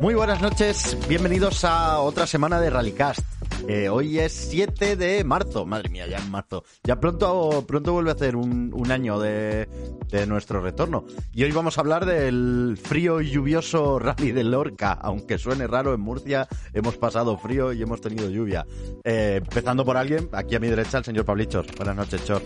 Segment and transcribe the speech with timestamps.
[0.00, 3.20] Muy buenas noches, bienvenidos a otra semana de Rallycast.
[3.66, 6.62] Eh, hoy es 7 de marzo, madre mía, ya en marzo.
[6.84, 9.68] Ya pronto, pronto vuelve a ser un, un año de,
[10.08, 11.04] de, nuestro retorno.
[11.32, 14.92] Y hoy vamos a hablar del frío y lluvioso rally de Lorca.
[14.92, 18.64] Aunque suene raro, en Murcia hemos pasado frío y hemos tenido lluvia.
[19.02, 21.66] Eh, empezando por alguien, aquí a mi derecha, el señor Pablichos.
[21.76, 22.42] Buenas noches, Chor.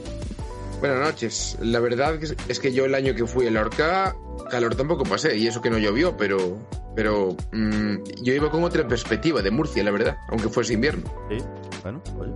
[0.82, 1.56] Buenas noches.
[1.60, 2.18] La verdad
[2.48, 4.16] es que yo el año que fui a Lorca,
[4.50, 6.58] calor tampoco pasé, y eso que no llovió, pero,
[6.96, 11.04] pero mmm, yo iba con otra perspectiva de Murcia, la verdad, aunque fuese invierno.
[11.30, 11.36] Sí,
[11.84, 12.32] bueno, oye.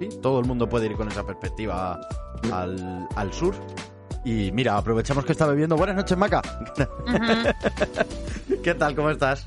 [0.00, 2.00] Sí, todo el mundo puede ir con esa perspectiva
[2.50, 3.54] al, al sur.
[4.24, 5.76] Y mira, aprovechamos que está bebiendo.
[5.76, 6.42] Buenas noches, Maca.
[6.76, 8.62] Uh -huh.
[8.64, 8.96] ¿Qué tal?
[8.96, 9.46] ¿Cómo estás?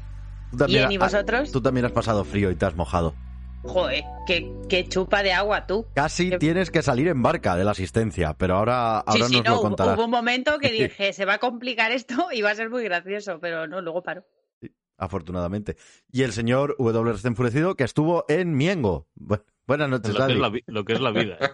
[0.52, 1.52] ¿Tú también, Bien, ¿y vosotros?
[1.52, 3.16] Tú también has pasado frío y te has mojado.
[3.64, 5.86] Joder, qué, qué, chupa de agua tú.
[5.94, 6.38] Casi ¿Qué...
[6.38, 9.56] tienes que salir en barca de la asistencia, pero ahora, ahora sí, sí, nos no,
[9.56, 9.98] lo contarás.
[9.98, 12.84] Hubo un momento que dije, se va a complicar esto y va a ser muy
[12.84, 14.26] gracioso, pero no, luego paro.
[14.62, 15.76] Sí, afortunadamente.
[16.12, 19.08] Y el señor W está enfurecido que estuvo en Miengo.
[19.16, 21.38] Bueno, buenas noches, lo que, la, lo que, es la, vida.
[21.40, 21.50] ¿eh?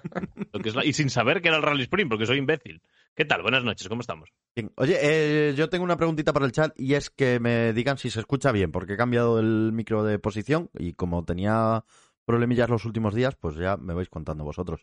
[0.52, 0.86] lo que es la...
[0.86, 2.82] Y sin saber que era el Rally Sprint, porque soy imbécil.
[3.16, 3.42] ¿Qué tal?
[3.42, 4.30] Buenas noches, ¿cómo estamos?
[4.56, 4.72] Bien.
[4.78, 8.10] Oye, eh, yo tengo una preguntita para el chat y es que me digan si
[8.10, 11.84] se escucha bien, porque he cambiado el micro de posición y como tenía
[12.26, 14.82] problemillas los últimos días, pues ya me vais contando vosotros.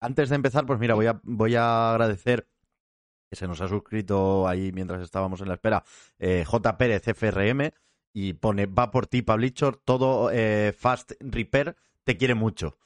[0.00, 2.48] Antes de empezar, pues mira, voy a, voy a agradecer
[3.30, 5.84] que se nos ha suscrito ahí mientras estábamos en la espera
[6.18, 6.76] eh, J.
[6.76, 7.70] Pérez FRM
[8.12, 11.76] y pone, va por ti, Pablichor, todo eh, Fast Repair,
[12.10, 12.76] te quiere mucho.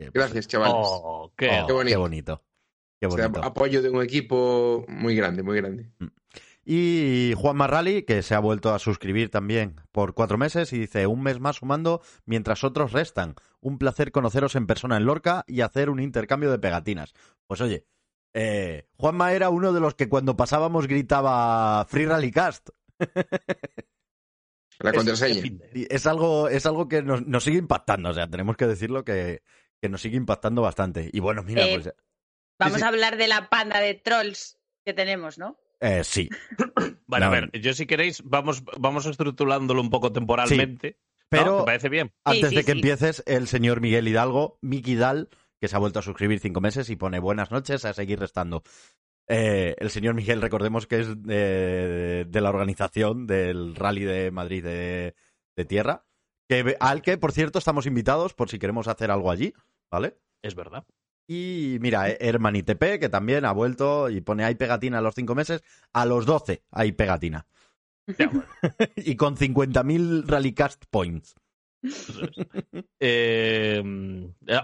[0.00, 0.74] Eh, pues, Gracias, chavales.
[0.76, 1.92] Oh, qué, oh, qué, bonito.
[1.92, 2.44] qué bonito.
[3.00, 3.30] Qué bonito.
[3.30, 5.92] O sea, apoyo de un equipo muy grande, muy grande.
[6.00, 6.06] Mm.
[6.64, 11.06] Y Juan Marrali, que se ha vuelto a suscribir también por cuatro meses y dice,
[11.06, 13.36] un mes más sumando mientras otros restan.
[13.60, 17.14] Un placer conoceros en persona en Lorca y hacer un intercambio de pegatinas.
[17.46, 17.86] Pues oye,
[18.34, 22.70] eh, Juanma era uno de los que cuando pasábamos gritaba Free Rally Cast.
[24.82, 25.42] La contraseña.
[25.72, 29.04] Es, es, algo, es algo que nos, nos, sigue impactando, o sea, tenemos que decirlo
[29.04, 29.42] que,
[29.80, 31.10] que nos sigue impactando bastante.
[31.12, 31.94] Y bueno, mira, eh, pues...
[32.58, 32.84] Vamos sí, sí.
[32.84, 35.58] a hablar de la panda de trolls que tenemos, ¿no?
[35.80, 36.28] Eh, sí.
[37.06, 37.32] Bueno, no.
[37.32, 40.92] a ver, yo si queréis, vamos, vamos estructurándolo un poco temporalmente.
[40.92, 41.58] Sí, pero ¿No?
[41.58, 42.10] ¿Te parece bien?
[42.24, 45.28] Antes sí, de que empieces, el señor Miguel Hidalgo, Miki Dal,
[45.60, 48.62] que se ha vuelto a suscribir cinco meses y pone buenas noches a seguir restando.
[49.28, 54.64] Eh, el señor Miguel, recordemos que es de, de, la organización del Rally de Madrid
[54.64, 55.14] de,
[55.56, 56.04] de Tierra,
[56.48, 59.54] que, al que, por cierto, estamos invitados por si queremos hacer algo allí,
[59.90, 60.18] ¿vale?
[60.42, 60.84] Es verdad.
[61.28, 65.34] Y mira, Herman TP, que también ha vuelto y pone hay pegatina a los cinco
[65.34, 65.62] meses,
[65.92, 67.46] a los 12 hay pegatina.
[68.18, 68.44] Ya, bueno.
[68.96, 71.36] y con 50.000 Rallycast points.
[73.00, 73.82] Eh,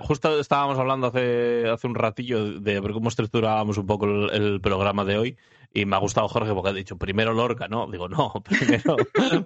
[0.03, 5.19] justo estábamos hablando hace, hace un ratillo de cómo estruturábamos un poco el, programa de
[5.19, 5.37] hoy
[5.73, 7.91] y me ha gustado Jorge porque ha dicho primero Lorca, ¿no?
[7.91, 8.97] Digo, no, primero,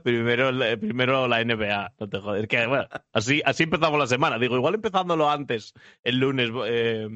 [0.02, 2.46] primero, primero la NBA, no te jodes.
[2.46, 4.38] Que, bueno, así, así empezamos la semana.
[4.38, 5.74] Digo, igual empezándolo antes,
[6.04, 7.08] el lunes, eh,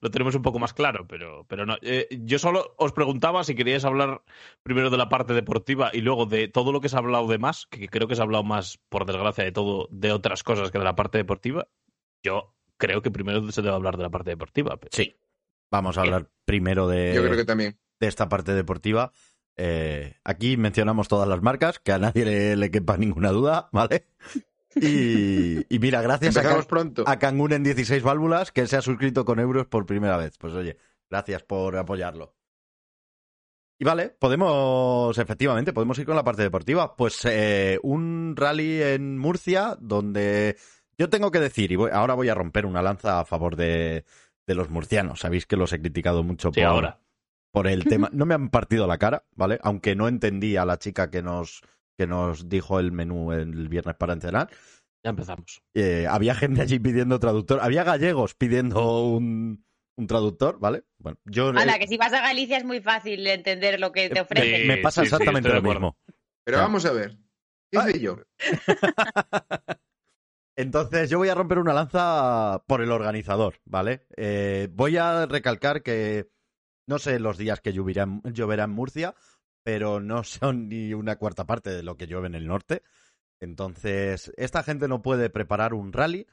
[0.00, 1.76] lo tenemos un poco más claro, pero, pero no.
[1.80, 4.22] Eh, yo solo os preguntaba si queríais hablar
[4.62, 7.38] primero de la parte deportiva y luego de todo lo que se ha hablado de
[7.38, 10.70] más, que creo que se ha hablado más, por desgracia, de todo, de otras cosas
[10.70, 11.68] que de la parte deportiva.
[12.22, 14.76] Yo creo que primero se debe hablar de la parte deportiva.
[14.76, 14.90] Pero...
[14.92, 15.16] Sí.
[15.72, 17.14] Vamos a hablar primero de.
[17.14, 19.12] Yo creo que también de esta parte deportiva.
[19.56, 24.06] Eh, aquí mencionamos todas las marcas, que a nadie le, le quepa ninguna duda, ¿vale?
[24.74, 27.04] Y, y mira, gracias a, Can, pronto.
[27.06, 30.38] a Cangun en 16 válvulas, que se ha suscrito con euros por primera vez.
[30.38, 30.78] Pues oye,
[31.10, 32.34] gracias por apoyarlo.
[33.78, 36.96] Y vale, podemos, efectivamente, podemos ir con la parte deportiva.
[36.96, 40.56] Pues eh, un rally en Murcia donde
[40.96, 44.04] yo tengo que decir, y voy, ahora voy a romper una lanza a favor de,
[44.46, 45.20] de los murcianos.
[45.20, 47.00] Sabéis que los he criticado mucho sí, por, ahora
[47.52, 48.08] por el tema.
[48.12, 49.58] No me han partido la cara, ¿vale?
[49.62, 51.62] Aunque no entendí a la chica que nos,
[51.98, 54.48] que nos dijo el menú el viernes para entrenar.
[55.04, 55.62] Ya empezamos.
[55.74, 57.60] Eh, había gente allí pidiendo traductor.
[57.62, 59.64] Había gallegos pidiendo un,
[59.96, 60.84] un traductor, ¿vale?
[60.98, 61.48] Bueno, yo.
[61.48, 64.62] Anda, que si vas a Galicia es muy fácil entender lo que te ofrecen.
[64.62, 65.96] Sí, me pasa sí, exactamente sí, lo mismo.
[66.44, 66.62] Pero Ya.
[66.62, 67.16] vamos a ver.
[67.70, 67.90] ¿Qué Ah.
[67.90, 68.18] yo?
[70.56, 74.06] Entonces, yo voy a romper una lanza por el organizador, ¿vale?
[74.16, 76.28] Eh, voy a recalcar que
[76.90, 79.14] no sé los días que lloverá, en- lloverá en Murcia,
[79.64, 82.82] pero no son ni una cuarta parte de lo que llueve en el norte.
[83.40, 86.26] Entonces, esta gente no puede preparar un rally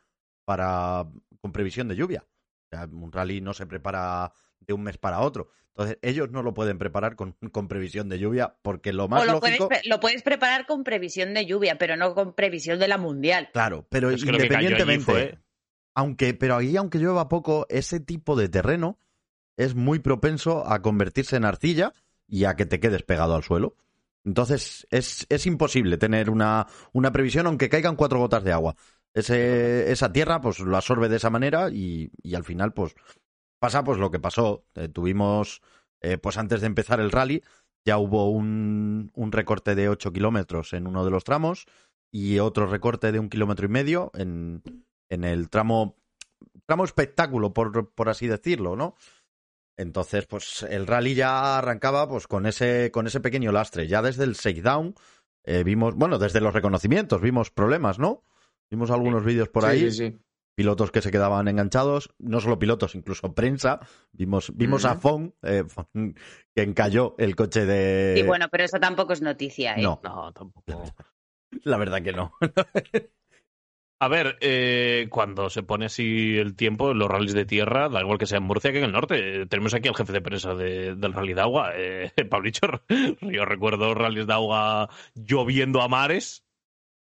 [0.45, 1.05] para
[1.41, 2.25] con previsión de lluvia.
[2.25, 5.49] O sea, un rally no se prepara de un mes para otro.
[5.69, 9.25] Entonces, ellos no lo pueden preparar con, con previsión de lluvia porque lo más o
[9.25, 9.69] lo, lógico...
[9.69, 13.49] puedes, lo puedes preparar con previsión de lluvia, pero no con previsión de la mundial.
[13.53, 15.39] Claro, pero Es que que independientemente, fue-
[15.95, 18.99] aunque, pero ahí aunque llueva poco, ese tipo de terreno
[19.57, 21.93] es muy propenso a convertirse en arcilla
[22.27, 23.75] y a que te quedes pegado al suelo.
[24.23, 28.75] Entonces es, es imposible tener una, una previsión aunque caigan cuatro gotas de agua.
[29.13, 32.93] Ese, esa tierra pues lo absorbe de esa manera y, y al final pues
[33.59, 34.65] pasa pues lo que pasó.
[34.75, 35.61] Eh, tuvimos,
[36.01, 37.41] eh, pues antes de empezar el rally,
[37.85, 41.65] ya hubo un, un recorte de 8 kilómetros en uno de los tramos
[42.11, 44.61] y otro recorte de un kilómetro y medio en,
[45.09, 45.95] en el tramo,
[46.65, 48.95] tramo espectáculo, por, por así decirlo, ¿no?
[49.77, 53.87] Entonces, pues el rally ya arrancaba pues con ese, con ese pequeño lastre.
[53.87, 54.95] Ya desde el shakedown
[55.43, 58.23] eh, vimos, bueno, desde los reconocimientos vimos problemas, ¿no?
[58.69, 60.17] Vimos algunos vídeos por Sí, ahí sí, sí.
[60.55, 63.79] pilotos que se quedaban enganchados, no solo pilotos, incluso prensa.
[64.11, 65.01] Vimos, vimos a Ujú.
[65.01, 68.19] Fon, eh, Fon, que encalló el coche de.
[68.19, 69.83] Y bueno, pero eso tampoco es noticia, ¿eh?
[69.83, 70.83] no, No, tampoco.
[71.63, 72.33] la verdad que no.
[73.99, 78.19] A ver, eh, cuando se pone así el tiempo los rallies de tierra, da igual
[78.19, 79.41] que sea en Murcia que en el norte.
[79.41, 82.67] Eh, tenemos aquí al jefe de prensa de- del rally de agua, eh, Pablicho.
[83.21, 86.43] Yo recuerdo rallies de agua lloviendo a mares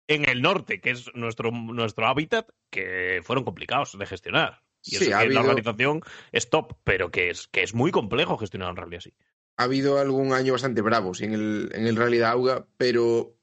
[0.07, 4.63] en el norte, que es nuestro, nuestro hábitat, que fueron complicados de gestionar.
[4.83, 6.01] Y Sí, ha que la organización
[6.31, 9.13] es top, pero que es, que es muy complejo gestionar un rally así.
[9.57, 13.36] ha habido algún año bastante bravos en el, en el Rally de Auga, pero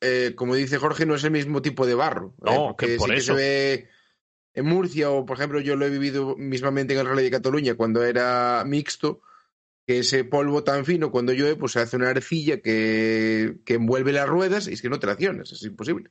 [0.00, 2.34] eh, como dice Jorge, no es el mismo tipo de barro.
[2.38, 3.34] eh, No, porque que por sí que eso.
[3.34, 3.88] se ve
[4.54, 7.74] en Murcia, o por ejemplo, yo lo he vivido mismamente en el Rally de Cataluña
[7.74, 9.20] cuando era mixto,
[9.86, 14.12] que ese polvo tan fino cuando llueve, pues se hace una arcilla que, que envuelve
[14.12, 16.10] las ruedas y es que no traccionas, es imposible.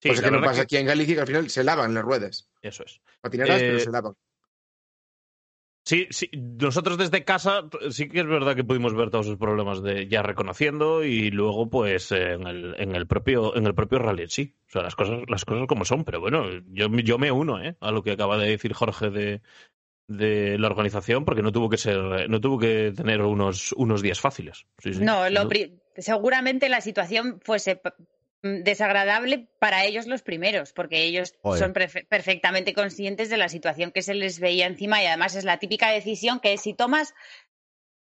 [0.00, 2.04] Sí, Cosa la que no pasa aquí en Galicia, que al final se lavan las
[2.04, 2.48] ruedas.
[2.62, 3.00] Eso es.
[3.20, 4.14] Patinarás, Eh, pero se lavan.
[5.88, 9.84] Sí, sí, nosotros desde casa sí que es verdad que pudimos ver todos esos problemas
[9.84, 14.26] de ya reconociendo y luego pues en el, en el propio en el propio rally
[14.28, 17.62] sí, o sea las cosas las cosas como son, pero bueno yo yo me uno
[17.62, 17.76] ¿eh?
[17.80, 19.42] a lo que acaba de decir Jorge de
[20.08, 24.20] de la organización porque no tuvo que ser no tuvo que tener unos unos días
[24.20, 24.66] fáciles.
[24.78, 25.04] Sí, sí.
[25.04, 27.80] No, lo pri- seguramente la situación fuese
[28.64, 34.02] desagradable para ellos los primeros, porque ellos son perfe- perfectamente conscientes de la situación que
[34.02, 37.14] se les veía encima y además es la típica decisión que si tomas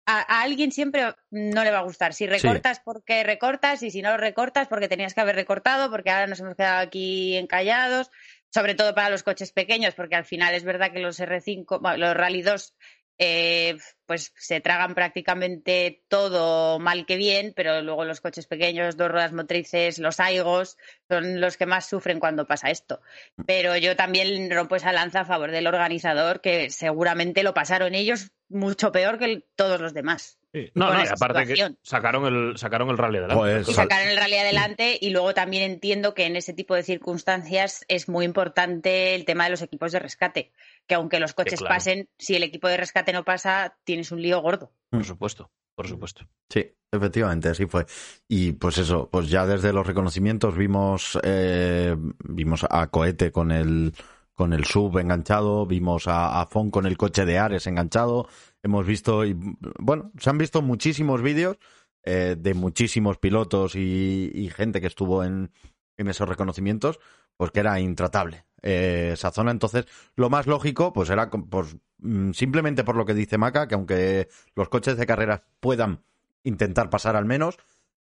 [0.08, 2.14] a, a alguien siempre no le va a gustar.
[2.14, 6.12] Si recortas porque recortas y si no lo recortas porque tenías que haber recortado, porque
[6.12, 8.12] ahora nos hemos quedado aquí encallados,
[8.54, 11.98] sobre todo para los coches pequeños, porque al final es verdad que los R5, bueno,
[11.98, 12.76] los Rally 2
[13.18, 19.10] eh, pues se tragan prácticamente todo mal que bien, pero luego los coches pequeños, dos
[19.10, 20.78] ruedas motrices, los aigos,
[21.10, 23.02] son los que más sufren cuando pasa esto.
[23.46, 28.32] Pero yo también rompo esa lanza a favor del organizador, que seguramente lo pasaron ellos
[28.50, 30.38] mucho peor que todos los demás.
[30.56, 30.72] Sí.
[30.74, 31.74] No, no, y aparte situación.
[31.74, 33.36] que sacaron el sacaron el rally adelante.
[33.42, 36.76] Joder, Y Sal- sacar el rally adelante y luego también entiendo que en ese tipo
[36.76, 40.52] de circunstancias es muy importante el tema de los equipos de rescate,
[40.88, 41.76] que aunque los coches claro.
[41.76, 44.72] pasen, si el equipo de rescate no pasa, tienes un lío gordo.
[44.92, 46.26] Por supuesto, por supuesto.
[46.50, 47.86] Sí, efectivamente, así fue.
[48.30, 53.94] Y pues eso, pues ya desde los reconocimientos vimos, eh, vimos a Cohete con el,
[54.34, 58.28] con el sub enganchado, vimos a, a Fon con el coche de Ares enganchado,
[58.66, 59.38] hemos visto, y,
[59.80, 61.58] bueno, se han visto muchísimos vídeos
[62.04, 65.52] eh, de muchísimos pilotos y, y gente que estuvo en,
[65.98, 67.00] en esos reconocimientos,
[67.38, 69.52] pues que era intratable eh, esa zona.
[69.52, 69.86] Entonces,
[70.16, 74.30] lo más lógico, pues era pues, mm, simplemente por lo que dice Maca, que aunque
[74.56, 76.04] los coches de carreras puedan
[76.44, 77.58] intentar pasar al menos,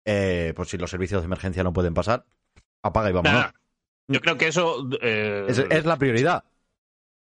[0.05, 2.25] eh, pues si los servicios de emergencia no pueden pasar,
[2.83, 3.43] apaga y vámonos.
[3.43, 3.51] Nah,
[4.07, 6.45] yo creo que eso eh, Es, es la prioridad.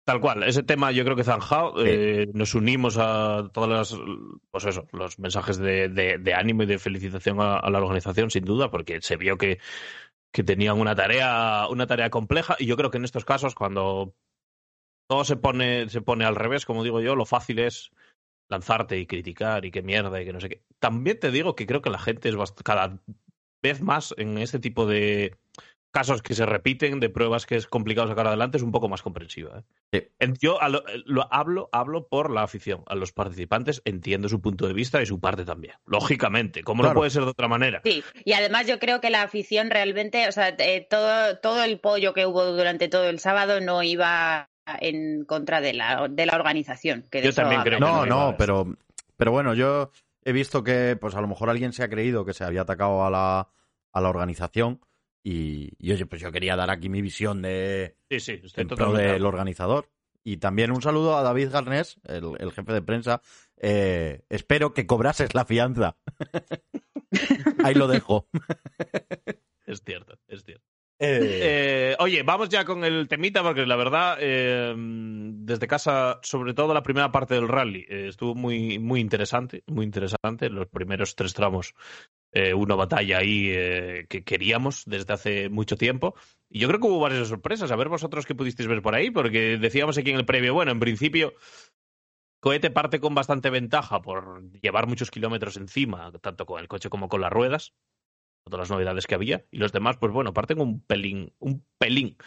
[0.04, 1.76] Tal cual, ese tema yo creo que zanjado.
[1.78, 1.84] Sí.
[1.90, 4.00] eh, nos unimos a todas las,
[4.50, 8.30] pues eso, los mensajes de, de- de ánimo y de felicitación a, a la organización,
[8.30, 9.58] sin duda, porque se vio que,
[10.32, 12.54] que tenían una tarea, una tarea compleja.
[12.58, 14.14] Y yo creo que en estos casos, cuando
[15.08, 17.90] todo se pone, se pone al revés, como digo yo, lo fácil es
[18.50, 20.62] lanzarte y criticar y qué mierda y que no sé qué.
[20.78, 23.00] También te digo que creo que la gente es cada
[23.62, 25.34] vez más en este tipo de
[25.94, 29.00] casos que se repiten, de pruebas que es complicado sacar adelante, es un poco más
[29.00, 29.60] comprensiva.
[29.92, 30.10] ¿eh?
[30.20, 30.32] Sí.
[30.40, 32.82] Yo a lo, lo hablo, hablo por la afición.
[32.86, 35.74] A los participantes entiendo su punto de vista y su parte también.
[35.86, 36.94] Lógicamente, ¿cómo Claro.
[36.94, 37.80] no puede ser de otra manera?
[37.84, 41.78] Sí, y además yo creo que la afición realmente, o sea, eh, todo, todo el
[41.78, 46.34] pollo que hubo durante todo el sábado no iba en contra de la, de la
[46.34, 47.04] organización.
[47.08, 48.66] Que de Yo también creo que No, no, no, pero,
[49.16, 49.90] pero bueno, yo
[50.24, 53.04] he visto que pues a lo mejor alguien se ha creído que se había atacado
[53.04, 53.48] a la,
[53.92, 54.80] a la organización
[55.24, 58.68] y, y, oye, pues yo quería dar aquí mi visión de Sí, sí, estoy en
[58.68, 59.90] pro totalmente de del organizador.
[60.22, 63.20] Y también un saludo a David Garnés, el, el jefe de prensa.
[63.56, 65.96] Eh, espero que cobrases la fianza.
[67.64, 68.28] Ahí lo dejo.
[69.66, 70.62] Es cierto, es cierto.
[70.98, 76.52] Eh, Eh, oye, vamos ya con el temita, porque la verdad, eh, desde casa, sobre
[76.52, 80.50] todo la primera parte del rally, estuvo muy, muy interesante, muy interesante.
[80.50, 81.74] Los primeros tres tramos
[82.34, 86.14] eh, una batalla ahí eh, que queríamos desde hace mucho tiempo.
[86.50, 87.70] Y yo creo que hubo varias sorpresas.
[87.70, 90.72] A ver vosotros qué pudisteis ver por ahí, porque decíamos aquí en el previo, bueno,
[90.72, 91.32] en principio
[92.44, 97.08] Cohete parte con bastante ventaja por llevar muchos kilómetros encima, tanto con el coche como
[97.08, 97.72] con las ruedas,
[98.44, 102.18] todas las novedades que había, y los demás, pues bueno, parten un pelín, un pelín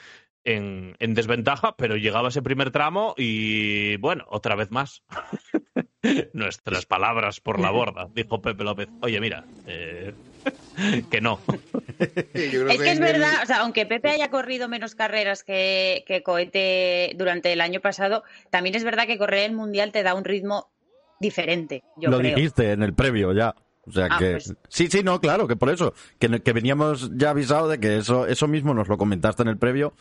[0.44, 5.04] en, en desventaja, pero llegaba ese primer tramo y bueno, otra vez más.
[6.34, 8.88] Nuestras palabras por la borda, dijo Pepe López.
[9.02, 10.14] Oye, mira, eh,
[11.12, 11.40] que no.
[12.00, 17.14] es que es verdad, o sea, aunque Pepe haya corrido menos carreras que, que Cohete
[17.16, 20.70] durante el año pasado, también es verdad que correr el Mundial te da un ritmo
[21.20, 22.36] diferente, yo Lo creo.
[22.36, 23.56] dijiste en el previo ya.
[23.88, 24.32] O sea Ah, que.
[24.34, 25.94] pues- Sí, sí, no, claro, que por eso.
[26.20, 29.58] Que, que veníamos ya avisados de que eso, eso mismo nos lo comentaste en el
[29.58, 29.94] previo.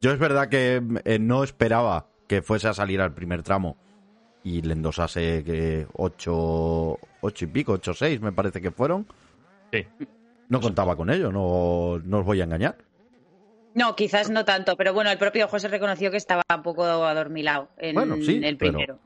[0.00, 3.76] Yo es verdad que eh, no esperaba que fuese a salir al primer tramo
[4.46, 9.04] y le endosase que ocho, ocho y pico, ocho seis me parece que fueron.
[9.72, 9.84] Sí.
[10.48, 12.76] No contaba con ello, no, no os voy a engañar.
[13.74, 17.70] No, quizás no tanto, pero bueno, el propio José reconoció que estaba un poco adormilado
[17.78, 18.98] en Bueno, sí, el pero- primero.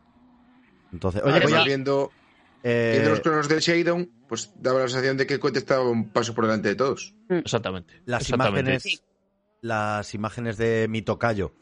[0.92, 2.10] Entonces, oye, voy a- viendo,
[2.62, 5.88] eh, viendo los cronos del Shadow, pues daba la sensación de que el cohete estaba
[5.88, 7.14] un paso por delante de todos.
[7.30, 7.94] Exactamente.
[8.04, 8.60] las exactamente.
[8.60, 9.00] imágenes Sí.
[9.62, 11.52] las imágenes de mi tocayo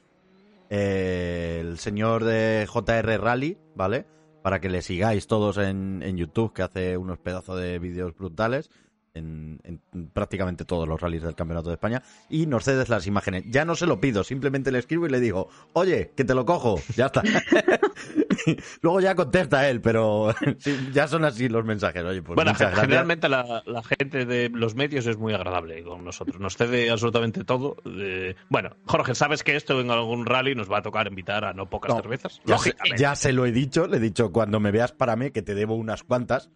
[0.69, 4.07] el señor de JR Rally vale
[4.43, 8.71] para que le sigáis todos en, en YouTube que hace unos pedazos de vídeos brutales
[9.15, 13.45] en, en prácticamente todos los rallies del campeonato de España y nos cedes las imágenes
[13.49, 16.45] ya no se lo pido simplemente le escribo y le digo oye que te lo
[16.45, 17.23] cojo ya está
[18.83, 23.29] luego ya contesta él pero sí, ya son así los mensajes oye pues bueno, generalmente
[23.29, 26.41] la, la gente de los medios es muy agradable con nosotros.
[26.41, 27.77] Nos cede absolutamente todo.
[27.87, 31.53] Eh, bueno, Jorge, sabes que esto en algún rally nos va a tocar invitar a
[31.53, 32.41] no pocas No, cervezas.
[32.45, 33.03] Ya se, Lógicamente.
[33.03, 35.55] ya se lo he dicho, le he dicho cuando me veas para mí que te
[35.55, 36.51] debo unas cuantas.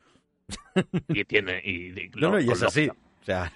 [1.09, 1.61] Y tiene.
[1.65, 2.89] Y, y- No, no, y es así.
[2.89, 3.53] O sea,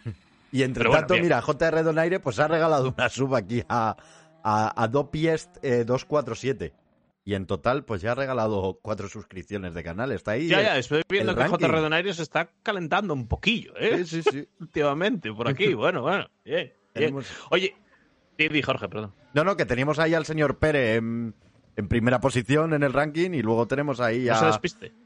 [0.53, 1.25] y entre Pero bueno, tanto, bien.
[1.25, 3.97] mira, JR Donaire pues ha regalado una sub aquí a,
[4.43, 6.73] a, a Dopiest eh, 247.
[7.25, 10.13] Y en total, pues ya ha regalado cuatro suscripciones de canal.
[10.13, 10.47] Está ahí.
[10.47, 11.67] Ya, eh, ya, estoy viendo que ranking.
[11.67, 14.05] JR Donaire se está calentando un poquillo, ¿eh?
[14.05, 14.49] Sí, sí, sí.
[14.61, 15.75] Últimamente, por aquí.
[15.75, 16.29] Bueno, bueno.
[16.45, 16.75] Bien, bien.
[17.11, 17.75] Tenemos- Oye,
[18.39, 19.13] di, Jorge, perdón.
[19.35, 21.35] No, no, que teníamos ahí al señor Pérez en,
[21.77, 24.29] en primera posición en el ranking y luego tenemos ahí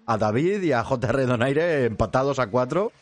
[0.07, 2.93] a, David y a JR Donaire empatados a cuatro.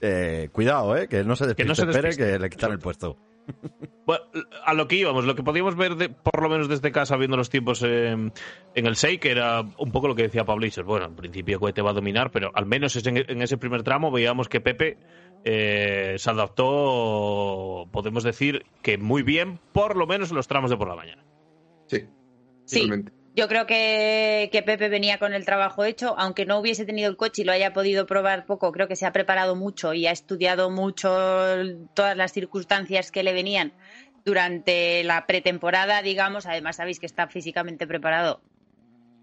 [0.00, 2.32] Eh, cuidado, eh, que no se despiste, no se despiste.
[2.32, 3.16] que le quitan el puesto.
[4.04, 4.24] Bueno,
[4.64, 7.36] a lo que íbamos, lo que podíamos ver, de- por lo menos desde casa, viendo
[7.36, 8.32] los tiempos en,
[8.74, 10.82] en el 6, que era un poco lo que decía Pablícer.
[10.82, 14.10] Bueno, en principio Cohete va a dominar, pero al menos en, en ese primer tramo
[14.10, 14.98] veíamos que Pepe
[15.44, 20.76] eh, se adaptó, podemos decir, que muy bien, por lo menos en los tramos de
[20.76, 21.22] por la mañana.
[22.72, 22.90] Sí,
[23.34, 27.16] yo creo que, que Pepe venía con el trabajo hecho, aunque no hubiese tenido el
[27.16, 30.10] coche y lo haya podido probar poco, creo que se ha preparado mucho y ha
[30.10, 31.08] estudiado mucho
[31.94, 33.72] todas las circunstancias que le venían
[34.24, 36.44] durante la pretemporada, digamos.
[36.46, 38.42] Además, sabéis que está físicamente preparado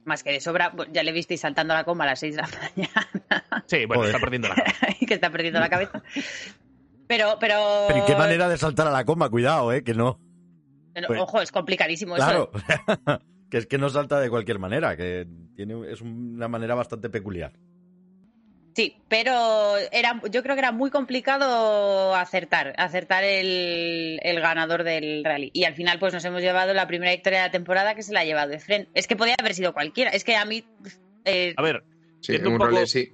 [0.05, 0.73] más que de sobra.
[0.91, 4.15] Ya le visteis saltando la coma a las 6 de la mañana Sí, bueno, Joder.
[4.15, 4.87] está perdiendo la cabeza.
[5.07, 6.01] que está perdiendo la cabeza.
[7.07, 9.29] Pero, pero, Pero ¿y qué manera de saltar a la coma?
[9.29, 10.19] Cuidado, eh, que no.
[10.93, 12.51] pero, pues- ojo, es complicadísimo eso.
[13.49, 17.53] Que es que no salta de cualquier manera, que tiene es una manera bastante peculiar.
[18.75, 25.23] Sí, pero era, yo creo que era muy complicado acertar, acertar el, el ganador del
[25.25, 25.49] rally.
[25.53, 28.13] Y al final, pues nos hemos llevado la primera victoria de la temporada que se
[28.13, 28.87] la ha llevado Efren.
[28.93, 30.11] Es que podía haber sido cualquiera.
[30.11, 30.63] Es que a mí.
[31.25, 31.83] eh, A ver,
[32.21, 33.11] Sí, un un poco- rally sí.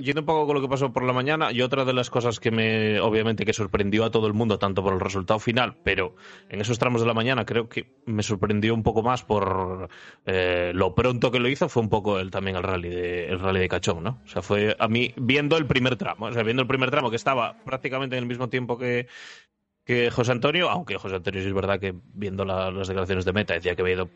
[0.00, 2.40] Yendo un poco con lo que pasó por la mañana y otra de las cosas
[2.40, 6.14] que me obviamente que sorprendió a todo el mundo tanto por el resultado final pero
[6.48, 9.88] en esos tramos de la mañana creo que me sorprendió un poco más por
[10.26, 13.40] eh, lo pronto que lo hizo fue un poco el también el rally de el
[13.40, 16.42] rally de Cachón no o sea fue a mí viendo el primer tramo o sea
[16.42, 19.06] viendo el primer tramo que estaba prácticamente en el mismo tiempo que
[19.84, 23.32] que José Antonio, aunque José Antonio sí es verdad que viendo la- las declaraciones de
[23.32, 24.10] Meta decía que había ido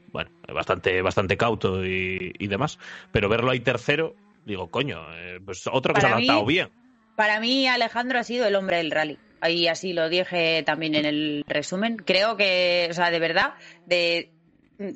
[0.52, 2.80] bastante, bastante cauto y, y demás,
[3.12, 6.46] pero verlo ahí tercero, digo, coño, eh, pues otro que se ha Para mí- adaptado
[6.46, 6.68] bien.
[7.16, 9.18] Para mí, Alejandro ha sido el hombre del rally.
[9.42, 11.96] Ahí así lo dije también en el resumen.
[11.96, 13.54] Creo que, o sea, de verdad,
[13.86, 14.30] de
[14.78, 14.90] mm,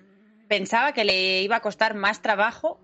[0.49, 2.79] pensaba que le iba a costar más trabajo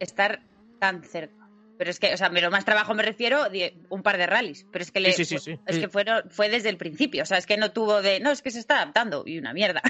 [0.00, 0.40] estar
[0.78, 1.35] tan cerca.
[1.78, 3.42] Pero es que, o sea, pero más trabajo me refiero
[3.90, 4.66] un par de rallies.
[4.72, 7.22] Pero es que le, Sí, sí, sí, es que fueron, fue desde el principio.
[7.22, 9.52] O sea, es que no tuvo de, no, es que se está adaptando y una
[9.52, 9.82] mierda.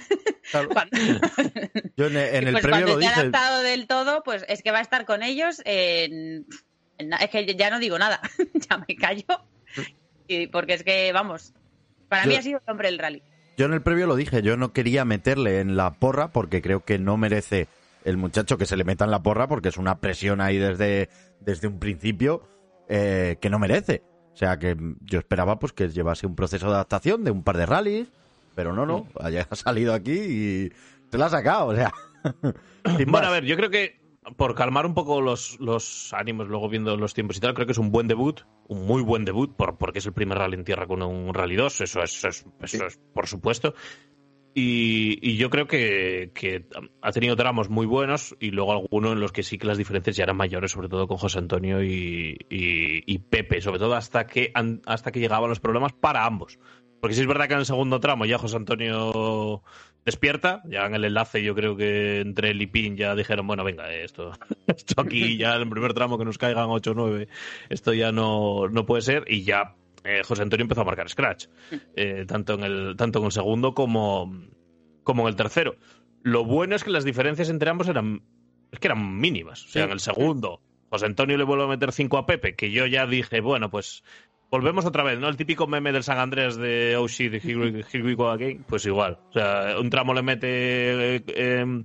[0.51, 0.69] Claro.
[0.73, 0.97] Cuando-
[1.97, 3.21] Yo en, en el pues previo cuando lo esté dije.
[3.21, 6.47] adaptado del todo, pues es que va a estar con ellos en...
[6.99, 8.21] en es que ya no digo nada,
[8.69, 9.25] ya me callo.
[10.29, 11.53] Y porque es que, vamos,
[12.09, 13.23] para Yo- mí ha sido el hombre del rally.
[13.57, 16.85] Yo en el previo lo dije, yo no quería meterle en la porra porque creo
[16.85, 17.69] que no merece
[18.07, 21.11] el muchacho que se le meta en la porra porque es una presión ahí desde,
[21.41, 22.43] desde un principio
[22.89, 24.05] eh, que no merece.
[24.33, 27.57] O sea que yo esperaba pues que llevase un proceso de adaptación de un par
[27.57, 28.13] de rallies,
[28.55, 30.73] pero no, no, haya salido aquí y
[31.11, 31.93] te la ha sacado, o sea.
[33.09, 33.99] bueno, a ver, yo creo que
[34.37, 37.73] por calmar un poco los, los ánimos, luego viendo los tiempos y tal, creo que
[37.73, 40.65] es un buen debut, un muy buen debut, por, porque es el primer rally en
[40.65, 43.75] tierra con un Rally 2, eso es, eso es, eso es por supuesto.
[44.59, 46.31] Y, yo creo que,
[47.03, 50.17] ha tenido tramos muy buenos y luego algunos en los que sí que las diferencias
[50.17, 54.55] ya eran mayores, sobre todo con José Antonio y, Pepe, sobre todo hasta que,
[54.87, 56.59] hasta que llegaban los problemas para ambos.
[57.03, 59.63] Porque sí es verdad que en el segundo tramo ya José Antonio
[60.07, 63.63] despierta, ya en el enlace yo creo que entre el y Pin ya dijeron, bueno,
[63.63, 64.33] venga, esto,
[64.67, 67.29] esto aquí ya en el primer tramo que nos caigan 8 o 9,
[67.69, 69.75] esto ya no, no puede ser y ya
[70.07, 71.47] eh, José Antonio empezó a marcar scratch,
[71.95, 74.33] eh, tanto, en el, tanto en el segundo como,
[75.03, 75.77] como en el tercero.
[76.23, 78.23] Lo bueno es que las diferencias entre ambos eran,
[78.73, 79.65] es que eran mínimas.
[79.65, 80.61] O sea, en el segundo,
[80.91, 84.03] José Antonio le vuelve a meter 5 a Pepe, que yo ya dije, bueno, pues
[84.51, 85.29] volvemos otra vez, ¿no?
[85.29, 88.65] El típico meme del San Andrés de Oh shit, here we, go again.
[88.67, 89.19] Pues igual.
[89.31, 91.85] O sea, un tramo le mete eh,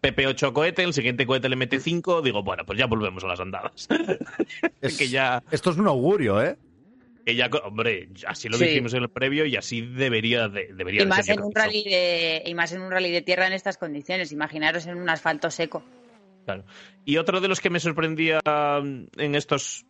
[0.00, 2.22] Pepe 8 cohete, el siguiente cohete le mete 5.
[2.22, 3.88] Digo, bueno, pues ya volvemos a las andadas.
[4.98, 5.42] que ya...
[5.50, 6.56] Esto es un augurio, ¿eh?
[7.24, 11.06] Que ya, hombre, así lo dijimos en el previo y así debería de, debería y
[11.06, 14.32] más en un rally de y más en un rally de tierra en estas condiciones.
[14.32, 15.82] Imaginaros en un asfalto seco.
[16.44, 16.64] Claro.
[17.04, 19.84] Y otro de los que me sorprendía en estos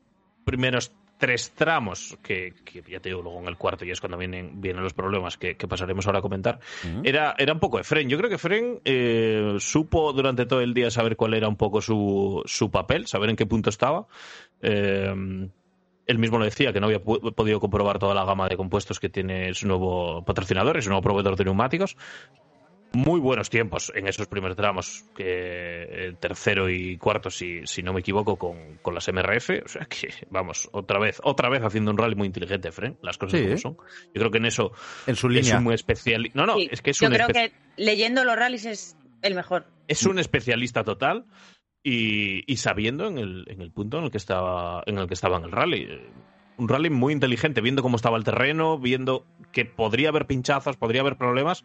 [0.45, 2.55] primeros tres tramos, que,
[2.89, 5.55] ya te digo, luego en el cuarto y es cuando vienen, vienen los problemas que,
[5.55, 6.59] pasaremos ahora a comentar,
[7.05, 8.09] era, era un poco Efren.
[8.09, 11.83] Yo creo que Efren eh, supo durante todo el día saber cuál era un poco
[11.83, 14.07] su, su papel, saber en qué punto estaba.
[14.63, 15.49] Eh,
[16.07, 19.09] él mismo lo decía, que no había podido comprobar toda la gama de compuestos que
[19.09, 21.97] tiene su nuevo patrocinador y su nuevo proveedor de neumáticos
[22.93, 28.01] muy buenos tiempos en esos primeros tramos, que tercero y cuarto, si, si no me
[28.01, 29.51] equivoco, con, con, las MRF.
[29.65, 33.19] O sea que, vamos, otra vez, otra vez haciendo un rally muy inteligente, Fren, las
[33.19, 33.77] cosas como son.
[34.15, 34.73] Yo creo que en eso
[35.07, 35.57] en su línea.
[35.57, 36.31] es muy especial.
[36.35, 39.67] No, no, es que es Yo creo que leyendo los rallies es el mejor.
[39.87, 41.27] Es un especialista total
[41.83, 45.15] y, y sabiendo en el, en el punto en el que estaba en el que
[45.15, 45.89] estaba en el rally
[46.61, 51.01] un rally muy inteligente, viendo cómo estaba el terreno, viendo que podría haber pinchazos, podría
[51.01, 51.65] haber problemas,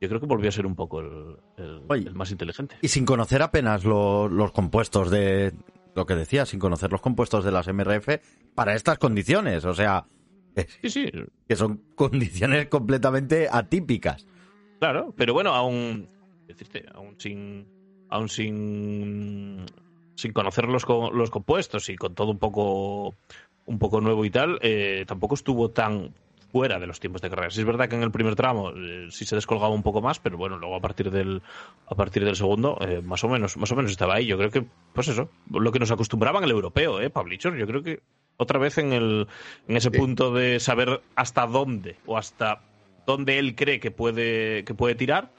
[0.00, 2.76] yo creo que volvió a ser un poco el, más inteligente.
[2.80, 5.52] Y sin conocer apenas los compuestos de
[5.94, 8.08] lo que decía, sin conocer los compuestos de las MRF
[8.54, 9.64] para estas condiciones.
[9.64, 10.06] O sea,
[10.82, 11.12] sí, sí.
[11.46, 14.26] que son condiciones completamente atípicas.
[14.78, 16.08] Claro, pero bueno, aún,
[16.46, 17.66] decirte, aún sin,
[18.10, 19.64] aún sin,
[20.14, 23.14] sin conocer los, los compuestos y con todo un poco,
[23.66, 26.12] un poco nuevo y tal, eh, tampoco estuvo tan
[26.50, 27.50] fuera de los tiempos de carrera.
[27.50, 30.18] Sí es verdad que en el primer tramo eh, sí se descolgaba un poco más,
[30.18, 31.42] pero bueno, luego a partir del
[31.86, 34.26] a partir del segundo eh, más o menos más o menos estaba ahí.
[34.26, 37.82] Yo creo que pues eso, lo que nos acostumbraban el europeo, eh, Pablichos, yo creo
[37.82, 38.00] que
[38.36, 39.26] otra vez en el
[39.68, 42.62] en ese punto de saber hasta dónde o hasta
[43.06, 45.30] dónde él cree que puede que puede tirar.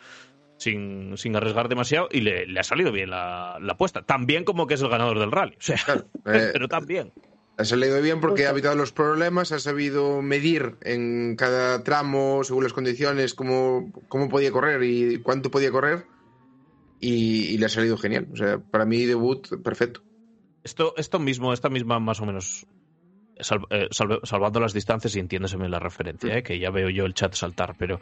[0.62, 4.04] Sin, sin, arriesgar demasiado y le, ha salido bien la, la apuesta.
[4.04, 5.54] También como que es el ganador del rally.
[5.54, 5.78] O sea,
[6.24, 7.12] pero también.
[7.58, 12.64] Ha salido bien porque ha evitado los problemas, ha sabido medir en cada tramo, según
[12.64, 16.06] las condiciones, cómo, cómo podía correr y cuánto podía correr.
[17.00, 18.28] Y, le ha salido genial.
[18.32, 20.02] O sea, para mí, debut perfecto.
[20.64, 22.68] Esto, esto mismo, esta misma más o menos
[23.70, 27.34] eh, salvando las distancias y entiéndeseme la referencia, eh, que ya veo yo el chat
[27.34, 28.00] saltar, pero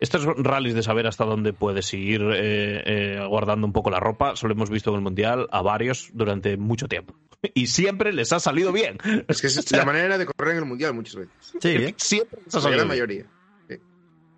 [0.00, 4.54] estos rallies de saber hasta dónde puedes ir eh, guardando un poco la ropa, solo
[4.54, 7.14] hemos visto en el Mundial a varios durante mucho tiempo.
[7.54, 8.98] Y siempre les ha salido bien.
[9.28, 11.32] Es que es la manera de correr en el Mundial muchas veces.
[11.60, 13.26] Sí, siempre les ha salido La mayoría.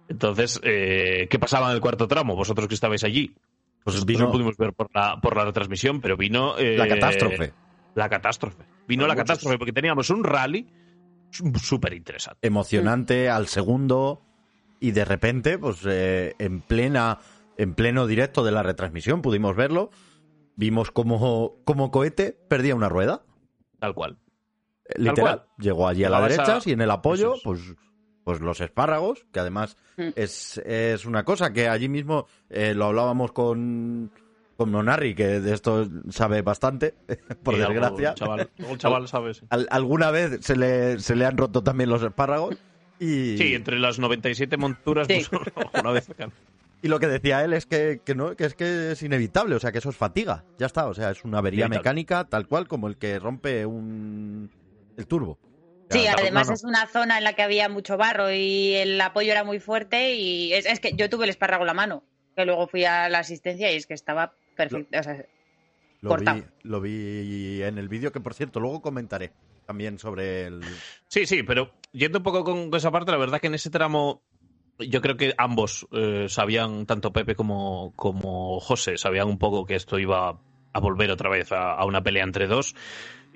[0.08, 2.34] Entonces, ¿qué pasaba en el cuarto tramo?
[2.34, 3.34] Vosotros que estabais allí.
[3.84, 6.56] Pues vino, no pudimos ver por la, por la retransmisión, pero vino...
[6.58, 7.52] la catástrofe.
[7.94, 8.69] La catástrofe.
[8.90, 10.66] Vino la catástrofe porque teníamos un rally
[11.30, 12.44] súper interesante.
[12.44, 14.20] Emocionante al segundo
[14.80, 17.20] y de repente, pues eh, en plena,
[17.56, 19.90] en pleno directo de la retransmisión pudimos verlo.
[20.56, 23.22] Vimos como, como cohete perdía una rueda.
[23.78, 24.18] Tal cual.
[24.86, 25.46] Eh, literal.
[25.56, 27.60] Llegó allí a la derecha y en el apoyo, pues,
[28.24, 30.08] pues los espárragos, que además mm.
[30.16, 34.10] es, es una cosa que allí mismo eh, lo hablábamos con
[34.60, 36.92] con Nonarri, que de esto sabe bastante,
[37.42, 38.14] por desgracia.
[38.58, 39.32] El chaval, sabe,
[39.70, 42.58] alguna vez se le, se le han roto también los espárragos.
[42.98, 43.38] Y...
[43.38, 45.30] Sí, entre las 97 monturas, pues,
[45.80, 46.10] una vez.
[46.82, 49.72] Y lo que decía él es que, no, que es que es inevitable, o sea,
[49.72, 50.44] que eso es fatiga.
[50.58, 54.50] Ya está, o sea, es una avería mecánica tal cual como el que rompe un
[54.98, 55.38] el turbo.
[55.88, 59.42] Sí, además es una zona en la que había mucho barro y el apoyo era
[59.42, 62.04] muy fuerte y es, es que yo tuve el espárrago en la mano,
[62.36, 64.34] que luego fui a la asistencia y es que estaba
[64.68, 65.28] perfecto.
[66.02, 69.32] Lo, vi, lo vi en el vídeo que, por cierto, luego comentaré.
[69.66, 70.62] también sobre el...
[71.08, 74.22] Sí, sí, pero yendo un poco con esa parte, la verdad que en ese tramo
[74.88, 79.74] yo creo que ambos eh, sabían, tanto Pepe como, como José, sabían un poco que
[79.74, 80.40] esto iba
[80.72, 82.74] a volver otra vez a, una pelea entre dos.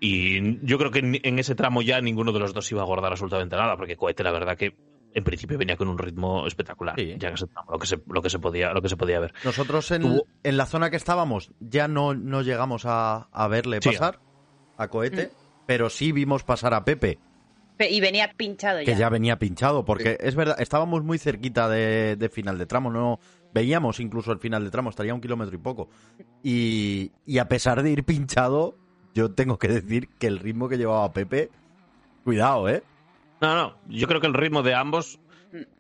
[0.00, 3.12] Y yo creo que en, ese tramo ya ninguno de los dos iba a guardar
[3.12, 4.74] absolutamente nada, porque Cohete, la verdad que
[5.14, 6.96] en principio venía con un ritmo espectacular.
[6.96, 9.32] Ya lo que se, lo que se podía, lo que se podía ver.
[9.44, 14.18] Nosotros en, en la zona que estábamos ya no, no llegamos a, verle pasar
[14.76, 15.30] a Cohete, mm.
[15.66, 17.18] pero sí vimos pasar a Pepe.
[17.78, 18.84] Y venía pinchado ya.
[18.84, 23.18] Que ya venía pinchado, porque es verdad, estábamos muy cerquita de, final de tramo, no
[23.52, 25.88] veíamos incluso el final de tramo, estaría un kilómetro y poco.
[26.42, 28.76] Y, y a pesar de ir pinchado,
[29.12, 31.50] yo tengo que decir que el ritmo que llevaba Pepe,
[32.24, 32.82] cuidado, ¿eh?
[33.44, 35.20] No, no, yo creo que el ritmo de ambos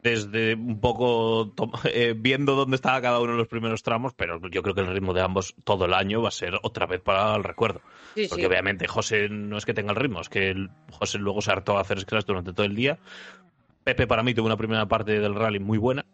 [0.02, 1.50] desde un poco
[1.84, 4.92] eh, viendo dónde estaba cada uno en los primeros tramos, pero yo creo que el
[4.92, 7.80] ritmo de ambos todo el año va a ser otra vez para el recuerdo.
[8.28, 11.78] Porque obviamente José no es que tenga el ritmo, es que José luego se hartó
[11.78, 12.98] a hacer scratch durante todo el día.
[13.82, 16.04] Pepe para mí tuvo una primera parte del rally muy buena,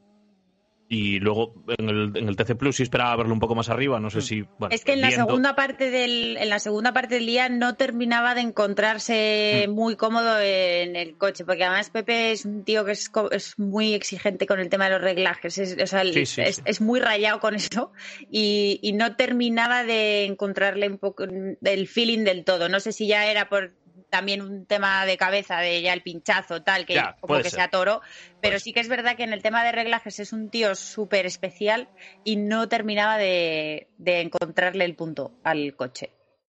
[0.92, 4.00] y luego en el, en el TC Plus sí esperaba verlo un poco más arriba,
[4.00, 4.22] no sé mm.
[4.22, 4.44] si...
[4.70, 8.34] es que en la, segunda parte del, en la segunda parte del día no terminaba
[8.34, 9.70] de encontrarse mm.
[9.70, 13.94] muy cómodo en el coche, porque además Pepe es un tío que es, es muy
[13.94, 17.92] exigente con el tema de los reglajes, es, es, muy rayado con eso
[18.28, 22.68] y, y no terminaba de encontrarle un poco el feeling del todo.
[22.68, 23.74] No sé si ya era por
[24.10, 28.02] también un tema de cabeza de ya el pinchazo, tal, que como que se atoró.
[28.40, 31.26] Pero sí que es verdad que en el tema de reglajes es un tío súper
[31.26, 31.88] especial
[32.24, 36.10] y no terminaba de, encontrarle el punto al coche.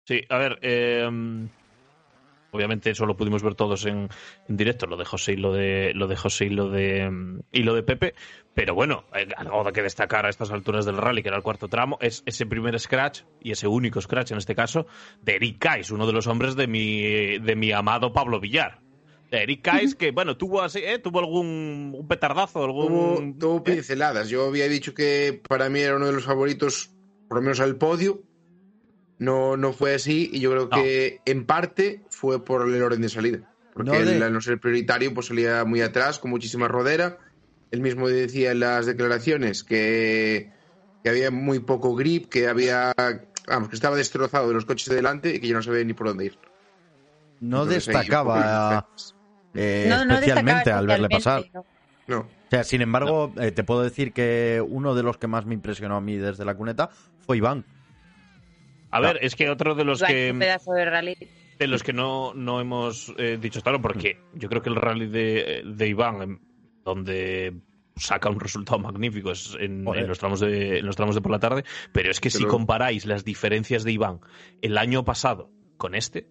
[0.06, 1.08] Sí, a ver, eh,
[2.52, 4.10] Obviamente eso lo pudimos ver todos en,
[4.48, 7.74] directo, lo de José y lo de lo de José y lo de y lo
[7.74, 8.14] de Pepe,
[8.54, 9.06] pero bueno,
[9.38, 12.24] algo de que destacar a estas alturas del rally, que era el cuarto tramo, es
[12.26, 14.86] ese primer scratch y ese único scratch en este caso
[15.22, 18.82] de Eric Kais, uno de los hombres de mi de mi amado Pablo Villar.
[19.32, 21.00] Eric Kais, que bueno, tuvo así, ¿eh?
[21.00, 24.28] tuvo algún un petardazo, algún tuvo, tuvo pinceladas.
[24.28, 26.92] Yo había dicho que para mí era uno de los favoritos,
[27.30, 28.24] por lo menos al podio,
[29.22, 33.10] no, no fue así y yo creo que en parte fue por el orden de
[33.10, 33.54] salida.
[33.72, 37.20] Porque no al no ser prioritario, pues salía muy atrás, con muchísima rodera.
[37.70, 40.50] Él mismo decía en las declaraciones que,
[41.06, 42.94] había muy poco grip, que había.
[43.48, 45.94] Vamos, que estaba destrozado de los coches de delante y que ya no sabía ni
[45.94, 46.40] por dónde ir.
[47.42, 48.88] No destacaba
[49.54, 51.44] eh, especialmente al verle pasar.
[52.08, 52.22] No.
[52.22, 55.54] O sea, sin embargo, eh, te puedo decir que uno de los que más me
[55.54, 57.66] impresionó a mí desde la cuneta fue Iván.
[58.92, 60.32] A ver, es que otro de los que.
[60.32, 61.18] Un pedazo de rally.
[61.58, 65.08] De los que no, no hemos eh, dicho claro, porque yo creo que el rally
[65.08, 66.42] de, de Iván,
[66.84, 67.54] donde
[67.96, 71.40] saca un resultado magnífico es en, los tramos de, en los tramos de por la
[71.40, 74.22] tarde, pero es que si comparáis las diferencias de Iván
[74.62, 76.28] el año pasado con este,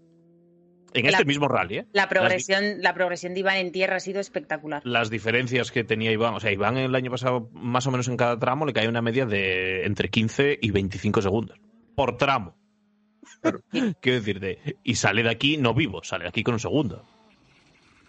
[0.95, 1.87] en este mismo rally, ¿eh?
[1.93, 4.83] La progresión, la progresión de Iván en tierra ha sido espectacular.
[4.85, 8.17] Las diferencias que tenía Iván, o sea, Iván el año pasado, más o menos en
[8.17, 12.57] cada tramo, le cae una media de entre 15 y 25 segundos por tramo.
[14.01, 17.05] Quiero decirte, y sale de aquí no vivo, sale de aquí con un segundo.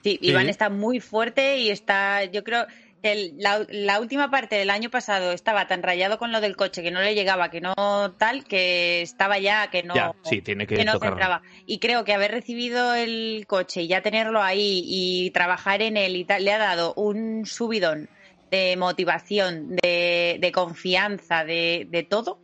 [0.03, 2.65] Sí, Iván está muy fuerte y está, yo creo,
[3.01, 6.91] que la, última parte del año pasado estaba tan rayado con lo del coche que
[6.91, 7.73] no le llegaba, que no
[8.17, 11.41] tal, que estaba ya, que no, sí, tiene que, no entraba.
[11.65, 16.15] Y creo que haber recibido el coche y ya tenerlo ahí y trabajar en él
[16.15, 18.09] y tal, le ha dado un subidón
[18.51, 22.40] de motivación, de, confianza, de, de todo,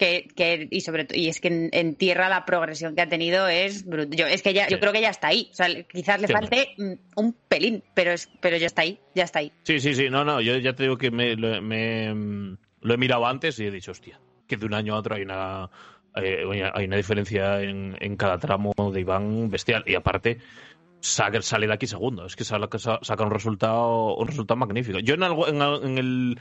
[0.00, 4.18] que, y sobre y es que en, tierra la progresión que ha tenido es brutal.
[4.18, 5.48] Yo, es que ya, yo creo que ya está ahí.
[5.52, 6.74] O sea, quizás le falte
[7.16, 9.52] un pelín, pero es, pero ya está ahí, ya está ahí.
[9.64, 13.58] Sí, sí, sí, no, no, yo ya te digo que me, lo, he mirado antes
[13.60, 15.70] y he dicho, hostia, que de un año a otro hay una
[16.16, 19.84] eh, hay una diferencia en, en, cada tramo de Iván bestial.
[19.86, 20.38] Y aparte,
[21.00, 22.26] sale de aquí segundo.
[22.26, 24.98] Es que saca un resultado, un resultado magnífico.
[24.98, 26.38] Yo en, algo, en el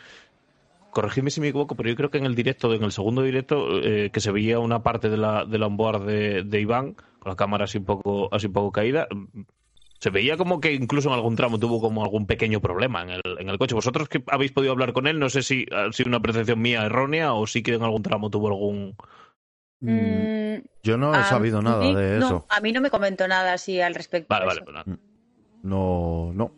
[0.91, 3.81] corregidme si me equivoco, pero yo creo que en el directo, en el segundo directo,
[3.81, 7.35] eh, que se veía una parte de la, de la onboard de, Iván, con la
[7.35, 9.07] cámara así un poco, así un poco caída,
[9.99, 13.21] se veía como que incluso en algún tramo tuvo como algún pequeño problema en el,
[13.39, 13.75] en el coche.
[13.75, 16.85] Vosotros que habéis podido hablar con él, no sé si ha sido una percepción mía
[16.85, 18.95] errónea o sí que en algún tramo tuvo algún...
[19.81, 22.45] Mm, yo no he sabido nada de eso.
[22.49, 24.27] a mí no me comentó nada así al respecto.
[24.29, 24.97] Vale, vale, pues
[25.63, 26.51] No, no.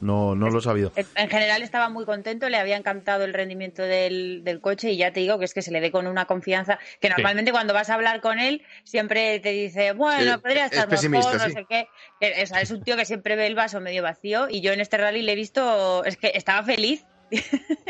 [0.00, 0.92] No, no lo he sabido.
[0.96, 5.20] En general estaba muy contento, le había encantado el rendimiento del, coche y ya te
[5.20, 7.94] digo que es que se le ve con una confianza que normalmente cuando vas a
[7.94, 11.88] hablar con él siempre te dice, bueno, podría estar mejor, no sé qué.
[12.20, 15.22] es un tío que siempre ve el vaso medio vacío y yo en este rally
[15.22, 17.04] le he visto, es que estaba feliz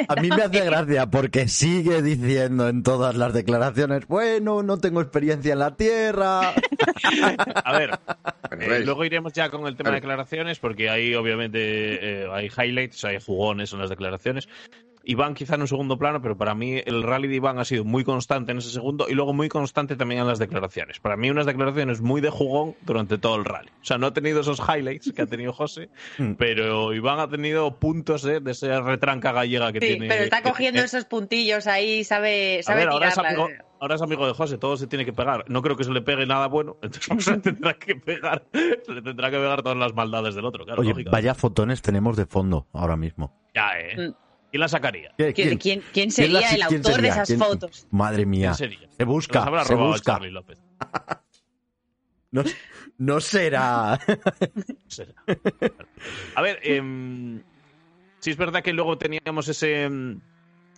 [0.09, 5.01] a mí me hace gracia porque sigue diciendo en todas las declaraciones, bueno, no tengo
[5.01, 6.55] experiencia en la tierra.
[7.65, 7.99] A ver,
[8.61, 11.59] Eh, luego iremos ya con el tema de declaraciones, porque ahí obviamente
[12.23, 14.49] eh, hay highlights, hay jugones en las declaraciones.
[15.07, 17.85] Iván quizá en un segundo plano, pero para mí el rally de Iván ha sido
[17.85, 20.99] muy constante en ese segundo y luego muy constante también en las declaraciones.
[20.99, 23.71] Para mí unas declaraciones muy de jugón durante todo el rally.
[23.81, 26.33] O sea, no ha tenido esos highlights que ha tenido José, mm.
[26.33, 28.41] pero Iván ha tenido puntos ¿eh?
[28.41, 30.09] de esa retranca gallega que sí, tiene.
[30.09, 34.35] pero está cogiendo esos puntillos ahí, sabe, sabe ahora, es amigo, ahora es amigo de
[34.35, 35.45] José, todo se tiene que pegar.
[35.47, 39.03] No creo que se le pegue nada bueno, entonces se tendrá que pegar, se le
[39.03, 40.65] tendrá que pegar todas las maldades del otro.
[40.65, 43.33] Claro, Oye, vaya fotones tenemos de fondo ahora mismo.
[43.55, 44.09] Ya, eh.
[44.09, 44.26] Mm.
[44.51, 45.13] ¿Quién la sacaría?
[45.17, 47.87] ¿Quién, sería el autor de esas fotos?
[47.91, 48.55] Madre mía.
[48.55, 48.69] Se
[49.05, 49.65] busca.
[49.65, 50.21] Se busca.
[52.99, 53.99] no, será.
[54.87, 55.13] será.
[56.35, 57.41] A ver, eh,
[58.21, 59.83] sí es verdad que luego teníamos ese.
[59.85, 60.21] Em,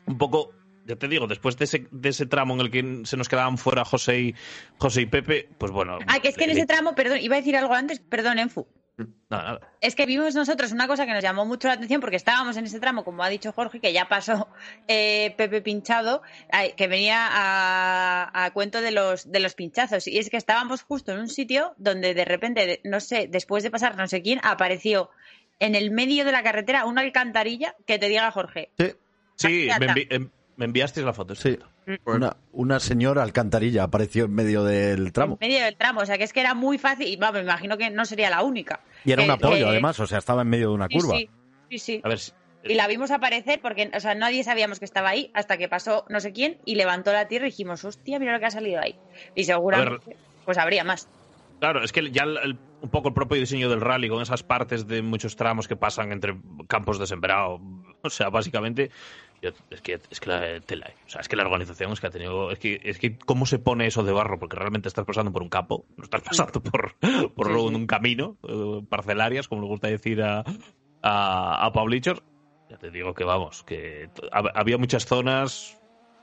[0.07, 0.55] un poco
[0.89, 3.59] ya te digo, después de ese, de ese tramo en el que se nos quedaban
[3.59, 4.35] fuera José y,
[4.79, 5.99] José y Pepe, pues bueno.
[6.07, 8.67] Ah, que es que en ese tramo, perdón, iba a decir algo antes, perdón, Enfu.
[9.81, 12.65] Es que vimos nosotros una cosa que nos llamó mucho la atención porque estábamos en
[12.65, 14.49] ese tramo, como ha dicho Jorge, que ya pasó
[14.89, 16.23] eh, Pepe Pinchado,
[16.77, 20.07] que venía a, cuento de los, de los pinchazos.
[20.07, 23.71] Y es que estábamos justo en un sitio donde de repente, no sé, después de
[23.71, 25.11] pasar no sé quién, apareció
[25.61, 28.71] en el medio de la carretera una alcantarilla que te diga Jorge.
[28.79, 28.93] Sí,
[29.37, 31.35] sí me, me enviaste la foto.
[31.35, 31.59] Sí.
[32.05, 35.39] Una, una, señora alcantarilla apareció en medio del tramo.
[35.41, 37.09] En medio del tramo, o sea que es que era muy fácil.
[37.09, 38.81] Y me imagino que no sería la única.
[39.05, 41.17] Y era un apoyo, además, o sea, estaba en medio de una curva.
[41.71, 42.01] Sí, sí.
[42.05, 42.19] A ver
[42.65, 46.05] Y la vimos aparecer porque, o sea, nadie sabíamos que estaba ahí hasta que pasó
[46.09, 48.81] no sé quién y levantó la tierra y dijimos, hostia, mira lo que ha salido
[48.81, 48.97] ahí.
[49.35, 51.09] Y seguramente, pues habría más.
[51.61, 55.03] Claro, es que ya un poco el propio diseño del rally, con esas partes de
[55.03, 56.37] muchos tramos que pasan entre
[56.69, 57.61] campos de sembrado,
[58.03, 58.91] o sea, básicamente
[59.43, 62.11] es que es que la tela, o sea, es que la organización es que ha
[62.11, 65.33] tenido, es que es que cómo se pone eso de barro, porque realmente estás pasando
[65.33, 66.95] por un campo, no estás pasando por,
[67.35, 70.45] por un camino, eh, parcelarias, como le gusta decir a,
[71.03, 75.79] a, a Ya te digo que vamos, que había muchas zonas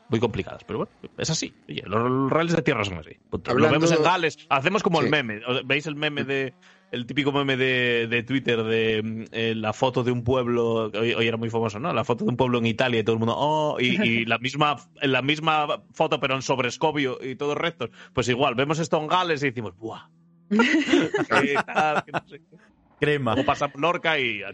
[0.10, 1.54] muy complicadas, pero bueno, es así.
[1.68, 3.18] Oye, los rallies de tierra son así.
[3.32, 6.54] Lo vemos en Gales, hacemos como el meme, ¿veis el meme de
[6.96, 11.28] el típico meme de, de Twitter de mm, eh, la foto de un pueblo, hoy,
[11.28, 11.94] era muy famoso, ¿no?
[11.94, 14.78] La foto de un pueblo en Italia y todo el mundo, oh, y, la misma
[15.02, 17.90] la misma foto pero en sobrescobio y todos rectos.
[18.14, 20.10] Pues igual, vemos esto en Gales y decimos, ¡buah!
[23.00, 23.34] Crema.
[23.34, 24.54] O pasa Lorca y a,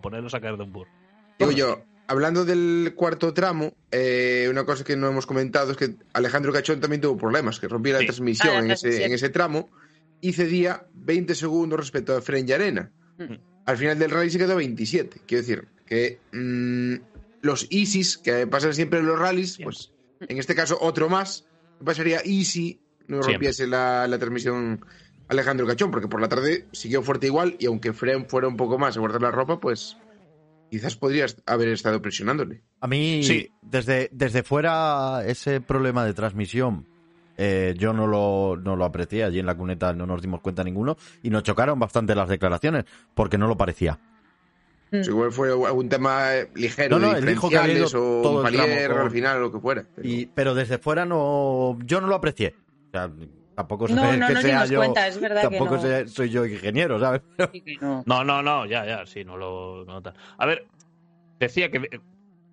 [0.00, 0.90] ponerlos a caer de un burro.
[1.38, 5.94] Digo yo, hablando del cuarto tramo, eh, una cosa que no hemos comentado es que
[6.12, 9.70] Alejandro Cachón también tuvo problemas, que rompía la transmisión ah, en, ese, en ese tramo
[10.22, 12.90] y cedía 20 segundos respecto a Fren y Arena.
[13.18, 13.34] Mm.
[13.66, 15.20] Al final del rally se quedó 27.
[15.26, 16.94] Quiero decir que mm,
[17.42, 21.44] los Easys, que pasan siempre en los rallies, pues en este caso otro más,
[21.84, 24.84] pasaría Easy, no rompiese la, transmisión
[25.28, 28.78] Alejandro Cachón, porque por la tarde siguió fuerte igual y aunque Fren fuera un poco
[28.78, 29.96] más a guardar la ropa, pues
[30.70, 32.62] quizás podrías haber estado presionándole.
[32.80, 33.50] A mí, sí.
[33.60, 36.86] desde, desde fuera, ese problema de transmisión
[37.36, 40.64] eh, yo no lo, no lo aprecié, allí en la cuneta no nos dimos cuenta
[40.64, 43.98] ninguno y nos chocaron bastante las declaraciones porque no lo parecía.
[44.90, 45.00] Mm.
[45.08, 49.10] igual fue algún tema ligero, no, no, él dijo que o todo un palier, al
[49.10, 49.84] final, lo que fuera.
[49.96, 50.06] Pero...
[50.06, 52.54] Y, pero desde fuera no, yo no lo aprecié.
[52.88, 53.10] O sea,
[53.54, 57.00] tampoco sé no, no, que sea yo, cuenta, es verdad tampoco que soy yo ingeniero,
[57.00, 57.22] ¿sabes?
[57.80, 58.04] no.
[58.04, 60.12] no, no, ya, ya, sí, no lo nota.
[60.36, 60.66] A ver,
[61.40, 62.00] decía que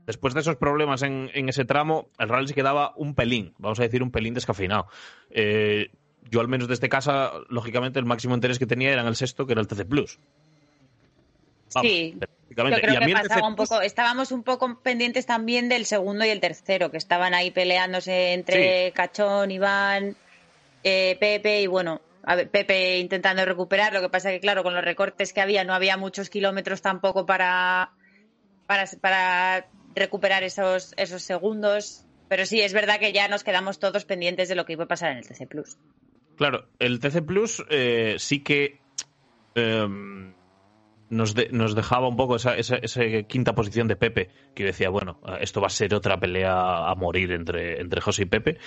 [0.10, 3.84] Después de esos problemas en, ese tramo, el rally se quedaba un pelín, vamos a
[3.84, 4.88] decir un pelín descafeinado.
[5.30, 5.92] Eh,
[6.32, 9.46] yo al menos desde casa, lógicamente, el máximo interés que tenía era en el sexto,
[9.46, 10.18] que era el TC Plus.
[11.80, 12.18] sí,
[12.50, 16.40] yo creo que pasaba un poco, estábamos un poco pendientes también del segundo y el
[16.40, 20.16] tercero, que estaban ahí peleándose entre Cachón, Iván,
[20.84, 24.74] eh, Pepe y bueno, a ver, Pepe intentando recuperar, lo que pasa que claro, con
[24.74, 27.92] los recortes que había no había muchos kilómetros tampoco para,
[28.66, 32.06] para, para recuperar esos, esos segundos.
[32.28, 34.88] Pero sí, es verdad que ya nos quedamos todos pendientes de lo que iba a
[34.88, 35.78] pasar en el TC Plus.
[36.38, 38.80] Claro, el TC Plus eh, sí que
[39.56, 40.34] em,
[41.10, 42.80] nos, nos, dejaba un poco esa, esa,
[43.28, 47.32] quinta posición de Pepe, que decía, bueno, esto va a ser otra pelea a morir
[47.32, 48.58] entre, entre José y Pepe.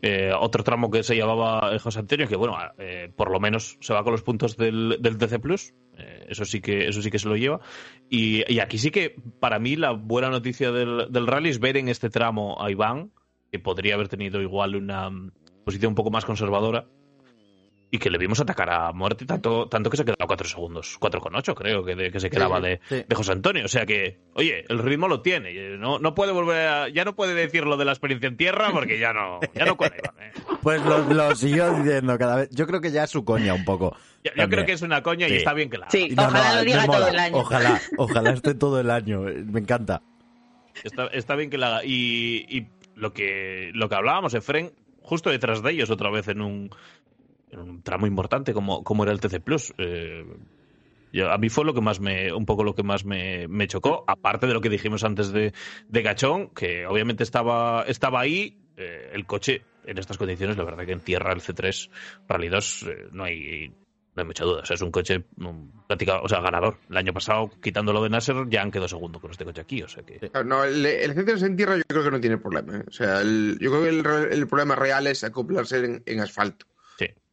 [0.00, 3.92] Eh, otro tramo que se llamaba José Antonio, que bueno, eh, por lo menos se
[3.92, 5.87] va con los puntos del, del TC Plus, eh,
[6.28, 7.60] eso sí que eso sí que se lo lleva.
[8.08, 11.88] Y, aquí sí que para mí la buena noticia del, del, rally es ver en
[11.88, 13.12] este tramo a Iván,
[13.50, 15.10] que podría haber tenido igual una
[15.64, 16.86] posición un poco más conservadora,
[17.90, 21.54] y que le vimos atacar a muerte tanto, tanto que se quedaba 4 segundos, 4,8
[21.54, 23.02] creo que, de- que se quedaba de, sí.
[23.08, 23.64] de José Antonio.
[23.64, 25.54] O sea que, oye, el ritmo lo tiene.
[25.78, 28.70] No, no puede volver a- ya no puede decir lo de la experiencia en tierra
[28.72, 30.32] porque ya no, ya no ¿eh.
[30.62, 32.50] Pues lo, lo siguió diciendo cada vez.
[32.52, 33.96] Yo creo que ya es su coña un poco.
[34.36, 35.34] Yo, creo que es una coña Sí.
[35.34, 35.90] y está bien que la haga.
[35.92, 37.36] Sí, no, ojalá no, lo diga todo el año.
[37.38, 39.20] Ojalá, ojalá esté todo el año.
[39.22, 40.02] Me encanta.
[40.84, 41.84] Está, está bien que la haga.
[41.84, 46.42] Y, y lo que lo que hablábamos, Efren, justo detrás de ellos, otra vez en
[46.42, 46.70] un,
[47.50, 49.72] en un tramo importante como, como era el TC Plus.
[49.78, 50.24] Eh,
[51.12, 53.66] yo- a mí fue lo que más me, un poco lo que más me, me
[53.66, 55.52] chocó, aparte de lo que dijimos antes de,
[55.88, 60.84] de Gachón, que obviamente estaba, estaba ahí, eh, el coche en estas condiciones, la verdad
[60.84, 61.88] que en tierra el C3
[62.28, 63.72] Rally 2 eh, no hay
[64.14, 66.76] no hay mucha duda, o sea, es un coche o sea, ganador.
[66.90, 69.86] El año pasado, quitándolo de Nasser, ya han quedado segundo con este coche aquí, o
[69.88, 70.18] sea que...
[70.44, 72.78] No, el, el C3 en tierra yo creo que no tiene problema.
[72.78, 72.82] ¿eh?
[72.88, 76.66] O sea, el- yo creo que el, el problema real es acoplarse en asfalto.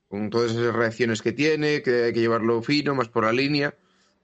[0.07, 3.75] Con todas esas reacciones que tiene, que hay que llevarlo fino, más por la línea,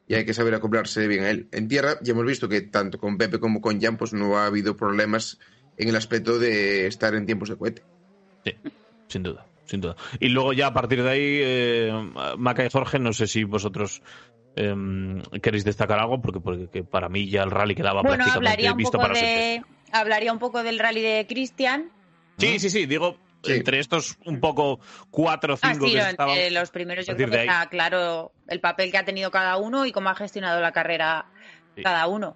[0.08, 1.48] y hay que saber acoplarse bien a él.
[1.52, 4.46] En tierra ya hemos visto que tanto con Pepe como con Jan pues no ha
[4.46, 5.39] habido problemas
[5.78, 7.82] en el aspecto de estar en tiempos de cohete.
[8.46, 8.54] Sí,
[9.08, 9.96] sin duda, sin duda.
[10.20, 14.02] Y luego ya a partir de ahí, eh, Maca y Jorge, no sé si vosotros
[14.56, 14.76] eh,
[15.41, 18.72] queréis destacar algo, porque, porque que para mí ya el rally quedaba Bueno, prácticamente hablaría
[18.72, 19.41] un visto poco para siempre.
[19.44, 19.62] de
[19.94, 21.89] hablaría un poco del rally de Cristian.
[22.38, 23.54] Sí, sí, sí, digo, Sí.
[23.54, 26.36] entre estos un poco cuatro o Ah, cinco sí, que estaban...
[26.38, 29.86] entre los primeros yo creo que está claro el papel que ha tenido cada uno
[29.86, 31.25] y cómo ha gestionado la carrera
[31.75, 31.84] Sí.
[31.84, 32.36] cada uno.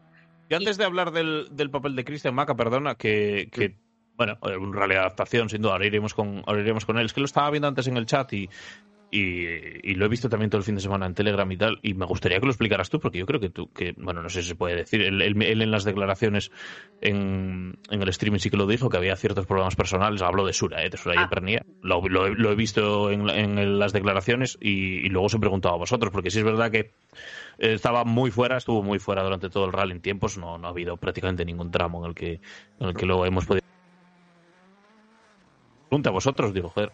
[0.50, 3.76] Yo antes de hablar del, del papel de Christian Maca, perdona, que, que,
[4.16, 7.06] bueno, eh, un rally de adaptación, sin duda, ahora iremos con, ahora iremos con él.
[7.08, 8.50] Es que lo estaba viendo antes en el chat y,
[9.12, 9.46] y,
[9.92, 11.94] y lo he visto también todo el fin de semana en Telegram y tal, y
[11.94, 14.42] me gustaría que lo explicaras tú, porque yo creo que tú, que, bueno, no sé
[14.42, 16.52] si se puede decir, él, él- él en las declaraciones
[17.02, 20.54] en, en el streaming sí que lo dijo, que había ciertos problemas personales, habló de
[20.54, 20.90] Sura, ¿eh?
[20.90, 21.30] de Sura y Ah.
[21.30, 25.34] Pernía, lo, lo he- lo he visto en, en las declaraciones y, y luego os
[25.34, 26.92] he preguntado a vosotros, porque sí es verdad que
[27.60, 30.72] estaba muy fuera, estuvo muy fuera durante todo el rally en tiempos, no, no ha
[30.72, 32.42] habido prácticamente ningún tramo en el que,
[32.80, 33.62] en el que lo hemos podido.
[35.90, 36.92] Pregunta a vosotros, digo, joder.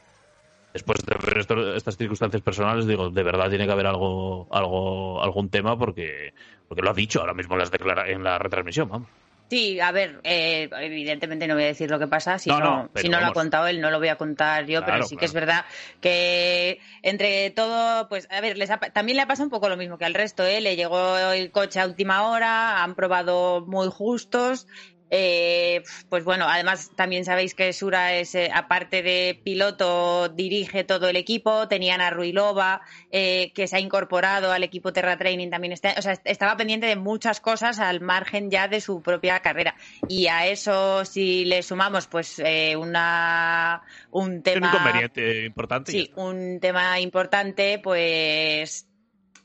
[0.74, 5.22] Después de ver esto- estas circunstancias personales, digo, de verdad tiene que haber algo, algo,
[5.22, 6.34] algún tema porque,
[6.68, 9.10] porque lo ha dicho ahora mismo en, las declara- en la retransmisión, vamos.
[9.50, 12.66] Sí, a ver, eh, evidentemente no voy a decir lo que pasa, si No, no,
[12.84, 14.94] no, pero si no lo ha contado él, no lo voy a contar yo, Claro,
[14.94, 15.66] pero sí que es verdad
[16.00, 19.76] que entre todo, pues a ver, les ha también le ha pasado un poco lo
[19.76, 20.62] mismo que al resto, ¿eh?
[20.62, 24.68] le llegó el coche a última hora, han probado muy justos.
[25.14, 31.10] Eh, pues bueno, además también sabéis que Sura es, eh, aparte de piloto, dirige todo
[31.10, 31.68] el equipo.
[31.68, 35.74] Tenían a Ruilova, eh, que se ha incorporado al equipo Terra Training también.
[35.74, 39.76] Está, o sea, estaba pendiente de muchas cosas al margen ya de su propia carrera.
[40.08, 44.68] Y a eso, si le sumamos, pues eh, una un Es un tema.
[44.74, 45.92] inconveniente importante.
[45.92, 48.88] Sí, un tema importante, pues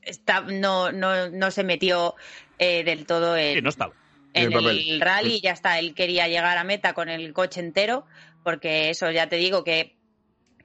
[0.02, 2.14] está, no, no, no se metió
[2.58, 3.92] eh, del todo en, Sí, no estaba.
[4.36, 7.60] En En el el rally, ya está, él quería llegar a meta con el coche
[7.60, 8.06] entero,
[8.44, 9.96] porque eso ya te digo que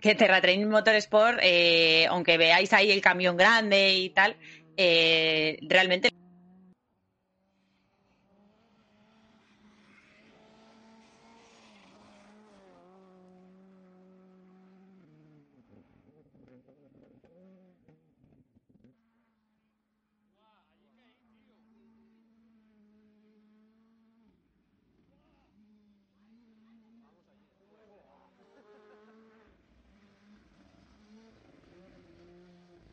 [0.01, 4.35] que Terratrain Motorsport, eh, aunque veáis ahí el camión grande y tal,
[4.75, 6.09] eh, realmente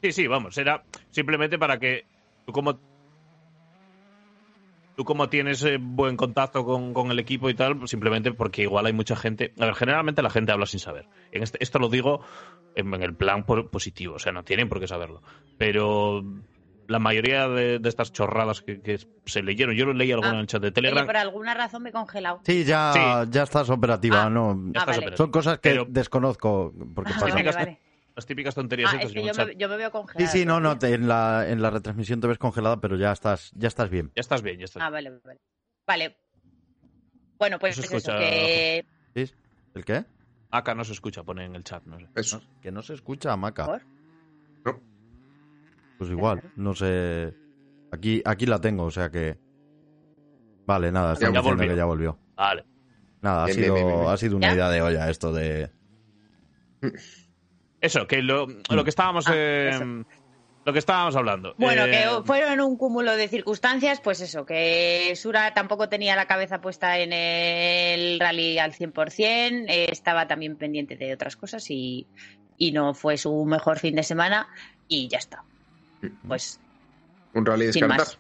[0.03, 2.05] Sí, sí, vamos, era simplemente para que
[2.47, 2.79] tú como
[4.97, 8.63] tú como tienes eh, buen contacto con, con el equipo y tal, pues simplemente porque
[8.63, 9.53] igual hay mucha gente.
[9.61, 11.07] A ver, generalmente la gente habla sin saber.
[11.31, 12.21] En este, esto lo digo
[12.75, 15.23] en, en el plan por- positivo, o sea, no tienen por qué saberlo.
[15.57, 16.25] Pero
[16.89, 20.35] la mayoría de, de estas chorradas que, que se leyeron, yo lo leí alguna Ah,
[20.35, 21.07] en el chat de oye, Telegram.
[21.07, 22.41] por alguna razón me he congelado.
[22.45, 23.31] Sí, ya, Sí.
[23.31, 24.55] ya estás operativa, Ah, ¿no?
[24.55, 24.99] Ya Ah, estás vale.
[24.99, 25.17] operativo.
[25.17, 27.35] Son cosas que Pero- desconozco porque Ah, pasan.
[27.45, 27.81] vale, vale.
[28.19, 29.47] Las típicas tonterías Ah, es que yo chat.
[29.47, 30.33] me, yo me veo Sí, congelada.
[30.33, 33.53] sí, no, no, te- en, la, en la retransmisión te ves congelada, pero ya estás,
[33.55, 34.11] ya estás bien.
[34.17, 35.39] Ya estás bien, ya estás Ah, vale, vale.
[35.87, 36.17] Vale.
[37.39, 38.85] Bueno, pues No se eso, escucha, que...
[39.15, 39.33] ¿Sí?
[39.73, 40.05] ¿El qué?
[40.51, 42.09] Acá no se escucha, pone en el chat, no sé.
[42.17, 42.39] Eso.
[42.41, 43.67] No, que no se escucha, Maca.
[43.67, 43.87] ¿Por?
[44.65, 44.83] No.
[45.97, 47.33] Pues igual, no sé.
[47.93, 49.39] Aquí, aquí la tengo, o sea que.
[50.67, 51.73] Vale, nada, están Ya diciendo volvió.
[51.73, 52.19] que ya volvió.
[52.37, 52.67] Vale.
[53.23, 54.11] Nada, ha Bien, sido, bien, bien, bien.
[54.11, 54.55] ha sido una ¿Ya?
[54.55, 55.71] idea de olla esto de.
[57.81, 60.05] Eso, que lo, lo que estábamos Ah, eh,
[60.65, 61.55] lo que estábamos hablando.
[61.57, 66.27] Bueno, Eh, que fueron un cúmulo de circunstancias, pues eso, que Sura tampoco tenía la
[66.27, 72.07] cabeza puesta en el rally al 100%, eh, estaba también pendiente de otras cosas y,
[72.59, 74.49] y no fue su mejor fin de semana
[74.89, 75.43] y ya está.
[76.27, 76.61] Pues
[77.33, 77.99] Un rally descartar.
[77.99, 78.19] más.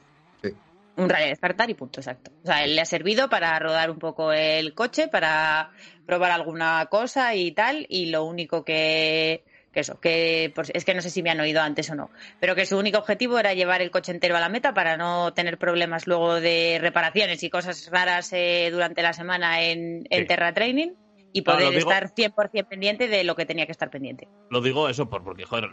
[0.96, 2.30] un rally a descartar y punto, exacto.
[2.42, 5.70] O sea, él le ha servido para rodar un poco el coche, para
[6.06, 10.94] probar alguna cosa y tal, y lo único que, que eso, que pues, es que
[10.94, 12.10] no sé si me han oído antes o no,
[12.40, 15.32] pero que su único objetivo era llevar el coche entero a la meta para no
[15.34, 20.26] tener problemas luego de reparaciones y cosas raras eh, durante la semana en, en Sí.
[20.26, 20.92] Terra Training
[21.30, 24.26] y poder lo digo- estar 100% pendiente de lo que tenía que estar pendiente.
[24.50, 25.68] Lo digo eso por, porque, joder,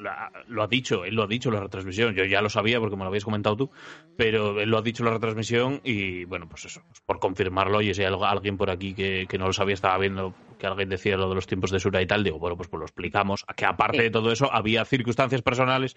[0.48, 2.14] lo ha dicho, él lo ha dicho en la retransmisión.
[2.14, 3.72] Yo ya lo sabía porque me lo habías comentado tú,
[4.18, 7.82] pero él lo ha dicho en la retransmisión y, bueno, pues eso, pues por confirmarlo.
[7.82, 10.89] Y si hay alguien por aquí que, que no lo sabía, estaba viendo que alguien
[10.89, 13.45] decía lo de los tiempos de Sura y tal, digo, bueno, pues, pues lo explicamos.
[13.56, 14.03] Que aparte Sí.
[14.03, 15.95] de todo eso, había circunstancias personales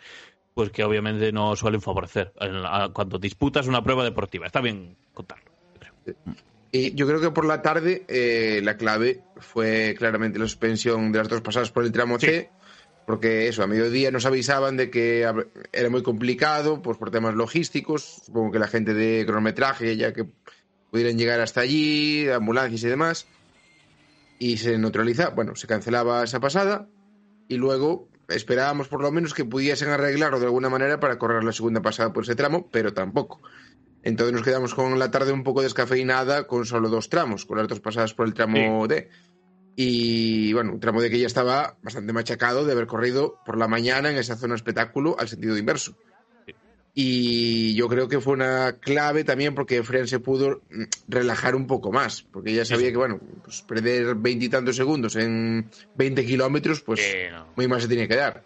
[0.54, 4.46] pues que obviamente no suelen favorecer en la- cuando disputas una prueba deportiva.
[4.46, 5.52] Está bien contarlo.
[5.78, 6.14] creo.
[6.72, 11.18] Y yo creo que por la tarde eh, la clave fue claramente la suspensión de
[11.18, 12.50] las dos pasadas por el tramo C,
[13.06, 15.20] porque eso, a mediodía nos avisaban de que
[15.72, 20.26] era muy complicado, pues por temas logísticos, supongo que la gente de cronometraje ya que
[20.90, 23.26] pudieran llegar hasta allí, ambulancias y demás,
[24.38, 26.88] y se neutraliza, bueno, se cancelaba esa pasada
[27.48, 31.52] y luego esperábamos por lo menos que pudiesen arreglarlo de alguna manera para correr la
[31.52, 33.40] segunda pasada por ese tramo, pero tampoco.
[34.02, 37.68] Entonces nos quedamos con la tarde un poco descafeinada con solo dos tramos, con las
[37.68, 39.08] dos pasadas por el tramo D.
[39.74, 43.68] Y bueno, un tramo D que ya estaba bastante machacado de haber corrido por la
[43.68, 45.96] mañana en esa zona espectáculo al sentido inverso.
[47.00, 51.68] Y yo creo que fue una clave también porque Fren se pudo mm, relajar un
[51.68, 52.90] poco más, porque ya sabía sí.
[52.90, 57.46] que, bueno, pues perder veintitantos segundos en 20 kilómetros, pues Eh, no.
[57.54, 58.42] muy mal se tenía que dar.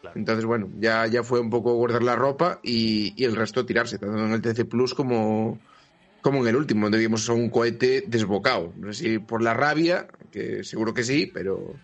[0.00, 0.18] Claro.
[0.18, 3.98] Entonces, bueno, ya, ya fue un poco guardar la ropa y, y el resto tirarse,
[3.98, 5.60] tanto en el TC Plus como,
[6.22, 8.72] como en el último, donde vimos a un cohete desbocado.
[8.78, 11.74] No sé si por la rabia, que seguro que sí, pero,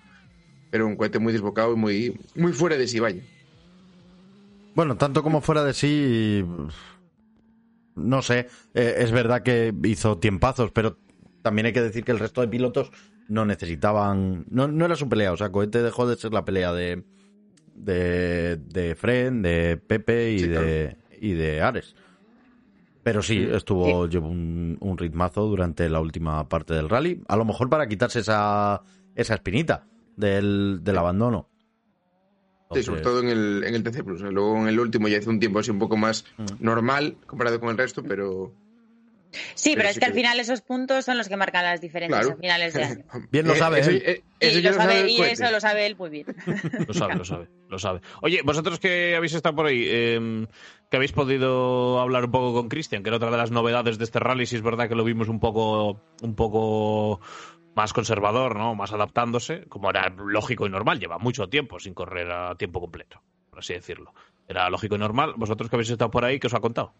[0.70, 3.20] pero un cohete muy desbocado y muy, muy fuera de sí, vaya.
[4.76, 6.44] Bueno, tanto como fuera de sí,
[7.94, 8.40] no sé,
[8.74, 10.98] eh, es verdad que hizo tiempazos, pero
[11.40, 12.90] también hay que decir que el resto de pilotos
[13.26, 16.74] no necesitaban, no, no era su pelea, o sea, Cohete dejó de ser la pelea
[16.74, 17.04] de
[17.74, 21.96] de, de Fren, de Pepe y Sí, de y de Ares.
[23.02, 27.46] Pero sí, estuvo llevó un, un ritmazo durante la última parte del rally, a lo
[27.46, 28.82] mejor para quitarse esa
[29.14, 31.48] esa espinita del, del abandono.
[32.74, 34.20] Sí, sobre todo en el, en el TC Plus.
[34.22, 36.44] Luego en el último ya hizo un tiempo así un poco más Mm.
[36.60, 38.52] normal comparado con el resto, pero.
[39.54, 41.80] Sí, pero, Pero es sí que al final esos puntos son los que marcan las
[41.80, 42.38] diferencias Claro.
[42.38, 43.04] a finales de año.
[43.30, 44.02] Bien lo Eh, sabe eso, él.
[44.06, 46.26] eh, Y, eso lo sabe- sabe y eso lo sabe él muy bien.
[46.88, 48.00] Lo sabe, lo sabe, lo sabe.
[48.22, 50.46] Oye, vosotros que habéis estado por ahí, eh,
[50.90, 54.04] que habéis podido hablar un poco con Cristian, que era otra de las novedades de
[54.04, 57.20] este rally, si es verdad que lo vimos un poco, un poco
[57.76, 58.74] más conservador, ¿no?
[58.74, 63.22] Más adaptándose, como era lógico y normal, lleva mucho tiempo sin correr a tiempo completo,
[63.50, 64.14] por así decirlo.
[64.48, 65.34] Era lógico y normal.
[65.36, 66.94] Vosotros que habéis estado por ahí, ¿qué os ha contado?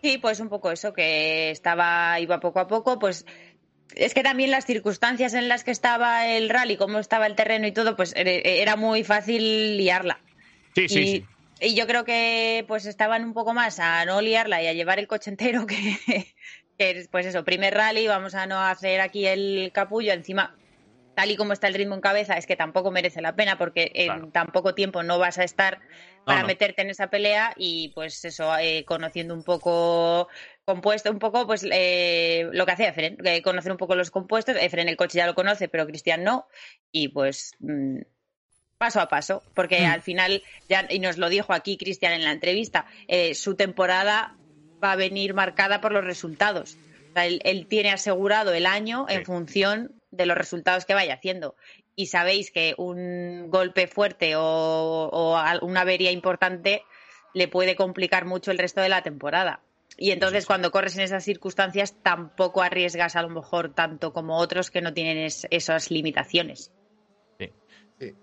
[0.00, 3.26] Sí, pues un poco eso, que estaba, iba poco a poco, pues
[3.96, 7.66] es que también las circunstancias en las que estaba el rally, cómo estaba el terreno
[7.66, 10.20] y todo, pues era muy fácil liarla.
[10.76, 11.24] Sí, sí, y, sí.
[11.60, 15.00] y yo creo que pues estaban un poco más a no liarla y a llevar
[15.00, 15.76] el coche entero que
[17.10, 20.56] pues eso, primer rally, vamos a no hacer aquí el capullo, encima
[21.14, 23.90] tal y como está el ritmo en cabeza, es que tampoco merece la pena porque
[23.94, 24.28] en Claro.
[24.28, 25.80] tan poco tiempo no vas a estar
[26.24, 26.46] para no.
[26.46, 27.52] meterte en esa pelea.
[27.56, 30.28] Y pues eso, eh, conociendo un poco
[30.64, 34.56] compuesto, un poco pues eh, lo que hacía Efren, eh, conocer un poco los compuestos,
[34.58, 36.46] Efren el coche ya lo conoce, pero Cristian no,
[36.90, 37.98] y pues mm,
[38.78, 42.32] paso a paso, porque al final, ya, y nos lo dijo aquí Cristian en la
[42.32, 42.86] entrevista,
[43.34, 44.36] su temporada
[44.82, 46.76] va a venir marcada por los resultados.
[47.10, 49.24] O sea, él, él tiene asegurado el año en Sí.
[49.26, 51.54] función de los resultados que vaya haciendo.
[51.94, 56.82] Y sabéis que un golpe fuerte o, una avería importante
[57.34, 59.60] le puede complicar mucho el resto de la temporada.
[59.98, 64.70] Y entonces cuando corres en esas circunstancias tampoco arriesgas a lo mejor tanto como otros
[64.70, 66.72] que no tienen es- esas limitaciones.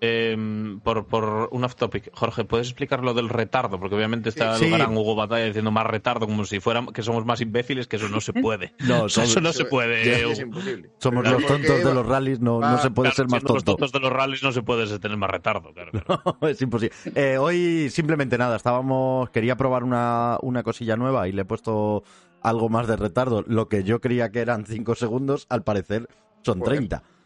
[0.02, 0.36] Eh,
[0.84, 3.80] por, por un off topic, Jorge, ¿puedes explicar lo del retardo?
[3.80, 4.66] Porque obviamente está Sí.
[4.66, 7.96] el gran Hugo Batalla diciendo más retardo, como si fuéramos que somos más imbéciles, que
[7.96, 8.74] eso no se puede.
[8.80, 10.32] No, O sea, eso no se puede.
[10.32, 10.90] Es imposible.
[10.98, 13.54] Somos Claro, los tontos de los rallies, no, no se puede Claro, ser más siendo
[13.54, 13.78] los tonto.
[13.78, 15.74] tontos de los rallies no se puede tener más retardo.
[15.74, 16.38] Claro, claro.
[16.50, 16.94] es imposible.
[17.16, 22.04] Eh, hoy simplemente nada, estábamos, quería probar una, una cosilla nueva y le he puesto
[22.42, 23.44] algo más de retardo.
[23.48, 26.08] Lo que yo creía que eran 5 segundos, al parecer
[26.42, 26.78] son Joder.
[26.78, 26.98] 30.
[26.98, 27.19] O-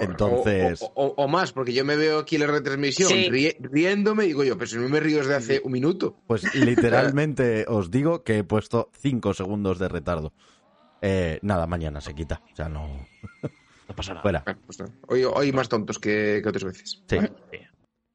[0.00, 3.28] Entonces- O, o- o más, porque yo me veo aquí en la retransmisión Sí.
[3.60, 6.16] riéndome y digo yo, pero si no me río desde hace un minuto.
[6.26, 10.32] Pues literalmente os digo que he puesto 5 segundos de retardo.
[11.02, 12.42] Eh, nada, mañana se quita.
[12.52, 13.06] O sea, no.
[13.86, 14.22] No pasa nada.
[14.22, 14.42] Fuera.
[14.46, 14.78] Bueno, pues
[15.08, 17.02] hoy, hoy más tontos que, que otras veces.
[17.06, 17.18] Sí.
[17.20, 17.58] Sí,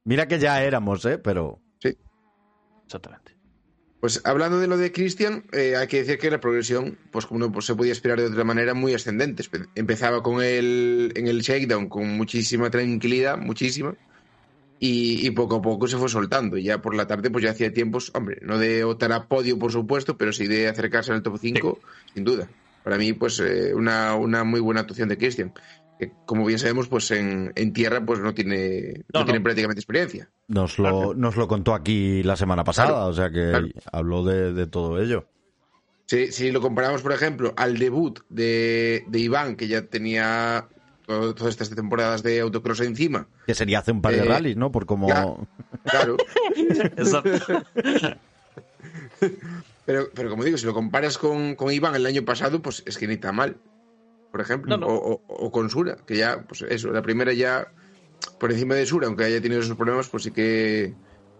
[0.04, 1.16] Mira que ya éramos, ¿eh?
[1.18, 1.60] Pero.
[2.84, 3.36] exactamente.
[4.00, 7.40] Pues hablando de lo de Christian, eh, hay que decir que la progresión, pues como
[7.40, 9.44] no pues, se podía esperar de otra manera, muy ascendente.
[9.74, 13.94] Empezaba con el, en el shakedown con muchísima tranquilidad, muchísima,
[14.78, 16.56] y, y poco a poco se fue soltando.
[16.56, 19.58] Y ya por la tarde, pues ya hacía tiempos, hombre, no de optar a podio,
[19.58, 21.78] por supuesto, pero sí de acercarse al top 5,
[22.14, 22.48] sin duda.
[22.82, 25.52] Para mí, pues eh, una, una muy buena actuación de Christian.
[26.00, 29.24] Que, como bien sabemos, pues en, en tierra pues no tiene, no, No, no.
[29.26, 30.30] tiene prácticamente experiencia.
[30.48, 33.68] Nos lo, nos lo contó aquí la semana pasada, Claro, o sea que claro.
[33.92, 35.26] habló de, de todo ello.
[36.06, 40.66] Si, si lo comparamos, por ejemplo, al debut de, de Iván, que ya tenía
[41.06, 44.56] todo- todas estas temporadas de autocross encima, Que sería hace un par de Eh, rallies,
[44.56, 44.72] ¿no?
[44.72, 45.06] Por como.
[45.06, 45.46] claro.
[45.84, 46.16] claro.
[46.96, 47.30] Exacto.
[49.86, 52.96] pero, pero como digo, si lo comparas con, con Iván el año pasado, pues es
[52.98, 53.56] que ni tan mal,
[54.30, 54.76] por ejemplo.
[54.76, 54.92] No, no.
[54.92, 57.66] O, o- o con Sura, que ya, pues eso, la primera ya
[58.38, 60.94] por encima de Sura, aunque haya tenido esos problemas, pues sí que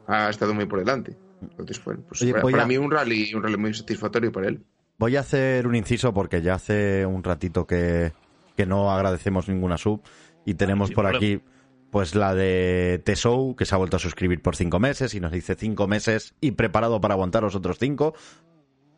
[0.06, 1.16] ha estado muy por delante.
[1.40, 4.48] Entonces, bueno, pues Oye, para, para a- mí un rally, un rally muy satisfactorio para
[4.48, 4.64] él.
[4.98, 8.12] Voy a hacer un inciso porque ya hace un ratito que,
[8.56, 10.02] que no agradecemos ninguna sub
[10.44, 11.16] y tenemos por problema.
[11.18, 11.42] aquí
[11.90, 15.32] pues la de Tesou que se ha vuelto a suscribir por cinco meses y nos
[15.32, 18.14] dice cinco meses y preparado para aguantar los otros cinco.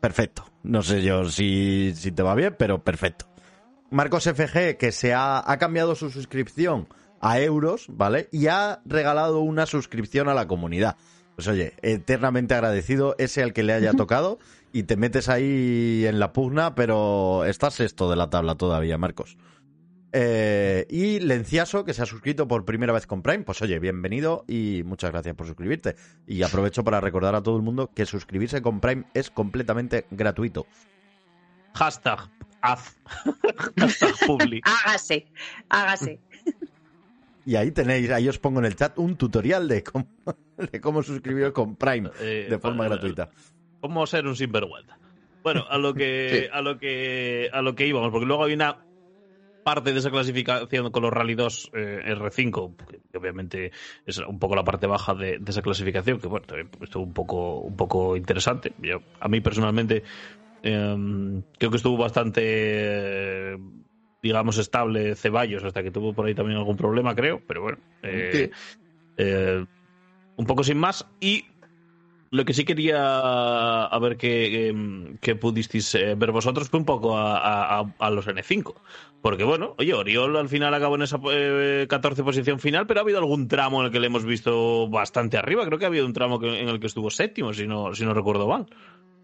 [0.01, 0.45] Perfecto.
[0.63, 3.25] No sé yo si, si te va bien, pero perfecto.
[3.93, 6.87] Marcos FG que se ha, ha cambiado su suscripción
[7.21, 8.27] a euros, ¿vale?
[8.31, 10.97] Y ha regalado una suscripción a la comunidad.
[11.35, 14.39] Pues oye, eternamente agradecido ese al que le haya tocado
[14.71, 19.37] y te metes ahí en la pugna, pero estás sexto de la tabla todavía, Marcos.
[20.11, 24.45] Eh, y Lenciaso, que se ha suscrito por primera vez con Prime, pues oye, bienvenido
[24.47, 25.95] y muchas gracias por suscribirte.
[26.27, 30.67] Y aprovecho para recordar a todo el mundo que suscribirse con Prime es completamente gratuito.
[31.73, 32.29] Hashtag
[32.63, 32.97] haz.
[33.77, 34.61] Hashtag publi.
[34.63, 35.27] Hágase,
[35.69, 36.19] hágase.
[37.45, 40.07] Y ahí tenéis, ahí os pongo en el chat un tutorial de cómo,
[40.71, 43.29] de cómo suscribiros con Prime Eh, de forma eh, gratuita.
[43.81, 44.97] ¿Cómo ser un sinvergüenza?
[45.43, 46.49] Bueno, a lo que, Sí.
[46.53, 48.77] a lo que, a lo que íbamos, porque luego hay una
[49.65, 52.75] parte de esa clasificación con los Rally 2 eh, R5,
[53.11, 53.73] que obviamente
[54.05, 57.13] es un poco la parte baja de, de esa clasificación, que bueno, también estuvo un
[57.13, 58.71] poco, un poco interesante.
[58.79, 60.03] Yo, a mí personalmente
[60.63, 63.57] eh, creo que estuvo bastante,
[64.21, 67.77] digamos, estable Ceballos, hasta que tuvo por ahí también algún problema, creo, pero bueno.
[68.01, 68.49] eh,
[69.17, 69.65] eh,
[70.35, 71.05] un poco sin más.
[71.19, 71.45] Y
[72.31, 76.85] lo que sí quería a ver que, em, que pudisteis eh, ver vosotros fue un
[76.85, 78.73] poco a, a- a- a los N5.
[79.21, 83.03] Porque bueno, oye, Oriol al final acabó en esa eh, 14 posición final, pero ha
[83.03, 85.63] habido algún tramo en el que le hemos visto bastante arriba.
[85.67, 88.03] Creo que ha habido un tramo que- en el que estuvo séptimo, si no, si
[88.03, 88.65] no recuerdo mal.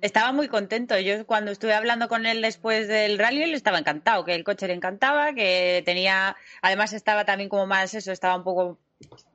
[0.01, 0.97] Estaba muy contento.
[0.99, 4.67] Yo cuando estuve hablando con él después del rally, él estaba encantado, que el coche
[4.67, 8.79] le encantaba, que tenía, además estaba también como más eso, estaba un poco,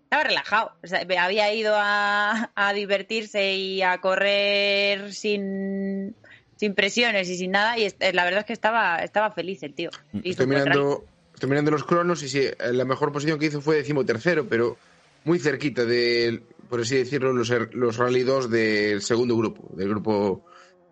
[0.05, 0.73] estaba relajado.
[0.83, 6.17] O sea, había ido a, a divertirse y a correr sin,
[6.57, 9.91] sin presiones y sin nada, y la verdad es que estaba, estaba feliz el tío.
[10.15, 11.05] Hizo Estoy mirando,
[11.35, 14.79] estoy mirando los cronos y sí, eh, la mejor posición que hizo fue decimotercero, pero
[15.25, 19.89] muy cerquita de, por así decirlo, los, er- los Rally 2 del segundo grupo, del
[19.89, 20.45] grupo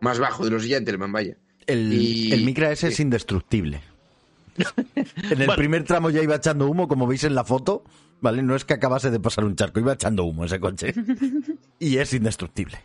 [0.02, 1.36] más bajo, de los Gentleman, vaya.
[1.66, 3.80] El, Y- el Micra ese es indestructible.
[4.56, 5.54] en el Bueno.
[5.56, 7.84] primer tramo ya iba echando humo, como veis en la foto,
[8.20, 8.42] ¿vale?
[8.42, 10.92] No es que acabase de pasar un charco, iba echando humo ese coche.
[11.78, 12.78] y es indestructible.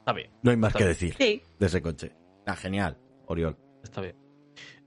[0.00, 0.30] Está bien.
[0.42, 0.94] No hay más Está que bien.
[0.94, 2.12] decir Sí, de ese coche.
[2.46, 2.96] Ah, genial,
[3.26, 3.56] Oriol.
[3.84, 4.16] Está bien.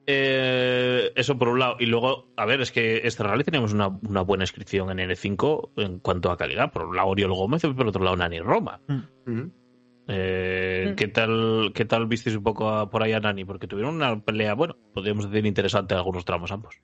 [0.07, 1.75] Eh, eso por un lado.
[1.79, 5.69] Y luego, a ver, es que este rally teníamos una, una buena inscripción en N5
[5.77, 6.71] en cuanto a calidad.
[6.71, 8.81] Por un lado Oriol Gómez y por otro lado Nani Roma.
[9.27, 9.51] Ujú.
[10.13, 10.95] Eh, Mm.
[10.95, 13.45] ¿qué, tal, ¿Qué tal visteis un poco a- por ahí a Nani?
[13.45, 16.81] Porque tuvieron una pelea, bueno, podríamos decir interesante en algunos tramos ambos.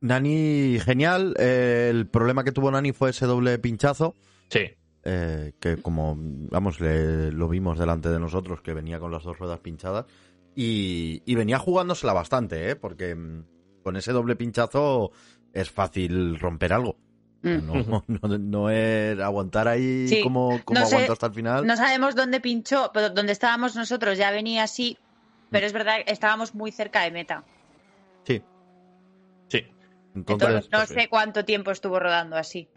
[0.00, 1.34] Nani, genial.
[1.38, 4.14] Eh, el problema que tuvo Nani fue ese doble pinchazo.
[4.50, 4.60] Sí,
[5.04, 9.38] eh, que como, vamos, le- lo vimos delante de nosotros, que venía con las dos
[9.38, 10.04] ruedas pinchadas.
[10.54, 12.76] Y, y venía jugándosela bastante, ¿eh?
[12.76, 13.44] Porque mm,
[13.82, 15.12] con ese doble pinchazo
[15.52, 16.96] es fácil romper algo.
[17.46, 17.66] Mm.
[17.66, 20.22] No, no, no es aguantar ahí Sí.
[20.22, 21.66] como, como No sé, aguantó hasta el final.
[21.66, 24.98] No sabemos dónde pinchó, pero donde estábamos nosotros ya venía así,
[25.50, 27.44] pero es verdad que estábamos muy cerca de meta.
[28.24, 28.42] Sí,
[29.48, 29.58] sí.
[30.14, 32.68] entonces, Entonces, no pues, sé cuánto tiempo estuvo rodando así.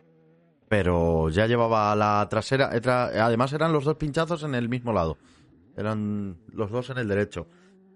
[0.67, 2.69] pero ya llevaba la trasera.
[2.75, 5.17] era- además, eran los dos pinchazos en el mismo lado.
[5.75, 7.47] Eran los dos en el derecho.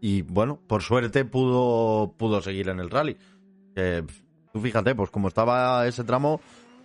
[0.02, 3.16] Y bueno, por suerte pudo, pudo seguir en el rally.
[3.76, 6.40] Pf, Tú fíjate, pues como estaba ese tramo,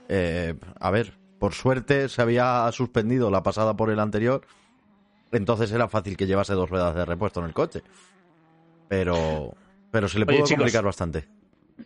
[0.09, 4.43] eh, a ver, por suerte se había suspendido la pasada por el anterior,
[5.33, 7.83] entonces era fácil que llevase dos ruedas de repuesto en el coche.
[8.89, 9.55] Pero,
[9.91, 10.61] pero se le Oye, pudo chicos.
[10.63, 11.29] complicar bastante.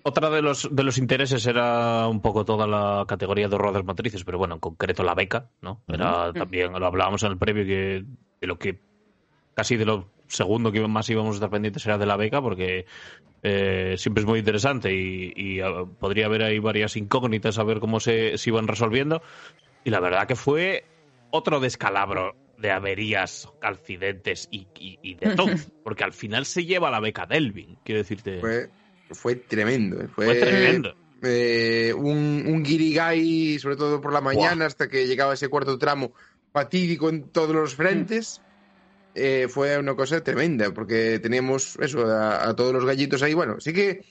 [0.04, 4.24] Otra de los, de los intereses era un poco toda la categoría de ruedas matrices,
[4.24, 5.82] pero bueno, en concreto la beca, ¿no?
[5.86, 8.04] Era también, lo hablábamos en el previo, que
[8.40, 8.80] de lo que
[9.54, 12.86] casi de lo segundo que más íbamos a estar pendientes era de la beca, porque
[13.42, 17.80] eh, siempre es muy interesante y, y, ah, podría haber ahí varias incógnitas a ver
[17.80, 19.22] cómo se, se iban resolviendo.
[19.84, 20.84] Y la verdad que fue
[21.30, 25.46] otro descalabro de averías, accidentes y, y- y de todo,
[25.82, 28.38] porque al final se lleva la beca Delvin, quiero decirte.
[28.40, 28.70] Fue,
[29.10, 30.00] fue tremendo.
[30.00, 30.08] eh.
[30.08, 30.94] Fue, Fue tremendo.
[31.22, 36.12] eh, un, un guirigay, sobre todo por la mañana, hasta que llegaba ese cuarto tramo
[36.52, 38.40] fatídico en todos los frentes.
[39.14, 43.34] Eh, fue una cosa tremenda, porque teníamos eso, a, a todos los gallitos ahí.
[43.34, 44.04] Bueno, sí que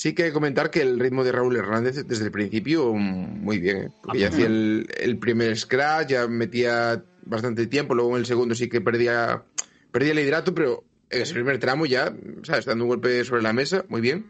[0.00, 3.76] sí que comentar que el ritmo de Raúl Hernández desde el principio mm, muy bien,
[3.76, 8.26] eh, porque ya hacía el, el primer scratch, ya metía bastante tiempo, luego en el
[8.26, 9.42] segundo sí que perdía,
[9.92, 12.14] perdía el hidrato, pero en ese primer tramo ya,
[12.44, 12.64] ¿sabes?
[12.64, 14.26] Dando un golpe sobre la mesa, muy bien.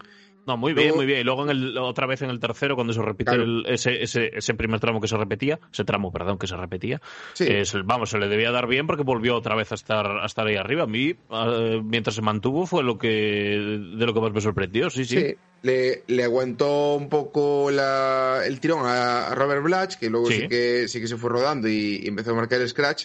[0.46, 1.20] No, muy bien, muy bien.
[1.20, 3.42] Y luego en el, otra vez en el tercero, cuando se repite Claro.
[3.44, 7.00] el- ese, ese, ese primer tramo que se repetía, ese tramo, perdón, que se repetía,
[7.34, 7.46] Sí.
[7.84, 10.56] vamos, se le debía dar bien porque volvió otra vez a estar, a estar ahí
[10.56, 10.84] arriba.
[10.84, 14.90] A mí, eh, mientras se mantuvo, fue lo que de lo que más me sorprendió,
[14.90, 15.20] sí, sí.
[15.20, 20.26] Sí, le, le aguantó un poco la- el tirón a, a Robert Blatch, que luego
[20.26, 20.48] sí, Sí.
[20.48, 23.04] que, sí que se fue rodando y, y empezó a marcar el scratch.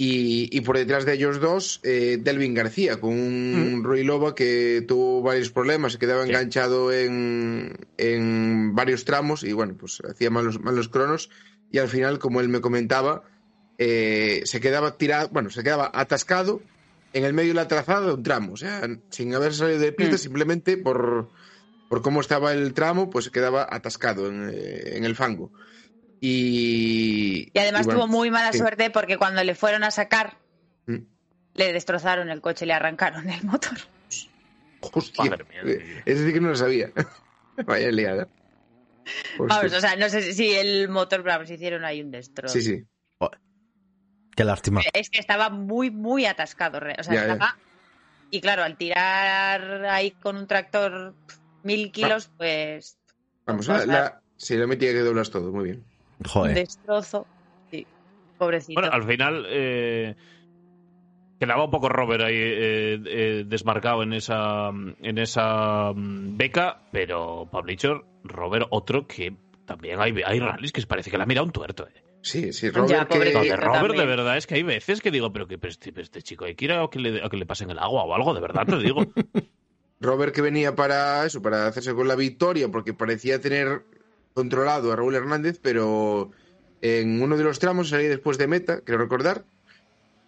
[0.00, 4.84] Y, y por detrás de ellos dos, eh, Delvin García, con un Rui Loba que
[4.86, 6.28] tuvo varios problemas, se quedaba Sí.
[6.28, 11.30] enganchado en, en varios tramos y bueno, pues hacía malos, malos cronos.
[11.72, 13.24] Y al final, como él me comentaba,
[13.76, 16.62] eh, se quedaba tirado, bueno, se quedaba atascado
[17.12, 19.90] en el medio de la trazada de un tramo, o sea, sin haber salido de
[19.92, 20.18] pista, Mm.
[20.18, 21.28] simplemente por,
[21.88, 25.50] por cómo estaba el tramo, pues se quedaba atascado en, eh, en el fango.
[26.20, 28.58] Y, Y además y bueno, tuvo muy mala sí.
[28.58, 30.38] suerte porque cuando le fueron a sacar,
[30.86, 30.96] Mm.
[31.54, 33.78] le destrozaron el coche, le arrancaron el motor.
[34.80, 36.90] Hostia, eh, ese sí que no lo sabía.
[37.66, 38.28] Vaya liada.
[39.38, 42.52] Vamos, o sea, no sé si- el motor, pero vamos, hicieron ahí un destrozo.
[42.54, 42.84] Sí, sí.
[44.36, 44.82] Qué lástima.
[44.92, 46.78] Es que estaba muy, muy atascado.
[46.78, 47.32] re- O sea, Ya, ya.
[47.32, 47.58] estaba...
[48.30, 51.16] Y claro, al tirar ahí con un tractor
[51.64, 52.98] mil kilos, pues
[53.46, 55.84] Vamos, la, a- la- sí, la metía que doblas todo, muy bien.
[56.34, 57.26] Un destrozo.
[57.70, 57.86] Sí,
[58.38, 58.80] pobrecito.
[58.80, 60.14] Bueno, al final eh,
[61.38, 67.48] quedaba un poco Robert ahí eh, eh, desmarcado en esa, en esa mm, beca, pero
[67.50, 71.52] Pablichor, Robert, otro que también hay, hay rallies que parece que le ha mirado un
[71.52, 71.86] tuerto.
[71.86, 72.02] Eh.
[72.20, 75.32] Sí, sí, Robert, que, No, de Robert, de verdad, es que hay veces que digo,
[75.32, 77.36] pero que pero este, pero este chico hay que ir a que, le, a que
[77.36, 79.06] le pasen el agua o algo, de verdad te digo.
[80.00, 83.82] Robert que venía para eso, para hacerse con la victoria, porque parecía tener
[84.38, 86.30] controlado a Raúl Hernández, pero
[86.80, 89.44] en uno de los tramos salía después de meta, creo recordar,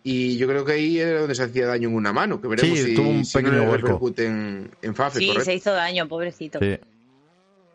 [0.03, 2.79] y yo creo que ahí era donde se hacía daño en una mano, que veremos
[2.79, 3.87] Sí, si, tuvo un si no pequeño le hueco.
[3.87, 5.45] repercute en, en Fafe, sí, ¿correcto?
[5.45, 6.59] se hizo daño, pobrecito.
[6.59, 6.77] Sí.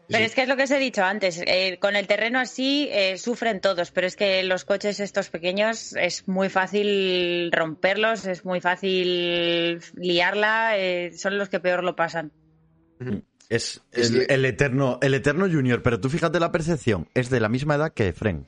[0.07, 0.23] Pero Sí.
[0.25, 3.17] es que es lo que os he dicho antes, eh, con el terreno así eh,
[3.17, 8.61] sufren todos, pero es que los coches estos pequeños es muy fácil romperlos, es muy
[8.61, 12.31] fácil liarla, eh, son los que peor lo pasan.
[12.99, 13.07] Es
[13.50, 17.76] Es el, eterno, el eterno junior, pero tú fíjate la percepción, es de la misma
[17.76, 18.48] edad que Fren.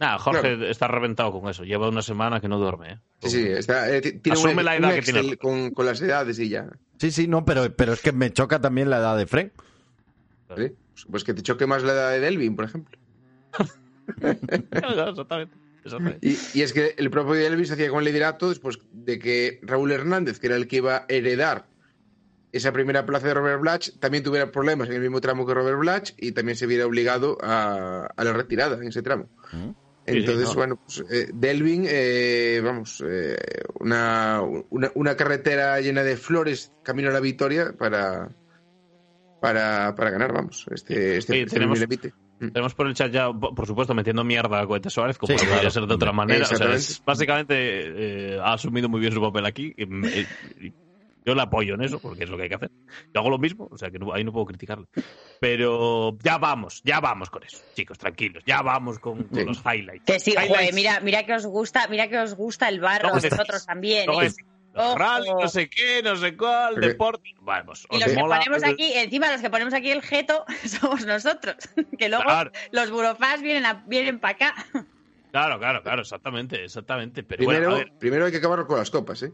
[0.00, 1.62] Nada, Jorge está reventado con eso.
[1.62, 2.94] Lleva una semana que no duerme.
[2.94, 2.98] ¿eh?
[3.22, 5.36] Sí, sí, está, eh, tiene Asume un, la un edad que tiene.
[5.36, 6.68] con, con las edades y ya.
[6.98, 9.52] Sí, sí, no, pero, pero es que me choca también la edad de Fren.
[10.56, 10.72] ¿sí?
[11.10, 12.98] Pues que te choque más la edad de Delvin, por ejemplo.
[14.20, 15.56] exactamente.
[15.84, 16.18] exactamente.
[16.28, 19.92] Y, y es que el propio Elvis hacía con el liderato después de que Raúl
[19.92, 21.66] Hernández, que era el que iba a heredar
[22.56, 25.78] esa primera plaza de Robert Blatch, también tuviera problemas en el mismo tramo que Robert
[25.78, 29.28] Blatch y también se viera obligado a, a la retirada en ese tramo.
[29.52, 29.70] Mm.
[30.06, 30.54] Entonces, no.
[30.54, 33.36] bueno, pues, eh, Delvin, eh, vamos, eh,
[33.80, 38.28] una, una, una carretera llena de flores camino a la victoria para,
[39.40, 42.12] para, para ganar, vamos, este, este, Oye, este tenemos- Levite.
[42.38, 45.54] Tenemos por el chat ya, por supuesto, metiendo mierda a Cohete Suárez, como Sí, podría
[45.60, 45.70] claro.
[45.70, 46.42] ser de otra manera.
[46.42, 46.82] O sea, Exactamente.
[46.92, 47.54] es- básicamente
[48.34, 49.72] eh, ha asumido muy bien su papel aquí.
[49.76, 49.84] y,
[50.66, 50.74] y
[51.24, 52.70] yo le apoyo en eso, porque es lo que hay que hacer.
[53.14, 54.86] Yo hago lo mismo, o sea que no- ahí no puedo criticarle.
[55.40, 58.42] Pero ya vamos, ya vamos con eso, chicos, tranquilos.
[58.46, 59.44] Ya vamos con, con Sí.
[59.44, 60.04] los highlights.
[60.04, 60.48] Que sí, Highlights.
[60.56, 63.66] joder, mira, mira que os gusta, mira que os gusta el barro, Luego a vosotros
[63.66, 64.06] también.
[64.06, 64.30] luego ¿eh?
[64.74, 67.30] los rally, no sé qué, no sé cuál, deporte.
[67.40, 70.44] Vamos, Y os los que mola- ponemos aquí, encima los que ponemos aquí el jeto,
[70.64, 71.56] somos nosotros.
[71.98, 72.50] Que luego Claro.
[72.72, 74.54] los burofás vienen, a- vienen para acá.
[75.30, 77.22] Claro, claro, claro, exactamente, exactamente.
[77.22, 79.32] Pero bueno, Primero, a ver, primero hay que acabar con las copas, ¿eh?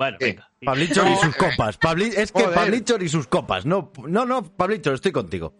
[0.00, 0.50] Bueno, Eh, venga.
[0.64, 1.78] Pablichor y sus copas.
[1.78, 2.44] Pabli- es que.
[2.44, 3.66] Pablichor y sus copas.
[3.66, 5.52] No, no, no, Pablichor, estoy contigo.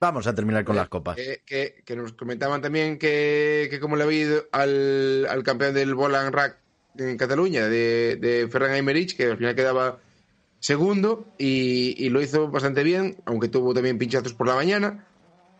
[0.00, 1.14] Vamos a terminar con las copas.
[1.16, 5.74] Que, que- que nos comentaban también que, que como le había ido al, al campeón
[5.74, 6.56] del Bolan Rack
[6.96, 9.98] en Cataluña, de, de Ferran Aymerich, que al final quedaba
[10.58, 15.06] segundo y, y lo hizo bastante bien, aunque tuvo también pinchazos por la mañana.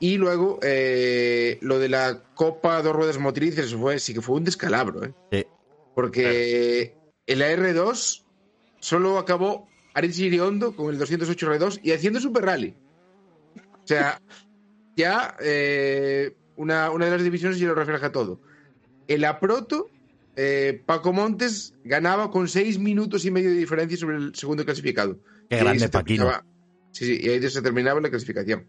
[0.01, 4.45] Y luego eh, lo de la Copa dos ruedas motrices fue, sí que fue un
[4.45, 5.13] descalabro, ¿eh?
[5.31, 5.47] Sí.
[5.95, 8.22] porque en la R2
[8.83, 12.75] solo acabó Aritz Iriondo con el 208 R2 y haciendo Super Rally.
[13.83, 14.21] O sea,
[14.97, 18.41] ya eh, una, una de las divisiones ya lo refleja todo.
[19.09, 19.89] En la Proto,
[20.37, 25.19] eh, Paco Montes ganaba con seis minutos y medio de diferencia sobre el segundo clasificado.
[25.49, 26.31] Qué Y grande Paquino.
[26.91, 28.67] Sí, sí, y ahí se terminaba la clasificación.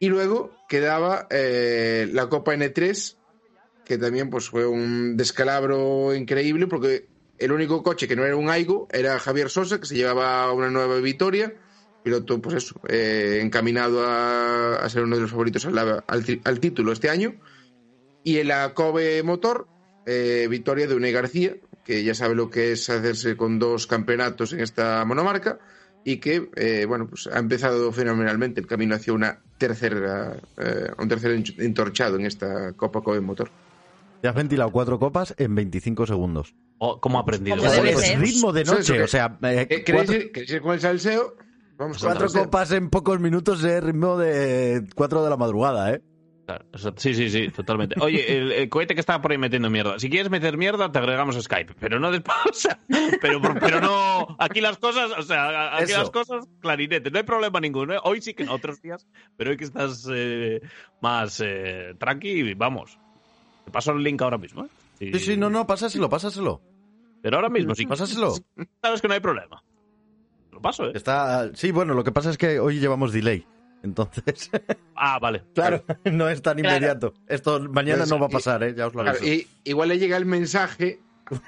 [0.00, 3.16] Y luego quedaba eh, la Copa N3,
[3.84, 7.08] que también pues, fue un descalabro increíble, porque
[7.38, 10.70] el único coche que no era un Aigo era Javier Sosa, que se llevaba una
[10.70, 11.54] nueva victoria,
[12.02, 17.34] piloto, pues eso, eh, encaminado a, ser uno de los favoritos al, título este año.
[18.24, 19.68] Y en la Kobe Motor,
[20.06, 24.52] eh, victoria de Unai García, que ya sabe lo que es hacerse con dos campeonatos
[24.52, 25.58] en esta monomarca
[26.04, 30.36] y que, eh, bueno, pues ha empezado fenomenalmente el camino hacia una tercera,
[30.98, 33.50] un tercer entorchado en esta Copa Kobe Motor.
[34.20, 36.54] Te has ventilado cuatro copas en 25 segundos.
[36.78, 37.56] Oh, ¿Cómo ha aprendido?
[37.56, 39.02] ¿Cómo Joder, debe es ritmo de noche.
[39.02, 41.34] O sea, eh, ¿Queréis, cuatro, ir, queréis ir con el salseo?
[41.76, 42.44] Vamos el cuatro salseo.
[42.44, 46.02] copas en pocos minutos es ritmo de 4 de la madrugada, ¿eh?
[46.96, 47.96] Sí, sí, sí, totalmente.
[48.00, 49.98] Oye, el, el cohete que estaba por ahí metiendo mierda.
[49.98, 51.74] Si quieres meter mierda, te agregamos a Skype.
[51.78, 52.80] Pero no después, o sea,
[53.20, 54.34] pero, pero no.
[54.38, 55.98] Aquí las cosas, o sea, aquí Eso.
[56.00, 57.10] las cosas, clarinete.
[57.10, 57.92] No hay problema ninguno.
[57.92, 57.98] ¿eh?
[58.02, 59.06] Hoy sí que otros días.
[59.36, 60.60] Pero hoy que estás eh,
[61.02, 62.98] más eh, tranqui, vamos.
[63.66, 64.64] Te paso el link ahora mismo.
[64.64, 64.68] ¿eh?
[65.00, 66.62] Y- Sí, sí, no, no, pásaselo, pásaselo.
[67.22, 67.86] Pero ahora mismo, sí.
[67.86, 68.34] Pásaselo.
[68.82, 69.62] Sabes que no hay problema.
[70.52, 70.92] Lo paso, ¿eh?
[70.94, 71.50] Está...
[71.54, 73.46] Sí, bueno, lo que pasa es que hoy llevamos delay.
[73.82, 74.50] Entonces,
[74.96, 75.44] Ah, vale.
[75.54, 76.76] claro, no es tan Claro.
[76.76, 77.14] inmediato.
[77.28, 78.74] Esto mañana Pues, no va a pasar, ¿eh?
[78.76, 79.32] Ya os lo Claro, aviso.
[79.32, 81.00] y igual le llega el mensaje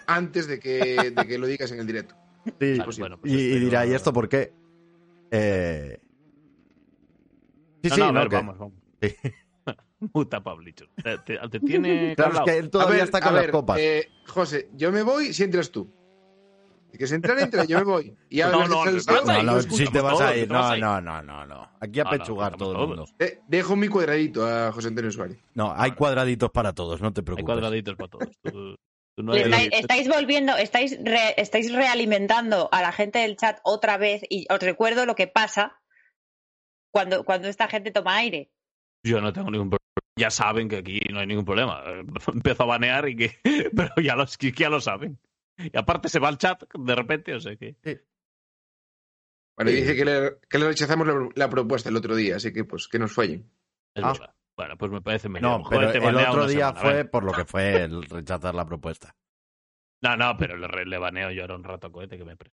[0.06, 2.14] antes de que, de que lo digas en el directo.
[2.60, 4.52] Sí, Vale, bueno, pues y, dirá, ¿y esto por qué?
[5.32, 5.98] Eh...
[7.82, 8.74] Sí, No, sí, no, a no, ver, que- vamos, vamos.
[9.02, 9.14] Sí.
[10.12, 10.86] Puta, Pablicho.
[11.02, 12.14] Te, te- te tiene.
[12.16, 13.78] Claro, es que él todavía ver, está con las copas.
[13.80, 15.92] eh, José, yo me voy si entras tú.
[16.98, 18.16] Que se entrar, entra, yo me voy.
[18.28, 20.48] Y No, hablas no, no, no, no, si te vas a ir.
[20.50, 21.70] No, no, no, no, no.
[21.80, 22.88] Aquí a pechugar todo el todos.
[22.88, 23.04] mundo.
[23.20, 25.38] eh, dejo mi cuadradito a José Antonio Suárez.
[25.54, 27.44] No, hay cuadraditos para todos, no te Hay preocupes.
[27.44, 28.74] cuadraditos para todos.
[29.16, 34.46] No estáis volviendo, estáis, re- estáis realimentando a la gente del chat otra vez y
[34.52, 35.78] os recuerdo lo que pasa
[36.92, 38.50] cuando, cuando esta gente toma aire.
[39.04, 39.78] Yo no tengo ningún problema.
[40.20, 41.82] Ya saben que aquí no hay ningún problema.
[42.34, 43.38] Empiezo a banear y que.
[43.76, 45.18] Pero ya, los, que ya lo saben.
[45.58, 47.76] Y aparte se va al chat de repente, o sea que.
[49.56, 49.76] Bueno, Sí.
[49.76, 52.88] dice que le, que le rechazamos la, la propuesta el otro día, así que pues
[52.88, 53.50] que nos fallen.
[53.94, 54.12] Es Ah.
[54.12, 54.34] verdad.
[54.56, 55.48] Bueno, pues me parece mejor.
[55.62, 58.54] No, pero Joder, te el otro día semana, fue por lo que fue el rechazar
[58.54, 59.16] la propuesta.
[60.02, 62.36] No, no, pero le, le baneo yo ahora un rato a cohete que me.
[62.36, 62.52] pre-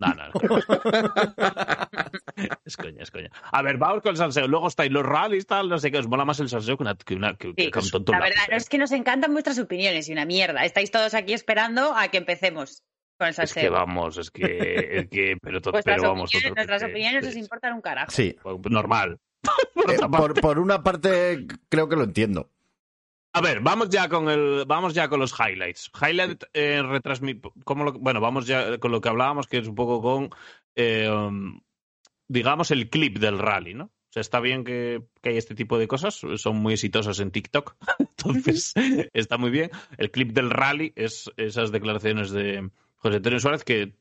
[0.00, 0.34] No, no, no.
[2.64, 3.30] es coña, es coña.
[3.52, 4.48] A ver, vamos con el salseo.
[4.48, 5.98] Luego estáis los rallies, tal, no sé qué.
[5.98, 6.94] Os mola más el salseo que una.
[6.96, 8.56] Que una que, Sí, que un tonto La lápiz, verdad, ¿eh?
[8.56, 10.64] es que nos encantan vuestras opiniones y una mierda.
[10.64, 12.82] Estáis todos aquí esperando a que empecemos
[13.18, 13.72] con el Es que salseo.
[13.72, 14.88] vamos, es que.
[15.00, 16.34] Es que pero, pero vamos.
[16.34, 18.10] otro- nuestras opiniones os sí, importan un carajo.
[18.10, 18.36] Sí.
[18.70, 19.18] Normal.
[19.88, 22.50] Eh, por, por una parte, creo que lo entiendo.
[23.32, 25.90] A ver, vamos ya con el, vamos ya con los highlights.
[26.00, 29.76] Highlight eh, retransmi- ¿cómo lo- bueno, vamos ya con lo que hablábamos, que es un
[29.76, 30.30] poco con,
[30.74, 31.60] eh, um,
[32.28, 33.84] digamos, el clip del rally, ¿no?
[33.84, 37.30] O sea, está bien que, que hay este tipo de cosas, son muy exitosas en
[37.30, 38.74] TikTok, entonces
[39.12, 39.70] está muy bien.
[39.98, 43.94] El clip del rally es esas declaraciones de José Antonio Suárez que,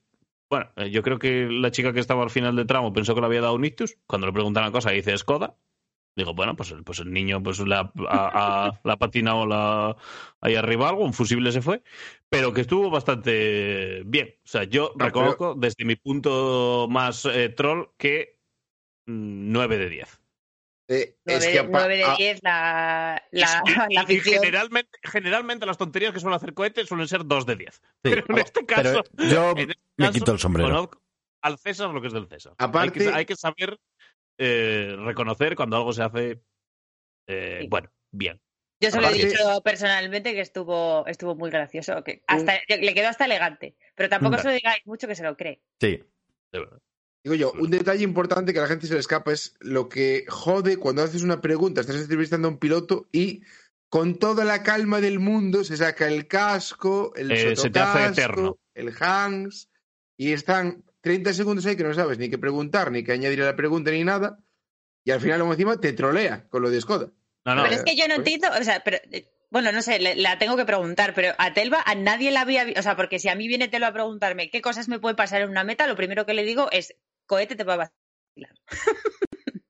[0.49, 3.21] bueno, eh, yo creo que la chica que estaba al final del tramo pensó que
[3.21, 5.55] le había dado un ictus, cuando le preguntan la cosa dice Skoda,
[6.15, 9.95] Digo, bueno, pues el, pues el niño pues le ha, ha- ha patinado la,
[10.41, 11.81] ahí arriba algo, un fusible se fue,
[12.29, 14.35] pero que estuvo bastante bien.
[14.43, 18.37] O sea, yo No, reconozco desde mi punto más eh, troll que
[19.07, 20.21] mm, 9 de 10.
[20.91, 24.35] Eh, es 9, que apa- de a- 10 la, Y- la, y- la y afición.
[24.43, 27.75] generalmente, generalmente las tonterías que suelen hacer cohetes suelen ser 2 de 10.
[27.75, 27.81] Sí.
[28.01, 30.69] Pero en este caso, Pero yo en este me caso, quito el sombrero.
[30.69, 31.01] conozco
[31.43, 32.53] al César lo que es del César.
[32.57, 33.79] Aparte- hay, que, hay que saber
[34.39, 36.41] eh, reconocer cuando algo se hace,
[37.27, 37.67] eh, Sí.
[37.69, 38.41] bueno, bien.
[38.81, 42.01] Yo se lo he dicho personalmente que estuvo, estuvo muy gracioso.
[42.03, 43.75] Que hasta, le quedó hasta elegante.
[43.95, 44.39] Pero tampoco Mm.
[44.39, 45.61] se lo digáis mucho que se lo cree.
[45.81, 46.01] Sí.
[46.53, 46.79] De verdad.
[47.21, 50.23] Digo yo, un detalle importante que a la gente se le escapa es lo que
[50.29, 53.41] jode cuando haces una pregunta, estás entrevistando a un piloto y
[53.89, 57.99] con toda la calma del mundo se saca el casco, el Eh, se te hace
[58.05, 58.59] sotocasco, eterno.
[58.75, 59.69] el Hans,
[60.17, 63.45] y están 30 segundos ahí que no sabes ni qué preguntar, ni qué añadir a
[63.45, 64.39] la pregunta, ni nada,
[65.03, 67.11] y al final, como encima, te trolea con lo de Skoda.
[67.45, 69.81] No, no, Pero es que yo no pues- entiendo, o sea, pero, eh, bueno, no
[69.81, 72.95] sé, le- la tengo que preguntar, pero a Telva a nadie la había, o sea,
[72.95, 75.63] porque si a mí viene Telva a preguntarme qué cosas me puede pasar en una
[75.63, 76.95] meta, lo primero que le digo es,
[77.25, 78.55] cohete te va a vacilar.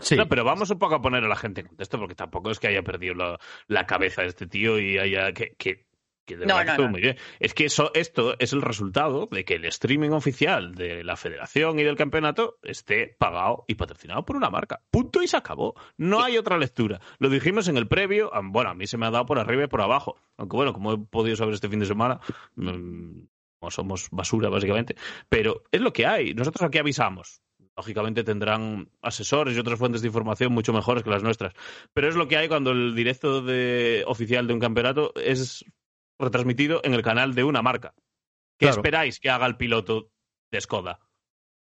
[0.00, 0.16] Sí.
[0.16, 2.58] No, pero vamos un poco a poner a la gente en contexto, porque tampoco es
[2.58, 5.86] que haya perdido la, la cabeza este tío y haya que, que,
[6.24, 6.92] que de No, verdad no, estuvo no.
[6.92, 7.16] muy bien.
[7.40, 11.78] Es que eso, esto es el resultado de que el streaming oficial de la federación
[11.78, 14.80] y del campeonato esté pagado y patrocinado por una marca.
[14.90, 15.74] Punto y se acabó.
[15.96, 17.00] No hay otra lectura.
[17.18, 18.30] Lo dijimos en el previo.
[18.32, 20.16] ah, Bueno, a mí se me ha dado por arriba y por abajo.
[20.36, 22.20] Aunque bueno, como he podido saber este fin de semana,
[22.56, 23.20] mm,
[23.58, 24.96] como somos basura básicamente.
[25.28, 26.34] Pero es lo que hay.
[26.34, 27.42] Nosotros aquí avisamos.
[27.76, 31.54] Lógicamente tendrán asesores y otras fuentes de información mucho mejores que las nuestras.
[31.94, 35.64] Pero es lo que hay cuando el directo de, oficial de un campeonato es
[36.22, 37.94] retransmitido en el canal de una marca.
[38.58, 38.76] ¿Qué Claro.
[38.76, 40.10] esperáis que haga el piloto
[40.50, 41.00] de Skoda?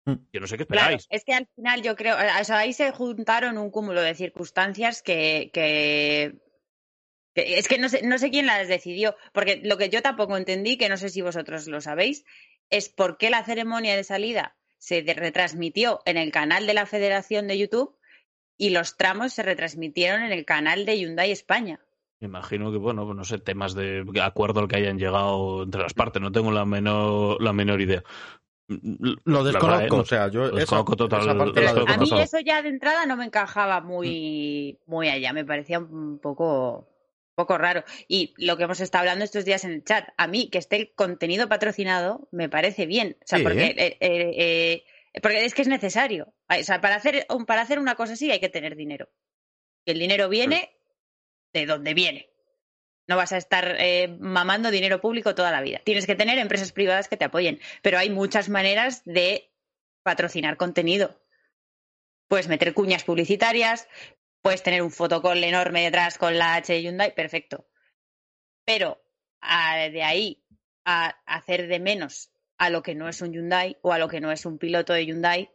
[0.06, 0.14] Mm.
[0.34, 1.08] Yo no sé qué Claro, esperáis.
[1.10, 5.02] es que al final yo creo, o sea, ahí se juntaron un cúmulo de circunstancias
[5.04, 6.39] que, que,
[7.36, 10.36] que es que no sé, no sé quién las decidió, porque lo que yo tampoco
[10.38, 12.26] entendí, que no sé si vosotros lo sabéis,
[12.70, 16.86] es por qué la ceremonia de salida se de- retransmitió en el canal de la
[16.86, 17.97] Federación de YouTube
[18.58, 21.80] y los tramos se retransmitieron en el canal de Hyundai España.
[22.22, 25.93] Me imagino que, bueno, no sé, temas de acuerdo al que hayan llegado entre las
[25.93, 26.22] partes.
[26.22, 28.03] No tengo la menor, la menor idea.
[28.67, 30.01] Lo desconozco, verdad, ¿eh?
[30.01, 32.61] o sea, yo esa, desconozco total- esa parte Pero la esto- A mí eso ya
[32.61, 36.88] de entrada no me encajaba muy, muy allá, me parecía un poco,
[37.36, 37.84] poco raro.
[38.07, 40.76] Y lo que hemos estado hablando estos días en el chat, a mí que esté
[40.76, 43.17] el contenido patrocinado me parece bien.
[43.22, 43.97] O sea, Sí, porque, ¿eh?
[44.01, 44.84] eh,
[45.24, 46.34] porque es que es necesario.
[46.49, 49.09] O sea, para hacer, un- para hacer una cosa así hay que tener dinero.
[49.86, 50.70] Y el dinero viene
[51.54, 52.30] de donde viene.
[53.08, 55.82] No vas a estar eh, mamando dinero público toda la vida.
[55.84, 57.60] Tienes que tener empresas privadas que te apoyen.
[57.82, 59.52] Pero hay muchas maneras de
[60.04, 61.20] patrocinar contenido.
[62.28, 63.88] Puedes meter cuñas publicitarias,
[64.41, 67.68] puedes tener un fotocall enorme detrás con la H de Hyundai, perfecto.
[68.66, 69.02] Pero
[69.41, 70.43] a- de ahí
[70.86, 74.22] a hacer de menos a lo que no es un Hyundai o a lo que
[74.22, 75.50] no es un piloto de Hyundai,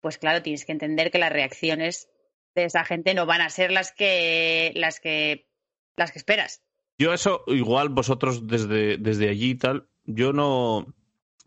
[0.00, 2.08] pues claro, tienes que entender que las reacciones
[2.54, 5.48] de esa gente no van a ser las que las que
[5.96, 6.62] las que esperas.
[6.98, 10.86] Yo eso, igual vosotros desde, desde allí y tal, yo no,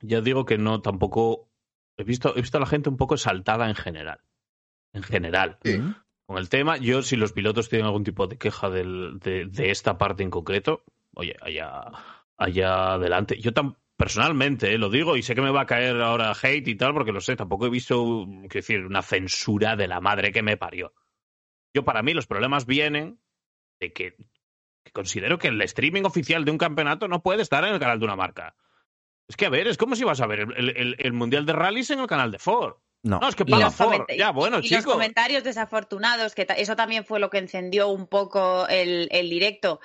[0.02, 1.50] ya digo que no, tampoco,
[1.98, 4.20] he visto, he visto a la gente un poco exaltada en general.
[4.94, 5.58] En general.
[5.64, 5.80] Sí.
[6.26, 9.72] Con el tema, yo si los pilotos tienen algún tipo de queja del- de, de
[9.72, 10.84] esta parte en concreto,
[11.14, 11.86] oye, allá,
[12.38, 13.40] allá adelante.
[13.40, 16.68] Yo tan personalmente eh, lo digo y sé que me va a caer ahora hate
[16.68, 20.32] y tal, porque lo sé, tampoco he visto, quiero decir, una censura de la madre
[20.32, 20.94] que me parió.
[21.74, 23.20] Yo para mí los problemas vienen
[23.80, 24.16] de que,
[24.84, 28.00] que considero que el streaming oficial de un campeonato no puede estar en el canal
[28.00, 28.56] de una marca.
[29.28, 31.54] Es que, a ver, es como si vas a ver el, el- el Mundial de
[31.54, 32.76] Rallys en el canal de Ford.
[33.04, 33.20] No.
[33.20, 34.06] No, es que paga los, Ford.
[34.18, 38.68] Ya, bueno, y los comentarios desafortunados, que eso también fue lo que encendió un poco
[38.70, 39.80] el, el directo,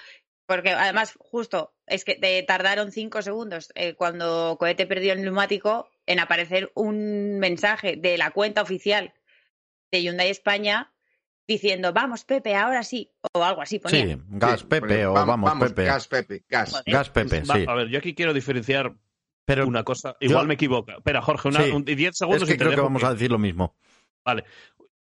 [0.56, 5.88] porque además justo es que te tardaron cinco segundos eh, cuando Cohete perdió el neumático
[6.06, 9.14] en aparecer un mensaje de la cuenta oficial
[9.90, 10.92] de Hyundai España
[11.48, 14.04] diciendo vamos Pepe, ahora sí, o algo así ponía.
[14.06, 15.84] Sí, gas Sí, Pepe o "Vam- vamos, Pepe.
[15.84, 16.82] Gas Pepe, gas.
[17.10, 17.64] Pepe, Va, sí.
[17.66, 18.94] A ver, yo aquí quiero diferenciar
[19.44, 20.16] Pero una cosa.
[20.20, 20.92] Igual me equivoco.
[20.92, 21.70] Espera, Jorge, una, Sí.
[21.70, 23.38] un, 10 segundos es que y te creo que dejo vamos que- a decir lo
[23.40, 23.74] mismo.
[24.24, 24.44] Vale.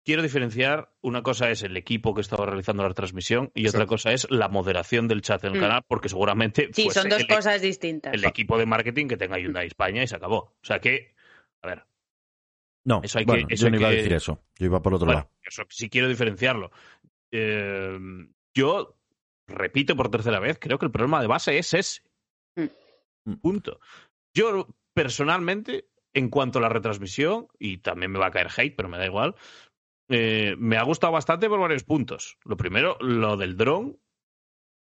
[0.07, 4.13] Quiero diferenciar, una cosa es el equipo que estaba realizando la transmisión y otra cosa
[4.13, 5.61] es la moderación del chat en el Mm.
[5.61, 8.13] canal, porque seguramente Sí, fuese son dos el, cosas distintas.
[8.13, 10.37] el equipo de marketing que tenga Hyundai España y se acabó.
[10.37, 11.13] O sea que,
[11.61, 11.83] a ver,
[12.85, 14.41] No, Eso hay que- bueno, eso yo hay no iba a que- decir eso.
[14.57, 15.31] Yo iba por otro bueno, lado.
[15.43, 16.71] eso sí quiero diferenciarlo.
[17.33, 17.99] Eh,
[18.55, 18.97] yo
[19.45, 22.01] repito por tercera vez, creo que el problema de base es ese.
[22.55, 23.33] Mm.
[23.41, 23.81] Punto.
[24.33, 28.87] Yo personalmente, en cuanto a la retransmisión, y también me va a caer hate, pero
[28.87, 29.35] me da igual,
[30.09, 32.37] eh, me ha gustado bastante por varios puntos.
[32.45, 33.97] Lo primero, lo del dron.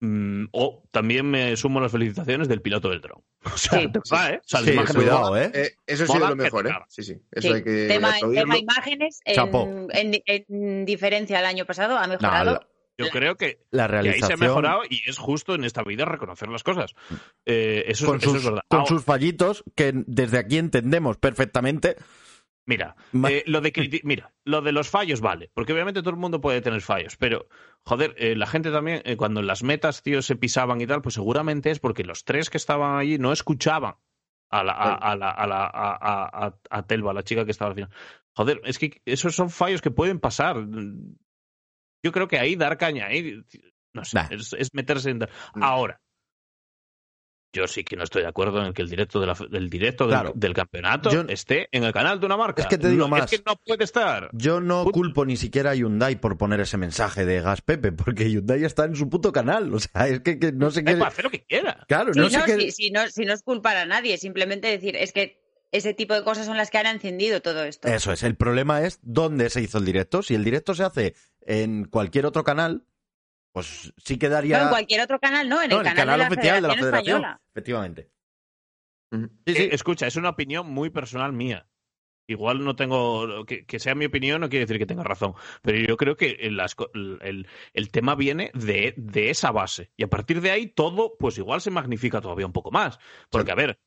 [0.04, 3.24] mm, o también me sumo las felicitaciones del piloto del dron.
[3.54, 3.88] O sea, Sí.
[3.88, 4.38] verdad, ¿eh?
[4.44, 5.38] O sea, las Sí, imágenes cuidado.
[5.38, 5.52] ¿eh?
[5.54, 6.74] Eh, eso ha sido lo mejor, te ¿eh?
[6.74, 6.88] cagas.
[6.94, 7.14] Sí, sí.
[7.32, 8.18] Eso Sí, hay que tema,
[8.58, 12.52] imágenes, en, en- en diferencia al año pasado, ha mejorado.
[12.54, 12.68] la,
[12.98, 15.84] Yo creo que la Y ahí se ha realización mejorado y es justo en esta
[15.84, 16.94] vida reconocer las cosas.
[17.46, 18.62] Eh, eso, con es, eso sus, es verdad.
[18.68, 21.96] con Ah, sus fallitos que desde aquí entendemos perfectamente.
[22.66, 22.96] Mira,
[23.28, 26.62] eh, lo de mira, lo de los fallos vale, porque obviamente todo el mundo puede
[26.62, 27.48] tener fallos, pero
[27.84, 31.02] joder, eh, la gente también eh, cuando en las metas, tío, se pisaban y tal,
[31.02, 33.96] pues seguramente es porque los tres que estaban allí no escuchaban
[34.52, 37.76] a la a, a la a la a, a- Telva, la chica que estaba al
[37.76, 37.90] final.
[38.34, 40.58] Joder, es que esos son fallos que pueden pasar.
[42.04, 43.44] Yo creo que ahí dar caña, ahí
[43.94, 44.28] no sé, Nah.
[44.30, 46.00] es, es meterse en ahora.
[47.54, 49.36] Yo sí que no estoy de acuerdo en que el directo, de la,
[49.70, 50.32] directo del, Claro.
[50.36, 52.62] del campeonato Yo- esté en el canal de una marca.
[52.62, 53.32] Es que te digo No, más.
[53.32, 54.30] Es que no puede estar.
[54.34, 57.92] Yo no Put- culpo ni siquiera a Hyundai por poner ese mensaje de Gas Pepe,
[57.92, 59.74] porque Hyundai está en su puto canal.
[59.74, 60.92] O sea, es que, que no sé qué.
[60.96, 61.84] puede hacer lo que quiera.
[61.88, 62.60] Claro, Sí, no sé no, qué.
[62.60, 65.42] si, si no, si no es culpar a nadie, simplemente decir, es que
[65.74, 67.88] ese tipo de cosas son las que han encendido todo esto.
[67.88, 68.24] Eso es.
[68.24, 70.22] El problema es dónde se hizo el directo.
[70.22, 72.84] Si el directo se hace en cualquier otro canal,
[73.52, 74.58] pues sí quedaría.
[74.58, 76.74] No, en cualquier otro canal, no, en No, el, canal, de la oficial de la
[76.74, 77.18] Federación Federación.
[77.18, 77.42] Española.
[77.54, 78.12] Efectivamente.
[79.12, 79.62] Sí, sí.
[79.64, 81.68] Eh, escucha, es una opinión muy personal mía.
[82.28, 83.46] Igual no tengo.
[83.46, 85.34] Que, que sea mi opinión no quiere decir que tenga razón.
[85.62, 89.92] Pero yo creo que las el- el tema viene de, de esa base.
[89.98, 93.00] Y a partir de ahí todo, pues igual se magnifica todavía un poco más.
[93.30, 93.82] Porque, a ver,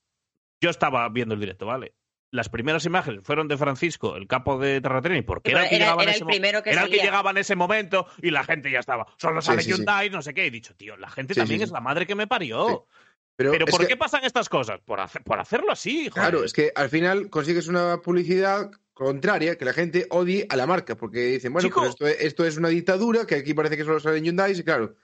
[0.63, 1.95] yo estaba viendo el directo, ¿vale?
[2.35, 5.93] Las primeras imágenes fueron de Francisco, el capo de Terratreni, porque era, el que Era,
[5.93, 9.07] el primero que era el que llegaba en ese momento y la gente ya estaba.
[9.19, 9.77] Solo sale sí, sí.
[9.77, 10.47] Hyundai, no sé qué.
[10.47, 11.75] He dicho, tío, la gente Sí, también sí, es sí.
[11.75, 12.89] la madre que me parió.
[13.37, 14.81] Pero, Pero ¿por que- qué pasan estas cosas?
[14.85, 16.13] Por, hacer- por hacerlo así, joder.
[16.31, 20.67] Claro, es que al final consigues una publicidad contraria que la gente odie a la
[20.67, 21.81] marca, porque dicen, bueno, Chico.
[21.83, 24.63] pues esto, es- esto es una dictadura, que aquí parece que solo salen Hyundai, y
[24.65, 24.97] claro,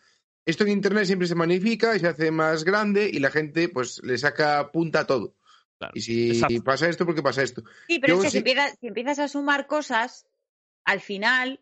[0.44, 4.00] esto en Internet siempre se magnifica y se hace más grande y la gente pues
[4.02, 5.34] le saca punta a todo.
[5.80, 6.62] Claro, Y si exacto.
[6.62, 7.62] pasa esto, porque pasa esto.
[7.88, 10.26] Sí, pero Yo es que si, empiezas, si empiezas a sumar cosas,
[10.84, 11.58] al final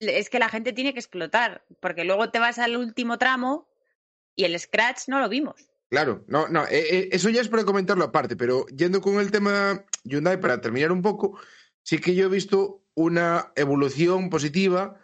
[0.00, 3.68] es que la gente tiene que explotar, porque luego te vas al último tramo
[4.34, 5.68] y el scratch no lo vimos.
[5.90, 9.30] Claro, no, no, eh, eh, eso ya es para comentarlo aparte, pero yendo con el
[9.30, 11.38] tema Hyundai, para terminar un poco,
[11.82, 14.98] sí que yo he visto una evolución positiva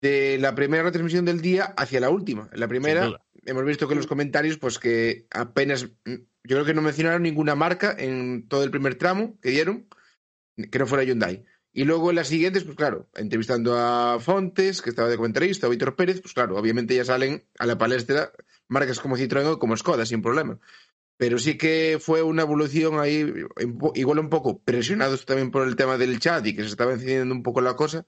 [0.00, 2.50] de la primera retransmisión del día hacia la última.
[2.52, 6.14] En la primera hemos visto que en los comentarios, pues que apenas, mm,
[6.48, 9.86] yo creo que no mencionaron ninguna marca en todo el primer tramo que dieron,
[10.70, 11.44] que no fuera Hyundai.
[11.74, 15.70] Y luego en las siguientes, pues claro, entrevistando a Fontes, que estaba de comentarista, o
[15.70, 18.32] Víctor Pérez, pues claro, obviamente ya salen a la palestra
[18.66, 20.58] marcas como Citroën o como Skoda, sin problema.
[21.18, 23.30] Pero sí que fue una evolución ahí,
[23.94, 27.34] igual un poco presionados también por el tema del chat y que se estaba encendiendo
[27.34, 28.06] un poco la cosa.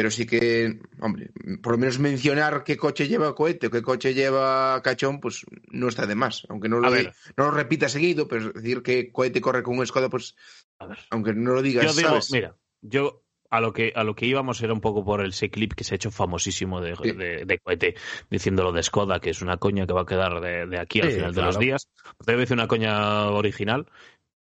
[0.00, 1.28] Pero sí que, hombre,
[1.62, 5.88] por lo menos mencionar qué coche lleva cohete o qué coche lleva cachón, pues no
[5.88, 6.46] está de más.
[6.48, 7.04] Aunque no lo, no
[7.36, 10.36] lo repita seguido, pero decir que cohete corre con un Skoda, pues
[10.78, 10.98] A ver.
[11.10, 12.32] aunque no lo digas, Yo digo, ¿sabes?
[12.32, 15.74] mira, yo a lo que a lo que íbamos era un poco por ese clip
[15.74, 17.12] que se ha hecho famosísimo de, Sí.
[17.12, 17.94] de, de cohete
[18.30, 21.10] diciéndolo de Skoda, que es una coña que va a quedar de, de aquí al
[21.10, 21.88] Sí, final de los días.
[22.24, 23.84] Debe ser una coña original.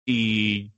[0.06, 0.72] Y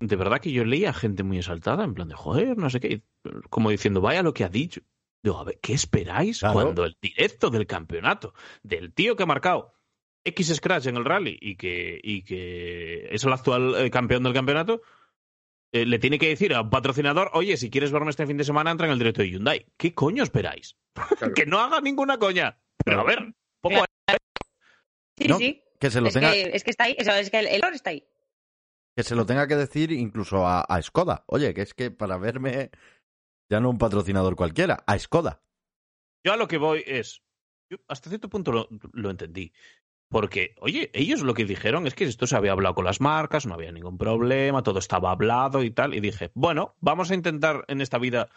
[0.00, 3.02] de verdad que yo leía gente muy exaltada, en plan de joder, no sé qué,
[3.50, 4.80] como diciendo, vaya lo que ha dicho.
[5.22, 6.54] Digo, a ver, ¿qué esperáis Claro.
[6.54, 8.32] cuando el directo del campeonato,
[8.62, 9.74] del tío que ha marcado
[10.24, 14.32] X Scratch en el rally y que, y que es el actual eh, campeón del
[14.32, 14.80] campeonato,
[15.72, 18.44] eh, le tiene que decir a un patrocinador, oye, si quieres verme este fin de
[18.44, 19.66] semana, entra en el directo de Hyundai.
[19.76, 20.76] ¿Qué coño esperáis?
[20.94, 21.32] Claro.
[21.34, 22.58] que no haga ninguna coña.
[22.84, 24.18] Pero a ver, poco Claro.
[25.18, 25.62] Sí, No, sí.
[25.78, 27.56] Que se lo Es, tenga, que, es que está ahí, eso, es que el, el
[27.56, 28.04] error está ahí.
[28.96, 31.24] Que se lo tenga que decir incluso a, a Skoda.
[31.26, 32.70] Oye, que es que para verme
[33.50, 35.42] ya no un patrocinador cualquiera, a Skoda.
[36.24, 37.22] Yo a lo que voy es,
[37.70, 39.52] yo hasta cierto punto lo, lo entendí.
[40.10, 43.46] Porque, oye, ellos lo que dijeron es que esto se había hablado con las marcas,
[43.46, 45.94] no había ningún problema, todo estaba hablado y tal.
[45.94, 48.28] Y dije, bueno, vamos a intentar en esta vida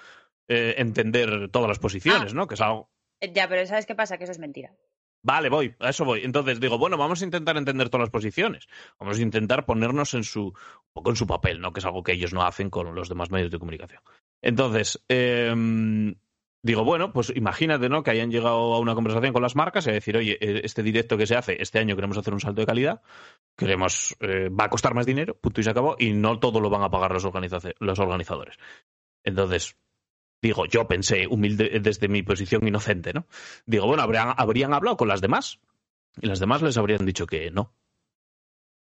[0.47, 2.47] eh, entender todas las posiciones, ¿no?
[2.47, 2.91] Que es algo,
[3.21, 4.19] Ya, pero ¿sabes qué pasa?
[4.19, 4.75] Que eso es mentira.
[5.23, 6.21] Vale, voy, a eso voy.
[6.23, 8.67] Entonces digo, bueno, vamos a intentar entender todas las posiciones.
[8.99, 10.53] Vamos a intentar ponernos en su, un
[10.91, 11.71] poco en su papel, ¿no?
[11.71, 14.01] Que es algo que ellos no hacen con los demás medios de comunicación.
[14.41, 16.15] Entonces, em,
[16.61, 18.03] digo, bueno, pues imagínate, ¿no?
[18.03, 20.83] Que hayan llegado a una conversación con las marcas y a decir, oye, eh, este
[20.83, 23.01] directo que se hace, este año queremos hacer un salto de calidad,
[23.57, 26.69] queremos, eh, va a costar más dinero, punto y se acabó, y no todo lo
[26.69, 27.23] van a pagar los,
[27.79, 28.57] los organizadores.
[29.23, 29.77] Entonces,
[30.43, 33.25] digo, yo pensé humilde desde mi posición inocente, ¿no?
[33.65, 35.59] Digo, bueno, habrían, habrían hablado con las demás
[36.21, 37.73] y las demás les habrían dicho que no.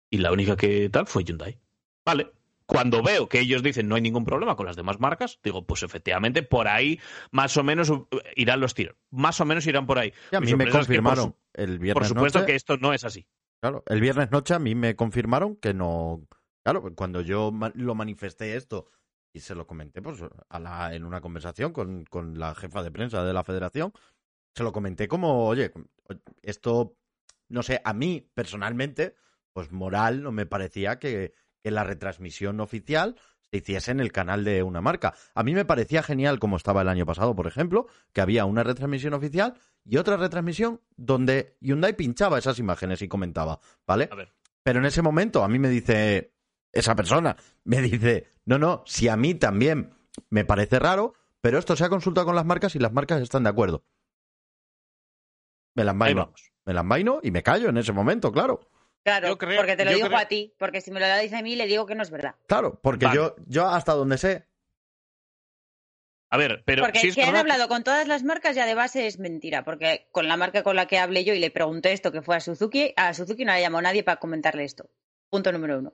[0.10, 1.60] Y la única que tal fue Hyundai.
[2.06, 2.32] Vale.
[2.66, 5.84] Cuando veo que ellos dicen no hay ningún problema con las demás marcas, digo, pues
[5.84, 6.98] efectivamente por ahí
[7.32, 8.96] más o menos uh, irán los tiros.
[9.12, 10.14] Más o menos irán por ahí.
[10.32, 12.52] Y a mí me sorpresa es que por confirmaron el Por, viernes supuesto noche.
[12.52, 13.28] que esto no es así.
[13.60, 16.26] Claro, el viernes noche a mí me confirmaron que no.
[16.64, 18.88] Claro, cuando yo lo manifesté esto
[19.34, 22.92] y se lo comenté pues, a la, en una conversación con, con la jefa de
[22.92, 23.92] prensa de la federación,
[24.56, 25.72] se lo comenté como, oye,
[26.44, 26.96] esto,
[27.50, 29.16] no sé, a mí personalmente,
[29.52, 33.16] pues moral no me parecía que, que la retransmisión oficial
[33.52, 35.16] se hiciese en el canal de una marca.
[35.34, 38.64] A mí me parecía genial como estaba el año pasado, por ejemplo, que había una
[38.64, 44.10] retransmisión oficial y otra retransmisión donde Hyundai pinchaba esas imágenes y comentaba, ¿vale?
[44.12, 44.32] A ver.
[44.64, 46.33] Pero en ese momento a mí me dice
[46.74, 49.94] esa persona, me dice, no, no, si a mí también
[50.30, 53.44] me parece raro, pero esto se ha consultado con las marcas y las marcas están
[53.44, 53.86] de acuerdo.
[55.76, 56.52] Me las vamos.
[56.66, 58.70] Me la envaino y me callo en ese momento, claro.
[59.04, 60.54] Claro, Yo creo- porque te lo yo digo creo- a ti.
[60.58, 62.36] Porque si me lo dice a mí, le digo que no es verdad.
[62.48, 63.18] Claro, porque Vale.
[63.18, 64.48] yo, yo hasta donde sé,
[66.30, 68.66] A ver, pero Porque si es es que han hablado con todas las marcas ya
[68.66, 69.64] de base es mentira.
[69.64, 72.36] Porque con la marca con la que hablé yo y le pregunté esto, que fue
[72.36, 74.90] a Suzuki, a Suzuki no le llamó nadie para comentarle esto.
[75.30, 75.94] Punto número uno.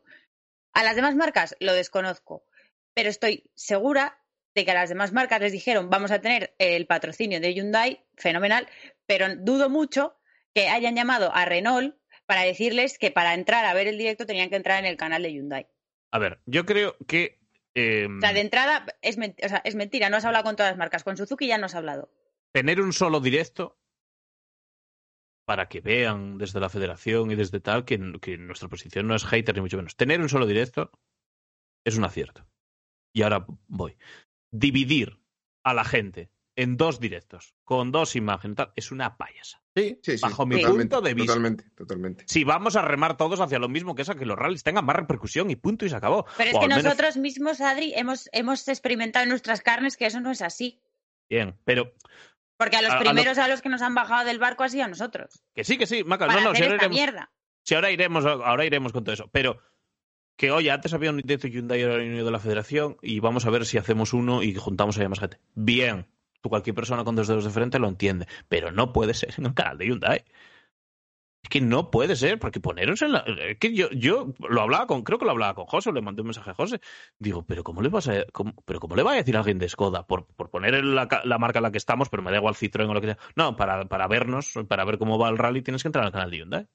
[0.74, 2.46] A las demás marcas lo desconozco.
[2.94, 4.20] Pero estoy segura
[4.56, 8.06] de que a las demás marcas les dijeron vamos a tener el patrocinio de Hyundai,
[8.18, 8.68] fenomenal,
[9.06, 10.18] pero dudo mucho
[10.54, 11.96] que hayan llamado a Renault
[12.26, 15.24] para decirles que para entrar a ver el directo tenían que entrar en el canal
[15.24, 15.68] de Hyundai.
[16.12, 17.40] A ver, yo creo que.
[17.76, 20.56] eh, O sea, de entrada es, men- o sea, es mentira, no has hablado con
[20.56, 21.04] todas las marcas.
[21.04, 22.12] Con Suzuki ya no has hablado.
[22.52, 23.79] tener un solo directo
[25.50, 29.26] para que vean desde la federación y desde tal que, que nuestra posición no es
[29.26, 29.96] hater ni mucho menos.
[29.96, 30.92] Tener un solo directo
[31.84, 32.46] es un acierto.
[33.16, 33.98] Y ahora voy.
[34.52, 35.20] Dividir
[35.64, 39.64] a la gente en dos directos con dos imágenes tal, es una payasa.
[39.76, 40.00] sí.
[40.04, 41.34] Sí, sí, Bajo mi totalmente, punto de vista.
[41.34, 42.26] Totalmente, totalmente.
[42.28, 44.86] Si vamos a remar todos hacia lo mismo, que es a que los rallies tengan
[44.86, 46.28] más repercusión y punto y se acabó.
[46.38, 50.06] Pero es O que menos- nosotros mismos, Adri, hemos, hemos experimentado en nuestras carnes que
[50.06, 50.80] eso no es así.
[51.28, 51.92] Bien, pero
[52.60, 54.64] Porque a los A- a lo- primeros a, los que nos han bajado del barco
[54.64, 55.42] ha sido a nosotros.
[55.56, 57.32] que sí, que sí, Maca, Para no, no, si ahora esta iremos- mierda.
[57.64, 59.30] Si ahora iremos, ahora iremos con todo eso.
[59.32, 59.60] Pero
[60.38, 63.66] que oye, antes había un directo Hyundai uno de la federación y vamos a ver
[63.66, 65.40] si hacemos uno y juntamos a más gente.
[65.56, 66.08] Bien,
[66.42, 69.46] tú cualquier persona con dos dedos de frente lo entiende, pero no puede ser en
[69.48, 70.26] el canal de Hyundai.
[71.42, 73.20] Es que no puede ser, porque poneros en la...
[73.20, 76.22] Es que yo, yo lo hablaba con, creo que lo hablaba con José, le mandé
[76.22, 76.82] un mensaje a José.
[77.18, 79.58] Digo, pero ¿cómo le vas a, cómo- pero cómo le va a decir a alguien
[79.58, 82.32] de Skoda por, por poner la, ca- la marca en la que estamos, pero me
[82.32, 83.18] da igual Citroën o lo que sea?
[83.36, 86.30] No, para, para vernos, para ver cómo va el rally tienes que entrar al canal
[86.30, 86.68] de Hyundai.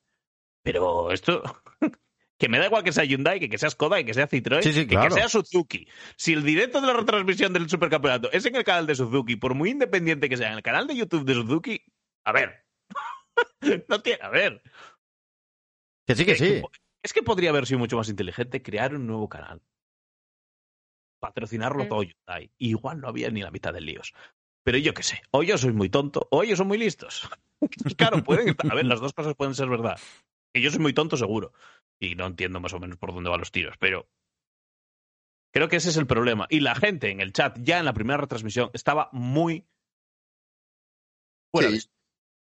[0.63, 1.43] Pero esto...
[2.39, 4.63] que me da igual que sea Hyundai, que, que sea Skoda, y que sea Citroën,
[4.63, 5.15] Sí, sí, y que claro.
[5.15, 5.87] sea Suzuki.
[6.17, 9.55] Si el directo de la retransmisión del supercampeonato es en el canal de Suzuki, por
[9.55, 11.81] muy independiente que sea, en el canal de YouTube de Suzuki,
[12.25, 12.64] a ver.
[13.89, 14.63] no tiene, a ver.
[16.07, 16.63] Que sí, que sí.
[17.03, 19.63] Es que podría haber sido mucho más inteligente crear un nuevo canal.
[21.21, 21.89] Patrocinarlo Mm.
[21.89, 22.51] todo Hyundai.
[22.59, 24.15] Y igual no había ni la mitad de líos.
[24.65, 27.29] Pero yo qué sé, o yo soy muy tonto, o ellos son muy listos.
[27.99, 28.71] claro, pueden estar.
[28.71, 29.99] A ver, las dos cosas pueden ser verdad.
[30.55, 31.53] Que yo soy muy tonto, seguro.
[32.01, 34.09] Y no entiendo más o menos por dónde van los tiros, pero.
[35.53, 36.47] Creo que ese es el problema.
[36.51, 39.67] Y la gente en el chat, ya en la primera retransmisión, estaba muy.
[41.53, 41.81] Fuera de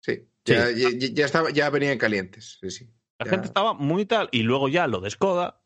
[0.02, 0.54] Sí, sí.
[0.54, 2.58] Ya, ya, ya estaba, ya venían calientes.
[2.62, 2.90] Sí, sí.
[3.20, 3.32] La Ya.
[3.32, 4.30] gente estaba muy tal.
[4.32, 5.62] Y luego ya lo de Skoda,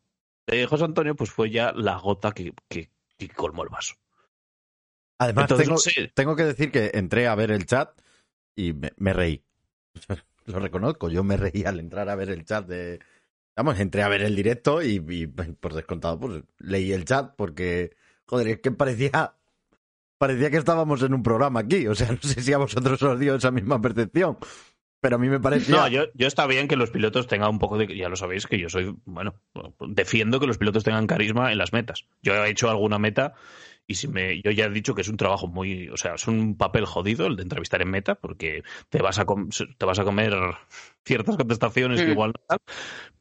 [0.47, 3.95] de José Antonio, pues fue ya la gota que, que, que colmó el vaso.
[5.19, 6.11] Además, Entonces, tengo, no sé.
[6.13, 7.89] tengo que decir que entré a ver el chat
[8.55, 9.43] y me, me reí.
[10.45, 12.99] Lo reconozco, yo me reí al entrar a ver el chat de...
[13.55, 17.95] Vamos, entré a ver el directo y, y, por descontado, pues leí el chat porque,
[18.25, 19.36] joder, es que parecía...
[20.18, 23.20] Parecía que estábamos en un programa aquí, o sea, no sé si a vosotros os
[23.20, 24.38] dio esa misma percepción,
[24.99, 25.76] pero a mí me parecía...
[25.76, 27.95] No, yo, yo está bien que los pilotos tengan un poco de.
[27.95, 28.95] Ya lo sabéis que yo soy.
[29.05, 29.36] Bueno,
[29.88, 32.05] defiendo que los pilotos tengan carisma en las metas.
[32.24, 33.34] Yo he hecho alguna meta
[33.86, 34.41] y si me.
[34.41, 35.88] Yo ya he dicho que es un trabajo muy.
[35.89, 39.26] O sea, es un papel jodido el de entrevistar en meta porque te vas a,
[39.26, 40.34] com- te vas a comer
[41.05, 42.57] ciertas contestaciones que igual no tal.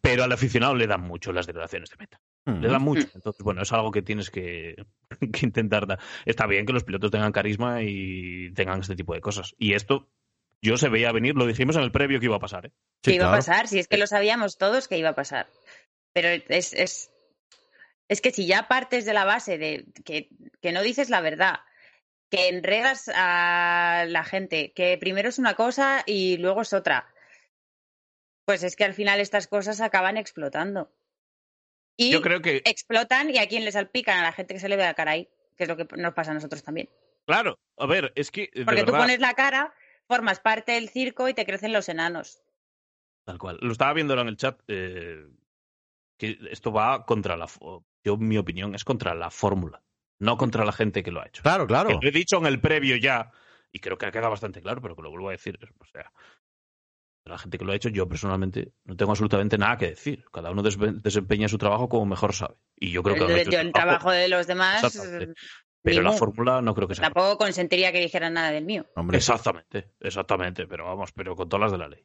[0.01, 2.21] Pero al aficionado le dan mucho las declaraciones de meta.
[2.47, 2.61] Mm.
[2.61, 3.09] Le dan mucho.
[3.15, 4.77] Entonces, bueno, es algo que tienes que,
[5.33, 5.99] que intentar dar.
[6.25, 9.55] Está bien que los pilotos tengan carisma y tengan este tipo de cosas.
[9.59, 10.09] Y esto,
[10.63, 12.73] yo se veía venir, lo dijimos en el previo que iba a pasar, ¿eh?
[13.03, 13.35] Sí, que iba claro.
[13.35, 15.49] a pasar, si es que lo sabíamos todos que iba a pasar.
[16.13, 17.11] Pero es, es,
[18.09, 20.31] es que si ya partes de la base de que,
[20.63, 21.61] que no dices la verdad,
[22.31, 27.13] que enredas a la gente, que primero es una cosa y luego es otra,
[28.45, 30.93] pues es que al final estas cosas acaban explotando.
[31.97, 34.69] Y Yo creo que, explotan y a quien le salpican, a la gente que se
[34.69, 36.89] le ve la cara ahí, que es lo que nos pasa a nosotros también.
[37.27, 38.51] claro, a ver, es que.
[38.53, 39.73] de Porque tú verdad, pones la cara,
[40.07, 42.43] formas parte del circo y te crecen los enanos.
[43.25, 43.59] Tal cual.
[43.61, 44.61] Lo estaba viendo ahora en el chat.
[44.69, 45.27] eh,
[46.19, 47.47] que esto va contra la.
[48.05, 49.83] Yo, mi opinión, es contra la fórmula,
[50.19, 51.43] no contra la gente que lo ha hecho.
[51.43, 51.89] Claro, claro.
[51.89, 53.31] Que lo he dicho en el previo ya,
[53.73, 55.59] y creo que ha quedado bastante claro, pero que lo vuelvo a decir.
[55.79, 56.11] O sea,
[57.27, 60.25] la gente que lo ha hecho, yo personalmente no tengo absolutamente nada que decir.
[60.33, 62.57] Cada uno desve- desempeña su trabajo como mejor sabe.
[62.77, 63.41] Y yo creo que.
[63.43, 64.83] El, yo el trabajo de los demás.
[64.97, 65.33] Eh,
[65.83, 66.17] Pero la mu.
[66.19, 67.05] fórmula no creo que sea.
[67.05, 68.87] Tampoco consentiría que dijeran nada del mío.
[68.97, 72.05] Hombre, Exactamente, exactamente, pero vamos, pero con todas las de la ley.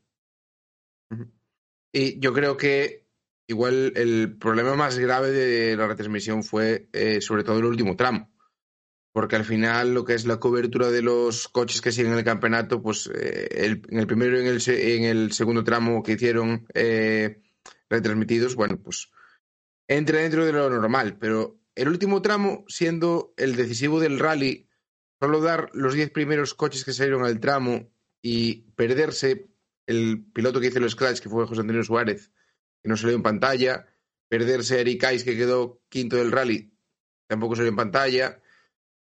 [1.93, 3.07] Y yo creo que
[3.48, 8.30] igual el problema más grave de la retransmisión fue eh, sobre todo el último tramo.
[9.13, 12.81] Porque al final lo que es la cobertura de los coches que siguen el campeonato,
[12.81, 16.65] pues eh, el- en el primero y en el, en el segundo tramo que hicieron
[16.73, 17.41] eh,
[17.89, 19.09] retransmitidos, bueno, pues
[19.89, 21.17] entra dentro de lo normal.
[21.19, 24.69] Pero el último tramo, siendo el decisivo del rally,
[25.19, 29.49] solo dar los 10 primeros coches que salieron al tramo y perderse
[29.88, 32.31] el piloto que hizo el Scratch, que fue José Antonio Suárez,
[32.81, 33.88] que no salió en pantalla,
[34.29, 36.73] perderse a Eric Kais, que quedó quinto del rally,
[37.27, 38.41] tampoco salió en pantalla.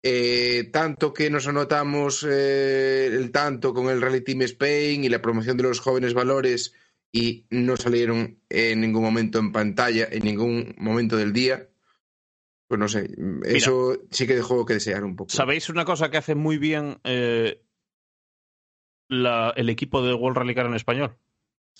[0.08, 5.20] Eh, tanto que nos anotamos eh, el tanto con el Rally Team Spain y la
[5.20, 6.74] promoción de los jóvenes valores
[7.10, 11.68] y no salieron en ningún momento en pantalla, en ningún momento del día.
[12.68, 13.10] Pues no sé,
[13.46, 15.30] eso sí que dejó que desear un poco.
[15.30, 17.64] ¿Sabéis una cosa que hace muy bien eh,
[19.08, 21.16] la, el equipo de World Rally Car en español?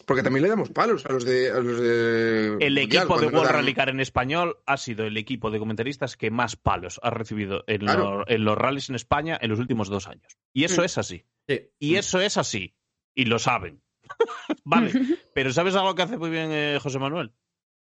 [0.05, 1.51] Porque también le damos palos a los de.
[1.51, 5.05] A los de el Mundial, equipo de World dan- Rally Car en español ha sido
[5.07, 8.19] el equipo de comentaristas que más palos ha recibido en, Claro.
[8.19, 10.37] lo- en los rallies en España en los últimos dos años.
[10.53, 10.85] Y eso Mm.
[10.85, 11.25] es así.
[11.49, 11.61] Sí.
[11.79, 12.75] Y eso es así.
[13.15, 13.83] Y lo saben.
[14.65, 14.91] vale.
[15.35, 17.33] Pero ¿sabes algo que hace muy bien eh, José Manuel?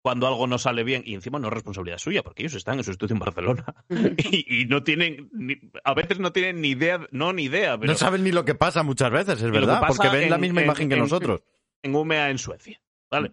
[0.02, 2.84] Cuando algo no sale bien, y encima no es responsabilidad suya, porque ellos están en
[2.84, 3.66] su estudio en Barcelona
[4.16, 7.92] y, y no tienen, ni- a veces no tienen ni idea, no ni idea, pero
[7.92, 10.66] No saben ni lo que pasa muchas veces, es verdad, porque ven la misma en-
[10.66, 11.42] imagen que en- nosotros.
[11.82, 12.82] En UMEA en Suecia.
[13.10, 13.32] ¿Vale?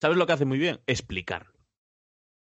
[0.00, 0.80] ¿Sabes lo que hace muy bien?
[0.86, 1.58] Explicarlo.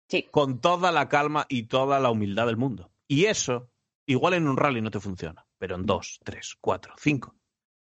[0.07, 0.27] Sí.
[0.31, 2.91] Con toda la calma y toda la humildad del mundo.
[3.07, 3.71] Y eso,
[4.05, 7.35] igual en un rally no te funciona, pero en dos, tres, cuatro, cinco.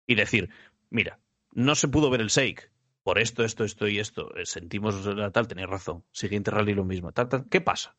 [0.06, 0.50] Y decir,
[0.90, 1.20] mira,
[1.52, 2.70] no se pudo ver el shake.
[3.02, 4.34] Por esto, esto, esto y esto.
[4.36, 6.04] Eh, Sentimos la tal, tenéis razón.
[6.12, 7.12] Siguiente rally lo mismo.
[7.12, 7.48] Tal, tal.
[7.48, 7.96] ¿Qué pasa?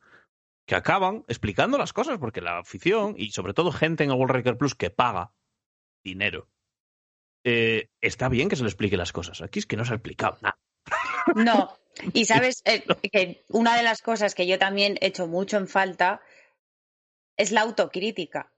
[0.66, 4.46] Que acaban explicando las cosas porque la afición y sobre todo gente en el World
[4.46, 5.34] Rally Plus que paga
[6.04, 6.50] dinero.
[7.44, 9.42] Eh, está bien que se le explique las cosas.
[9.42, 10.58] Aquí es que no se ha explicado nada.
[11.36, 11.78] No,
[12.14, 16.22] y sabes Eh, que una de las cosas que yo también echo mucho en falta
[17.38, 18.52] es la autocrítica.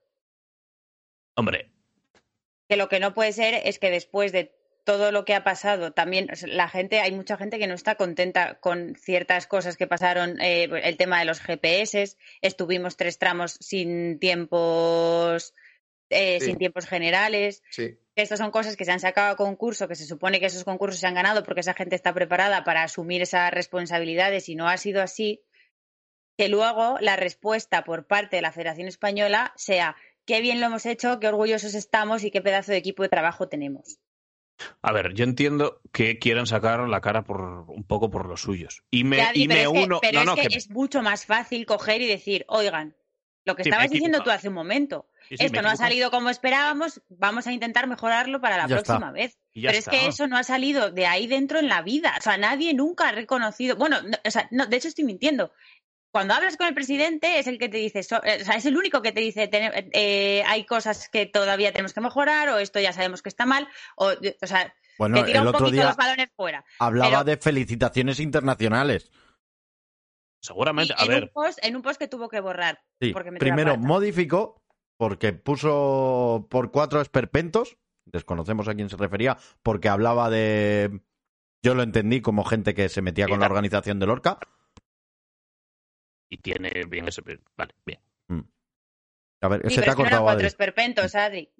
[1.36, 1.70] Hombre,
[2.68, 4.54] Que lo que no puede ser es que después de
[4.84, 8.60] todo lo que ha pasado, también la gente, hay mucha gente que no está contenta
[8.60, 14.20] con ciertas cosas que pasaron, eh, el tema de los GPS, estuvimos tres tramos sin
[14.20, 15.54] tiempos,
[16.10, 16.46] eh, Sí.
[16.46, 17.62] sin tiempos generales.
[17.70, 17.98] Sí.
[18.14, 21.00] Estas son cosas que se han sacado a concurso, que se supone que esos concursos
[21.00, 24.76] se han ganado porque esa gente está preparada para asumir esas responsabilidades y no ha
[24.78, 25.42] sido así.
[26.38, 29.96] Que luego la respuesta por parte de la Federación Española sea
[30.26, 33.48] qué bien lo hemos hecho, qué orgullosos estamos y qué pedazo de equipo de trabajo
[33.48, 33.98] tenemos.
[34.80, 38.82] a ver, yo entiendo que quieran sacar la cara por un poco por los suyos.
[38.90, 39.98] Y me, Ya, y pero me es que, uno.
[40.00, 42.96] pero no, es no, que que- es mucho más fácil coger y decir, oigan,
[43.46, 45.76] lo que Sí, estabas diciendo tú hace un momento, sí, sí, me esto no ha
[45.76, 48.94] salido como esperábamos, vamos a intentar mejorarlo para la Ya está.
[48.98, 49.38] próxima vez.
[49.54, 49.78] Pero está.
[49.78, 52.14] es que eso no ha salido de ahí dentro en la vida.
[52.18, 53.76] O sea, nadie nunca ha reconocido.
[53.76, 55.52] Bueno, no, o sea, no, de hecho estoy mintiendo.
[56.10, 58.76] Cuando hablas con el presidente es el que te dice, so- o sea, es el
[58.76, 62.80] único que te dice, "Tene- eh, hay cosas que todavía tenemos que mejorar o esto
[62.80, 63.68] ya sabemos que está mal.
[63.96, 66.64] O, o sea, Bueno, que tira el un otro poquito día los balones fuera.
[66.78, 69.10] hablaba pero- de felicitaciones internacionales.
[70.40, 72.80] Seguramente, Y a en, ver, un post, en un post que tuvo que borrar.
[73.00, 74.62] Sí, porque primero modificó
[74.98, 81.02] porque puso por cuatro esperpentos, desconocemos a quién se refería, porque hablaba de...
[81.62, 84.38] Yo lo entendí como gente que se metía con la organización del Orca.
[86.30, 87.22] y tiene bien ese.
[87.56, 88.00] Vale, bien.
[89.42, 90.46] A ver, Sí, se te ha cortado, cuatro Adri.
[90.46, 91.52] esperpentos, Adri.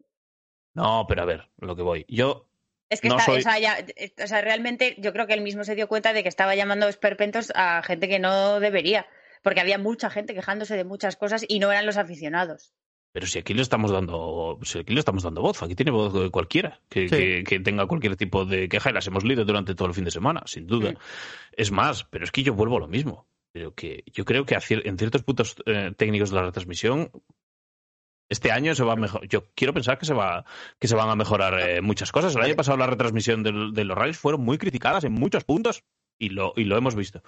[0.74, 2.05] No, pero a ver, lo que voy.
[2.09, 2.48] Yo,
[2.88, 5.34] Es que No está, soy- o, sea, ya- eh, o sea, realmente yo creo que
[5.34, 9.06] él mismo se dio cuenta de que estaba llamando esperpentos a gente que no debería,
[9.42, 12.72] porque había mucha gente quejándose de muchas cosas y no eran los aficionados.
[13.12, 16.12] pero si aquí le estamos dando, si aquí le estamos dando voz, aquí tiene voz
[16.12, 17.16] de cualquiera que, Sí.
[17.16, 20.04] que- que tenga cualquier tipo de queja y las hemos leído durante todo el fin
[20.04, 20.90] de semana, sin duda.
[20.92, 20.96] Mm.
[21.52, 23.26] Es más, pero es que yo vuelvo a lo mismo.
[23.52, 27.10] Pero que yo creo que a cier- en ciertos puntos eh, técnicos de la retransmisión
[28.28, 29.28] este año se va a mejorar.
[29.28, 30.44] Yo quiero pensar que se va
[30.78, 32.35] que se van a mejorar eh, muchas cosas.
[32.35, 35.85] El año pasado la retransmisión de los rallies fueron muy criticadas en muchos puntos
[36.19, 37.23] y lo y lo hemos visto.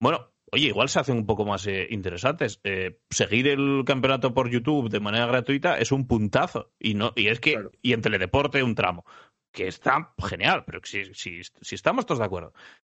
[0.00, 2.60] Bueno, oye, igual se hacen un poco más eh, interesantes.
[2.64, 7.28] Eh, seguir el campeonato por YouTube de manera gratuita es un puntazo y no y
[7.28, 7.72] es que Claro.
[7.80, 9.04] y en teledeporte un tramo
[9.52, 12.52] que está genial, pero si, si, si estamos todos de acuerdo.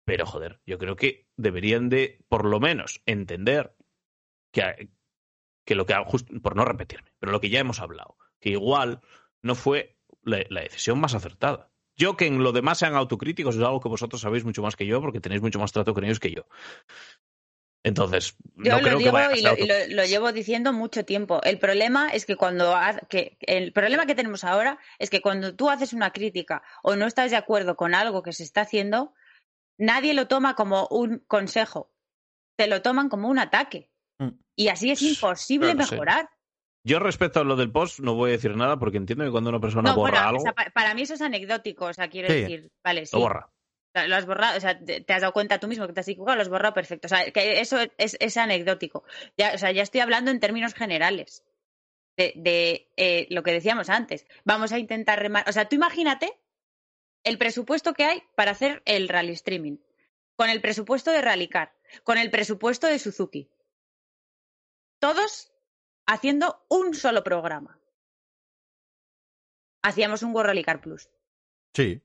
[0.06, 3.76] Pero joder, yo creo que deberían de por lo menos entender
[4.54, 4.90] que,
[5.66, 5.96] que lo que
[6.42, 9.02] por no repetirme, pero lo que ya hemos hablado, que igual
[9.42, 11.72] no fue la, la decisión más acertada.
[11.98, 14.86] Yo que en lo demás sean autocríticos es algo que vosotros sabéis mucho más que
[14.86, 16.46] yo porque tenéis mucho más trato con ellos que yo.
[17.84, 20.32] Entonces, Yo no lo creo que digo vayan a y, lo, y lo- lo llevo
[20.32, 21.42] diciendo mucho tiempo.
[21.44, 25.56] El problema es que cuando ha- que el problema que tenemos ahora es que cuando
[25.56, 29.14] tú haces una crítica o no estás de acuerdo con algo que se está haciendo,
[29.78, 31.94] nadie lo toma como un consejo,
[32.58, 33.92] te lo toman como un ataque.
[34.56, 36.30] Y así es imposible mejorar.
[36.84, 39.50] Yo respecto a lo del post no voy a decir nada porque entiendo que cuando
[39.50, 41.94] una persona No, borra bueno, algo, o sea, pa- para mí eso es anecdótico, o
[41.94, 42.42] sea, quiero Sí.
[42.42, 43.16] decir, vale, sí.
[43.16, 43.50] lo borra.
[44.08, 46.08] Lo has borrado, o sea, te te has dado cuenta tú mismo que te has
[46.08, 47.08] equivocado, lo has borrado perfecto.
[47.08, 49.04] O sea, que eso es, es anecdótico.
[49.38, 51.44] Ya, o sea, ya estoy hablando en términos generales
[52.18, 54.26] de, de, eh, lo que decíamos antes.
[54.44, 55.46] Vamos a intentar remar.
[55.48, 56.38] O sea, tú imagínate
[57.24, 59.78] el presupuesto que hay para hacer el rally streaming,
[60.36, 61.74] con el presupuesto de Rallycar,
[62.04, 63.50] con el presupuesto de Suzuki.
[65.00, 65.52] Todos
[66.06, 67.80] haciendo un solo programa.
[69.84, 71.10] Hacíamos un World Plus.
[71.74, 72.02] Sí.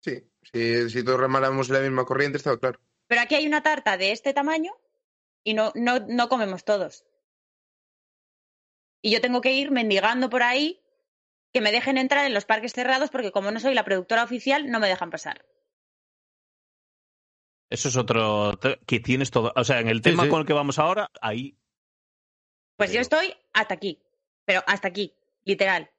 [0.00, 2.80] Sí, si, si todos remáramos en la misma corriente, estaba claro.
[3.08, 4.72] Pero aquí hay una tarta de este tamaño
[5.42, 7.04] y no, no, no comemos todos.
[9.02, 10.80] Y yo tengo que ir mendigando por ahí
[11.52, 14.70] que me dejen entrar en los parques cerrados porque como no soy la productora oficial,
[14.70, 15.44] no me dejan pasar.
[17.70, 19.52] Eso es otro que tienes todo.
[19.56, 20.30] O sea, en el Sí, tema sí.
[20.30, 21.58] con el que vamos ahora, ahí.
[22.78, 23.98] Pues yo estoy hasta aquí,
[24.44, 25.12] pero hasta aquí,
[25.44, 25.90] literal.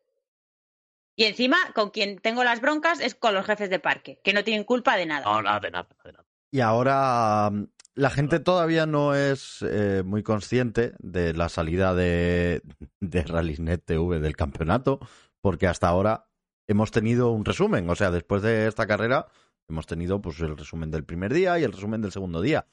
[1.18, 4.46] Y encima, con quien tengo las broncas es con los jefes de parque, que no
[4.46, 5.26] tienen culpa de nada.
[5.26, 5.90] No, nada de nada.
[6.06, 6.26] de nada.
[6.52, 12.62] Y ahora mm, la gente todavía no es eh, muy consciente de la salida de,
[13.02, 15.00] de Rallysnet TV del campeonato,
[15.42, 16.30] porque hasta ahora
[16.66, 17.90] hemos tenido un resumen.
[17.90, 19.28] O sea, después de esta carrera
[19.68, 22.68] hemos tenido pues el resumen del primer día y el resumen del segundo día.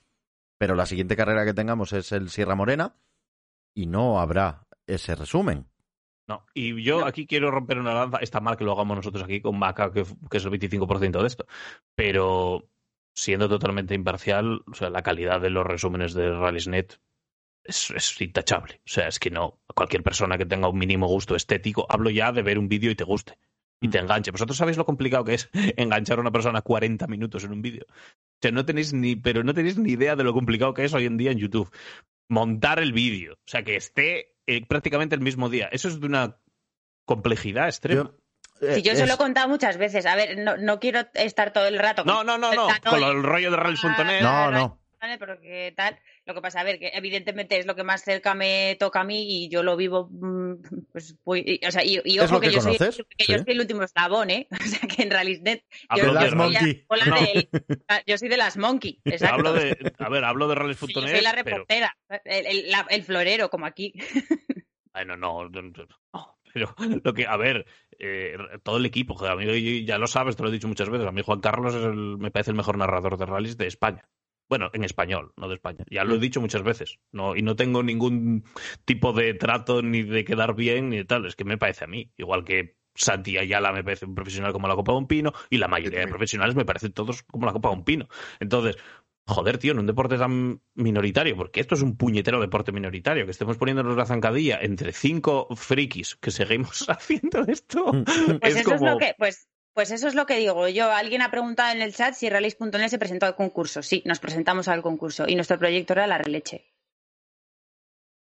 [0.58, 2.94] Pero la siguiente carrera que tengamos es el Sierra Morena
[3.76, 5.66] y no habrá ese resumen.
[6.28, 6.44] No.
[6.54, 7.06] Y yo No.
[7.06, 8.18] aquí quiero romper una lanza.
[8.18, 11.26] Está mal que lo hagamos nosotros aquí con Maca, que, que es el 25% de
[11.26, 11.46] esto.
[11.94, 12.68] Pero
[13.14, 16.98] siendo totalmente imparcial, o sea, la calidad de los resúmenes de Rallysnet
[17.64, 18.80] es, es intachable.
[18.84, 19.60] O sea, es que no.
[19.74, 22.96] Cualquier persona que tenga un mínimo gusto estético, hablo ya de ver un vídeo y
[22.96, 23.38] te guste.
[23.80, 24.30] Y te enganche.
[24.30, 27.84] Vosotros sabéis lo complicado que es enganchar a una persona 40 minutos en un vídeo.
[27.88, 30.94] O sea, no tenéis ni, pero no tenéis ni idea de lo complicado que es
[30.94, 31.70] hoy en día en YouTube.
[32.28, 33.34] Montar el vídeo.
[33.34, 35.68] O sea, que esté eh, prácticamente el mismo día.
[35.72, 36.36] Eso es de una
[37.04, 38.12] complejidad extrema.
[38.60, 41.00] Yo, Si eh, yo se lo he contado muchas veces, a ver, no, no quiero
[41.14, 42.04] estar todo el rato.
[42.04, 42.68] No, no, no, no.
[42.68, 44.22] Ah, Con el rollo de rallies.net.
[44.22, 44.80] No, no.
[45.00, 45.18] ¿vale?
[45.18, 48.76] Porque tal, lo que pasa, a ver, que evidentemente es lo que más cerca me
[48.80, 50.54] toca a mí y yo lo vivo, mm,
[50.92, 54.30] pues, muy- o sea, y, y ojo que, que yo, soy, yo el último eslabón,
[54.30, 54.48] ¿eh?
[54.60, 56.86] O sea, que en Rallysnet Hablo yo, de las la monkey.
[57.06, 57.96] No.
[58.06, 59.34] yo soy de las monkey, exacto.
[59.36, 62.86] Hablo de, a ver, hablo de Sí, yo soy la pero, reportera, el, el- la-
[62.90, 63.92] el florero, como aquí.
[64.92, 65.72] bueno, no, no, no,
[66.52, 66.74] pero
[67.04, 67.66] lo que, a ver,
[67.98, 70.88] eh, todo el equipo, joder, a mí ya lo sabes, te lo he dicho muchas
[70.88, 71.06] veces.
[71.06, 74.08] A mí Juan Carlos es el- me parece el mejor narrador de rallies de España.
[74.48, 75.84] Bueno, en español, no de España.
[75.90, 76.98] Ya lo he dicho muchas veces.
[77.12, 78.44] No, y no tengo ningún
[78.84, 81.26] tipo de trato ni de quedar bien ni de tal.
[81.26, 82.12] Es que me parece a mí.
[82.16, 85.58] Igual que Santi Ayala me parece un profesional como la Copa de un Pino y
[85.58, 88.08] la mayoría de profesionales me parecen todos como la Copa de un Pino.
[88.40, 88.76] Entonces,
[89.26, 93.32] joder, tío, en un deporte tan minoritario, porque esto es un puñetero deporte minoritario, que
[93.32, 97.84] estemos poniéndonos la zancadilla entre cinco frikis que seguimos haciendo esto.
[98.40, 98.86] Pues es eso como...
[98.86, 100.90] es lo que, pues, pues eso es lo que digo yo.
[100.90, 103.82] Alguien ha preguntado en el chat si Rallys.net se presentó al concurso.
[103.82, 106.64] Sí, nos presentamos al concurso y nuestro proyecto era la releche.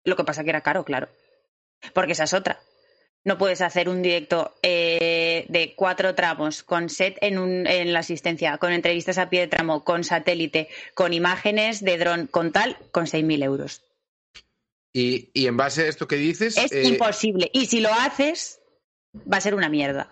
[0.04, 1.10] Lo que pasa que era caro, claro.
[1.94, 2.60] Porque esa es otra.
[3.24, 8.00] No puedes hacer un directo eh, de cuatro tramos con set en, un, en la
[8.00, 12.80] asistencia, con entrevistas a pie de tramo, con satélite, con imágenes de dron, con tal,
[12.92, 13.84] con 6.000 euros.
[14.92, 16.58] Y, y en base a esto que dices.
[16.58, 17.52] Es eh, imposible.
[17.54, 18.60] Y si lo haces,
[19.32, 20.12] va a ser una mierda.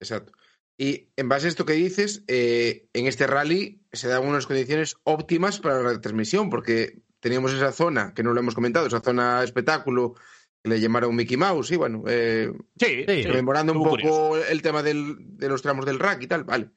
[0.00, 0.32] Exacto.
[0.76, 4.96] Y en base a esto que dices, eh, en este rally se dan unas condiciones
[5.04, 9.42] óptimas para la retransmisión, porque teníamos esa zona, que no lo hemos comentado, esa zona
[9.44, 10.14] espectáculo
[10.62, 13.22] que le llamaron Mickey Mouse, y bueno, eh, Sí, Sí.
[13.22, 14.44] rememorando un poco curioso.
[14.46, 16.70] el tema del- de los tramos del rack y tal, vale.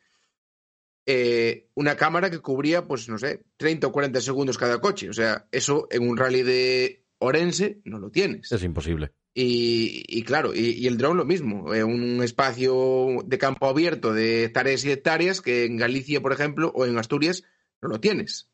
[1.06, 5.10] Eh, una cámara que cubría, pues no sé, 30 o 40 segundos cada coche.
[5.10, 8.52] O sea, eso en un rally de Orense no lo tienes.
[8.52, 9.12] es imposible.
[9.40, 14.12] Y, y claro, y, y el dron lo mismo, eh, un espacio de campo abierto
[14.12, 17.44] de hectáreas y hectáreas que en Galicia, por ejemplo, o en Asturias
[17.80, 18.50] no lo tienes.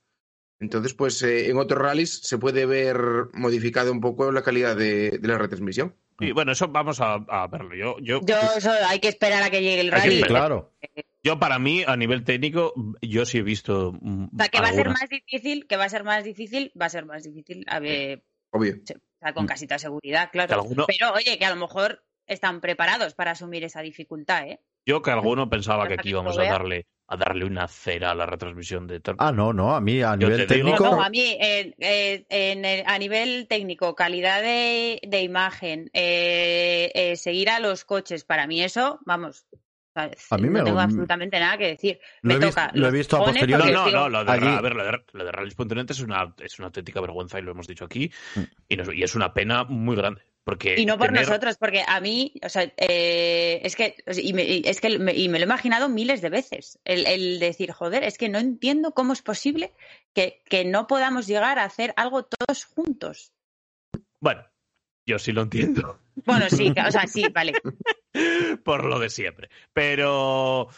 [0.59, 2.97] Entonces, pues eh, en otros rallies se puede ver
[3.31, 5.95] modificada un poco la calidad de, de la retransmisión.
[6.19, 7.75] Y bueno, eso vamos a, a verlo.
[7.75, 10.17] Yo, yo, Yo eso hay que esperar a que llegue el que rally.
[10.17, 10.73] Sí, claro.
[11.23, 13.91] yo para mí, a nivel técnico, yo sí he visto.
[13.91, 16.87] O sea, que va a ser más difícil, que va a ser más difícil, va
[16.87, 18.75] a ser más difícil, a ver, Obvio.
[18.75, 18.85] o
[19.23, 19.47] sea, con Mm.
[19.47, 20.53] casi toda seguridad, claro.
[20.53, 24.59] Alguno- Pero oye, que a lo mejor están preparados para asumir esa dificultad, ¿eh?
[24.85, 28.25] Yo que alguno pensaba que aquí íbamos a darle, a darle una cera a la
[28.25, 30.95] retransmisión de Ah, no, no, a mí a Yo nivel te digo- No, técnico.
[30.97, 36.91] no, a mí, eh, eh, en el- a nivel técnico, calidad de, de imagen, eh,
[36.93, 39.45] eh, seguir a los coches, para mí eso, vamos,
[39.93, 41.99] sea, A mí no me- tengo absolutamente nada que decir.
[42.21, 43.71] Lo Me he toca visto- lo he visto a posteriori.
[43.71, 46.33] No, no, no, lo de, allí- a ver, lo de, lo de Rallys.net es una,
[46.43, 48.11] es una auténtica vergüenza y lo hemos dicho aquí.
[48.35, 48.41] Mm.
[48.69, 50.21] Y, nos- y es una pena muy grande.
[50.45, 54.33] Porque Y no por tener- nosotros, porque a mí, o sea, eh, es que, y
[54.33, 57.39] me, y es que me, y me lo he imaginado miles de veces, el, el
[57.39, 59.71] decir, joder, es que no entiendo cómo es posible
[60.13, 63.31] que, que no podamos llegar a hacer algo todos juntos.
[64.19, 64.43] Bueno,
[65.05, 65.99] yo sí lo entiendo.
[66.25, 67.53] Bueno, sí, o sea, sí, vale.
[68.63, 69.49] por lo de siempre.
[69.73, 70.69] Pero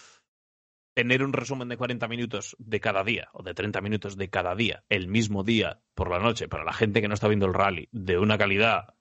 [0.96, 4.56] tener un resumen de 40 minutos de cada día o de 30 minutos de cada
[4.56, 7.54] día, el mismo día por la noche, para la gente que no está viendo el
[7.54, 8.96] rally, de una calidad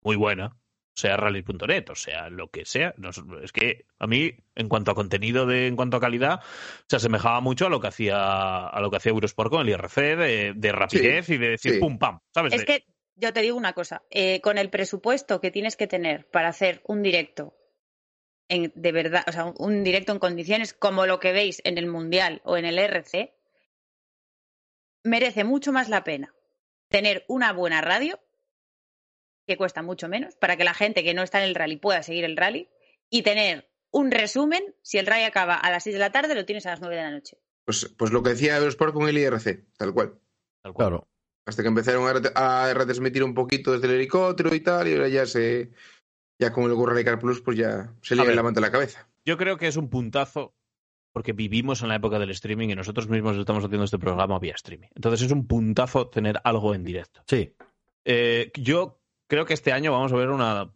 [0.00, 0.56] muy buena,
[0.94, 2.94] sea rally.net, o sea, lo que sea.
[3.42, 6.40] es que a mí, en cuanto a contenido, de, en cuanto a calidad,
[6.88, 10.16] se asemejaba mucho a lo que hacía a lo que hacía Eurosport con el IRC,
[10.54, 12.52] de, rapidez y de decir pum, pam, ¿sabes?
[12.52, 12.84] Es que
[13.20, 16.82] yo te digo una cosa, eh, con el presupuesto que tienes que tener para hacer
[16.86, 17.56] un directo
[18.48, 21.86] en, de verdad, o sea, un directo en condiciones como lo que veis en el
[21.86, 23.32] Mundial o en el RC,
[25.04, 26.34] merece mucho más la pena
[26.88, 28.18] tener una buena radio
[29.46, 32.02] que cuesta mucho menos, para que la gente que no está en el rally pueda
[32.02, 32.68] seguir el rally
[33.08, 36.44] y tener un resumen, si el rally acaba a las 6 de la tarde, lo
[36.44, 37.38] tienes a las 9 de la noche.
[37.64, 40.20] Pues, pues lo que decía Eurosport con el IRC, tal cual.
[40.62, 40.88] Tal cual.
[40.88, 41.08] Claro.
[41.46, 45.26] Hasta que empezaron a, retransmitir un poquito desde el helicóptero y tal, y ahora ya
[45.26, 45.70] se.
[46.38, 48.70] Ya con el Go Rally Car Plus, pues ya se le la manta a la
[48.70, 49.08] cabeza.
[49.26, 50.54] Yo creo que es un puntazo
[51.12, 54.54] porque vivimos en la época del streaming y nosotros mismos estamos haciendo este programa vía
[54.54, 54.88] streaming.
[54.94, 57.22] Entonces es un puntazo tener algo en directo.
[57.26, 57.54] Sí.
[58.04, 60.72] Eh, yo creo que este año vamos a ver una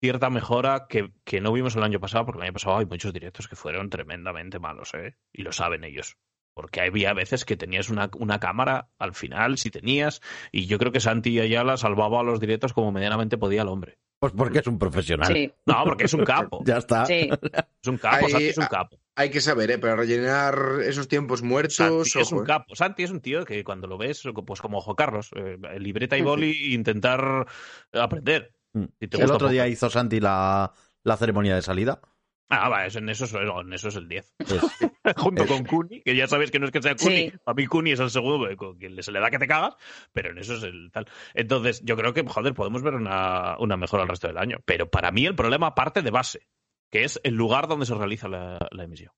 [0.00, 3.12] cierta mejora que, que, no vimos el año pasado, porque el año pasado hay muchos
[3.12, 5.16] directos que fueron tremendamente malos, ¿eh?
[5.32, 6.16] Y lo saben ellos.
[6.54, 10.20] Porque había veces que tenías una, una cámara al final, si tenías,
[10.50, 13.98] y yo creo que Santi Ayala salvaba a los directos como medianamente podía el hombre.
[14.22, 15.32] Pues porque es un profesional.
[15.34, 15.52] Sí.
[15.66, 16.62] No, porque es un capo.
[16.64, 17.04] ya está.
[17.06, 17.28] Sí.
[17.28, 19.00] Es un capo, Santi es un capo.
[19.16, 19.78] Hay que saber, ¿eh?
[19.78, 20.56] Para rellenar
[20.86, 21.74] esos tiempos muertos.
[21.74, 22.46] Santi es un ¿eh?
[22.46, 22.76] capo.
[22.76, 26.22] Santi es un tío que cuando lo ves, pues como Ojo Carlos, eh, libreta y
[26.22, 27.46] boli, e intentar
[27.92, 28.54] aprender.
[28.74, 28.84] Mm.
[29.00, 30.72] el otro día hizo Santi la,
[31.02, 32.00] la ceremonia de salida.
[32.48, 34.34] Ah, va, eso, en, eso, en eso es el 10.
[35.16, 37.32] Junto con Kuni, que ya sabes que no es que sea Kuni.
[37.46, 39.74] A mí Kuni es el segundo, con quien se le da que te cagas,
[40.12, 41.06] pero en eso es el tal.
[41.32, 44.58] Entonces, yo creo que, joder, podemos ver una, una mejora al resto del año.
[44.66, 46.46] Pero para mí el problema parte de base,
[46.90, 49.12] que es el lugar donde se realiza la, emisión.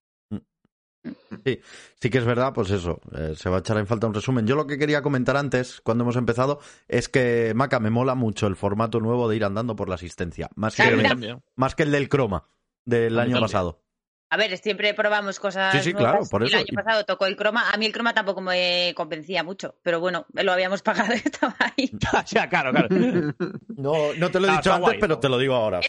[1.45, 1.61] Sí,
[2.01, 4.47] sí que es verdad, pues eso, eh, se va a echar en falta un resumen.
[4.47, 8.47] Yo lo que quería comentar antes, cuando hemos empezado, es que, Maca, me mola mucho
[8.47, 12.09] el formato nuevo de ir andando por la asistencia, más que, más que el del
[12.09, 12.49] croma
[12.85, 13.85] del año pasado.
[14.31, 15.73] A ver, siempre probamos cosas.
[15.75, 16.57] Sí, sí, claro, por eso.
[16.57, 17.71] El año pasado tocó el croma.
[17.71, 21.55] A mí el croma tampoco me convencía mucho, pero bueno, lo habíamos pagado y estaba
[21.61, 21.93] ahí.
[22.27, 22.89] ya, claro, claro.
[23.77, 25.81] No, no te lo he dicho antes, pero te lo digo ahora.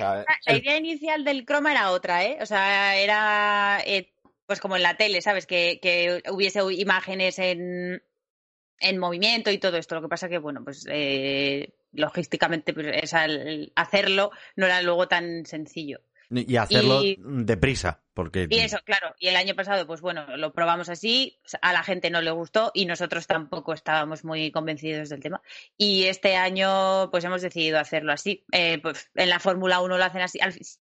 [0.45, 2.37] La idea inicial del croma era otra, ¿eh?
[2.41, 4.13] O sea, era eh,
[4.45, 5.47] pues como en la tele, ¿sabes?
[5.47, 8.03] Que, que hubiese imágenes en,
[8.79, 9.95] en movimiento y todo esto.
[9.95, 13.11] Lo que pasa que, bueno, pues eh, logísticamente pues,
[13.75, 16.01] hacerlo no era luego tan sencillo.
[16.29, 18.47] Y hacerlo deprisa, porque...
[18.49, 19.13] Y eso, claro.
[19.19, 22.71] Y el año pasado, pues bueno, lo probamos así, a la gente no le gustó
[22.73, 25.41] y nosotros tampoco estábamos muy convencidos del tema.
[25.77, 28.43] Y este año, pues hemos decidido hacerlo así.
[28.51, 30.39] Eh, pues en la Fórmula 1 lo hacen así.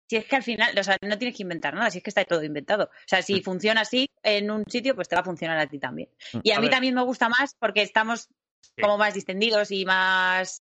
[0.07, 2.09] Si es que al final, o sea, no tienes que inventar nada, si es que
[2.09, 2.85] está todo inventado.
[2.85, 3.43] O sea, si mm.
[3.43, 6.09] funciona así en un sitio, pues te va a funcionar a ti también.
[6.33, 6.39] Mm.
[6.43, 8.29] Y a, mí también me gusta más porque estamos
[8.79, 10.63] como más distendidos y más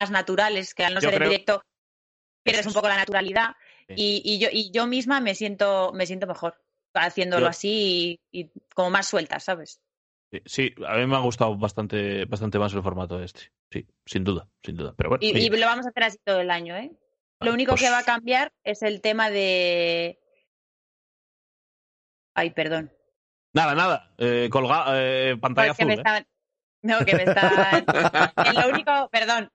[0.00, 1.62] más naturales, que al no ser en directo
[2.44, 3.56] pierdes un poco la naturalidad
[3.88, 6.60] y, yo, y yo misma me siento, me siento mejor
[6.94, 9.80] haciéndolo así y, como más suelta, ¿sabes?
[10.46, 13.52] Sí, a mí me ha gustado bastante, bastante más el formato este.
[13.70, 14.94] Sí, sin duda, sin duda.
[14.96, 16.90] Pero bueno, y, lo vamos a hacer así todo el año, ¿eh?
[17.40, 20.18] Lo único que pues va a cambiar es el tema de.
[22.34, 22.92] Ay, perdón.
[23.52, 24.12] Nada, nada.
[24.18, 26.04] Eh, colga, eh, pantalla pues azul.
[26.04, 26.26] ¿eh?
[26.82, 27.84] No, que me está.
[28.54, 29.52] lo único, perdón,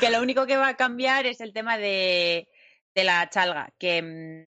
[0.00, 2.48] que lo único que va a cambiar es el tema de,
[2.94, 4.44] la chalga, que, mm,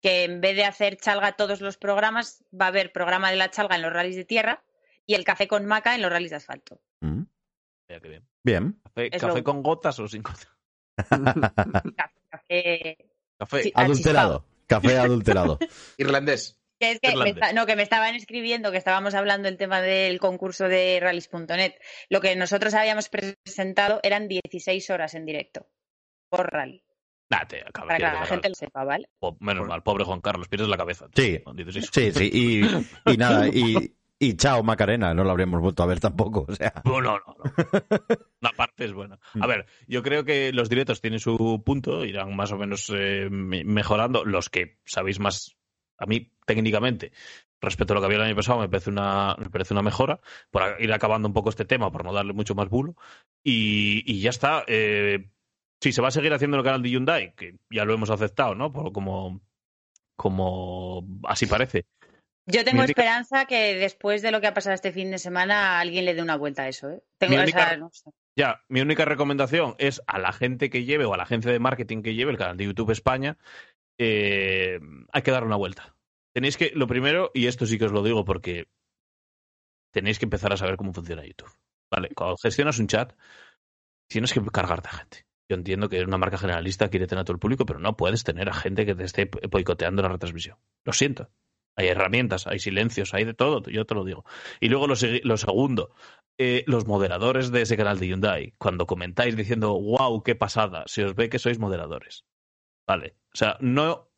[0.00, 3.50] que en vez de hacer chalga todos los programas, va a haber programa de la
[3.50, 4.64] chalga en los rallies de tierra
[5.06, 6.80] y el café con maca en los rallies de asfalto.
[7.00, 7.22] Mm.
[8.42, 8.80] bien.
[8.94, 10.48] ¿Café, con gotas o sin gotas?
[12.30, 12.96] café.
[13.38, 13.72] café.
[13.74, 14.44] adulterado.
[14.66, 15.58] Café adulterado.
[15.98, 16.61] Irlandés.
[16.82, 20.18] Que es que me, no, que me estaban escribiendo que estábamos hablando del tema del
[20.18, 21.74] concurso de rallies.net.
[22.08, 25.68] Lo que nosotros habíamos presentado eran 16 horas en directo
[26.28, 26.82] por rally.
[27.28, 29.08] Para que la gente lo sepa, ¿vale?
[29.38, 31.06] menos mal, pobre Juan Carlos, pierdes la cabeza.
[31.14, 31.40] Sí,
[31.92, 32.30] sí, sí.
[33.06, 36.46] Y, nada, y, chao Macarena, no lo habríamos vuelto a ver tampoco.
[36.48, 36.82] O sea.
[36.84, 37.34] No, no, no.
[38.40, 39.20] Una parte es buena.
[39.40, 43.28] A ver, yo creo que los directos tienen su punto, irán más o menos eh,
[43.30, 44.24] mejorando.
[44.24, 45.56] Los que sabéis más
[46.02, 47.12] a mí técnicamente
[47.62, 50.20] respecto a lo que había el año pasado me parece una, me parece una mejora,
[50.50, 52.96] por ir acabando un poco este tema, por no darle mucho más bulo.
[53.42, 54.64] Y, ya está.
[54.66, 55.30] Eh,
[55.80, 58.10] si se va a seguir haciendo en el canal de Hyundai, que ya lo hemos
[58.10, 58.72] aceptado, ¿no?
[58.72, 59.40] Por, como,
[60.16, 61.86] como así parece.
[62.46, 66.04] Yo tengo esperanza que después de lo que ha pasado este fin de semana alguien
[66.04, 66.90] le dé una vuelta a eso.
[66.90, 67.02] ¿eh?
[67.18, 67.36] Tengo
[68.36, 71.60] Ya, mi única recomendación es a la gente que lleve o a la agencia de
[71.60, 73.38] marketing que lleve el canal de YouTube España
[73.98, 74.80] eh,
[75.12, 75.94] hay que dar una vuelta.
[76.34, 78.68] Tenéis que, lo primero, y esto sí que os lo digo porque
[79.92, 81.52] tenéis que empezar a saber cómo funciona YouTube.
[81.90, 83.12] Vale, cuando gestionas un chat,
[84.08, 85.26] tienes que cargarte a gente.
[85.48, 88.24] Yo entiendo que una marca generalista quiere tener a todo el público, pero no puedes
[88.24, 90.56] tener a gente que te esté boicoteando la retransmisión.
[90.84, 91.30] Lo siento.
[91.76, 94.24] Hay herramientas, hay silencios, hay de todo, yo te lo digo.
[94.60, 95.94] Y luego lo, segundo,
[96.38, 101.04] eh, los moderadores de ese canal de Hyundai, cuando comentáis diciendo, wow, qué pasada, se
[101.04, 102.24] os ve que sois moderadores.
[102.86, 103.16] Vale.
[103.32, 104.10] O sea, no,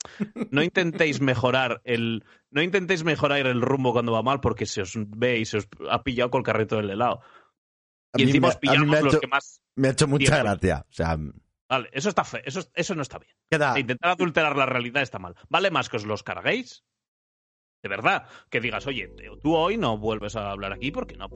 [0.50, 2.24] no intentéis mejorar el.
[2.50, 5.68] No intentéis mejorar el rumbo cuando va mal porque se os ve y se os
[5.90, 7.20] ha pillado con el carrito del helado.
[8.14, 9.60] Y encima os pillamos los que más.
[9.76, 10.86] Me ha hecho mucha gracia.
[10.88, 11.18] O sea.
[11.68, 13.32] Vale, eso está fe, eso, eso no está bien.
[13.76, 15.34] Intentar adulterar la realidad está mal.
[15.48, 16.84] Vale más que os los carguéis.
[17.82, 18.28] De verdad.
[18.50, 21.28] Que digas, oye, tú hoy no vuelves a hablar aquí porque no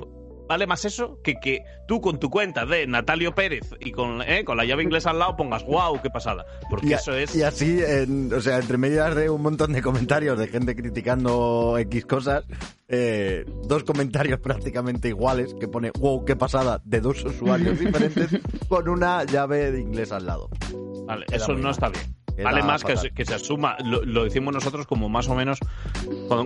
[0.49, 4.45] vale más eso que que tú con tu cuenta de Natalio Pérez y con, eh,
[4.45, 6.45] con la llave inglesa al lado pongas wow, qué pasada.
[6.69, 7.35] Porque eso es.
[7.37, 7.81] Y así,
[8.35, 12.45] o sea, entre medias de un montón de comentarios de gente criticando X cosas,
[12.89, 18.89] eh, dos comentarios prácticamente iguales que pone wow, qué pasada de dos usuarios diferentes con
[18.89, 20.49] una llave de inglés al lado.
[21.07, 22.05] Vale, eso no está bien.
[22.43, 25.59] Vale más que se, que se, asuma, lo, lo, decimos nosotros como más o menos.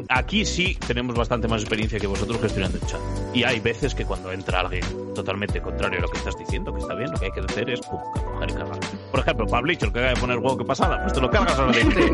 [0.09, 3.01] Aquí sí tenemos bastante más experiencia que vosotros gestionando el chat.
[3.35, 6.81] Y hay veces que cuando entra alguien totalmente contrario a lo que estás diciendo, que
[6.81, 8.01] está bien, lo que hay que hacer es pum,
[8.43, 8.78] y cargar.
[9.10, 11.59] Por ejemplo, Pablo, el que acaba de poner huevo que pasada, pues te lo cargas
[11.59, 12.12] a la gente.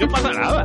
[0.00, 0.64] no pasa nada.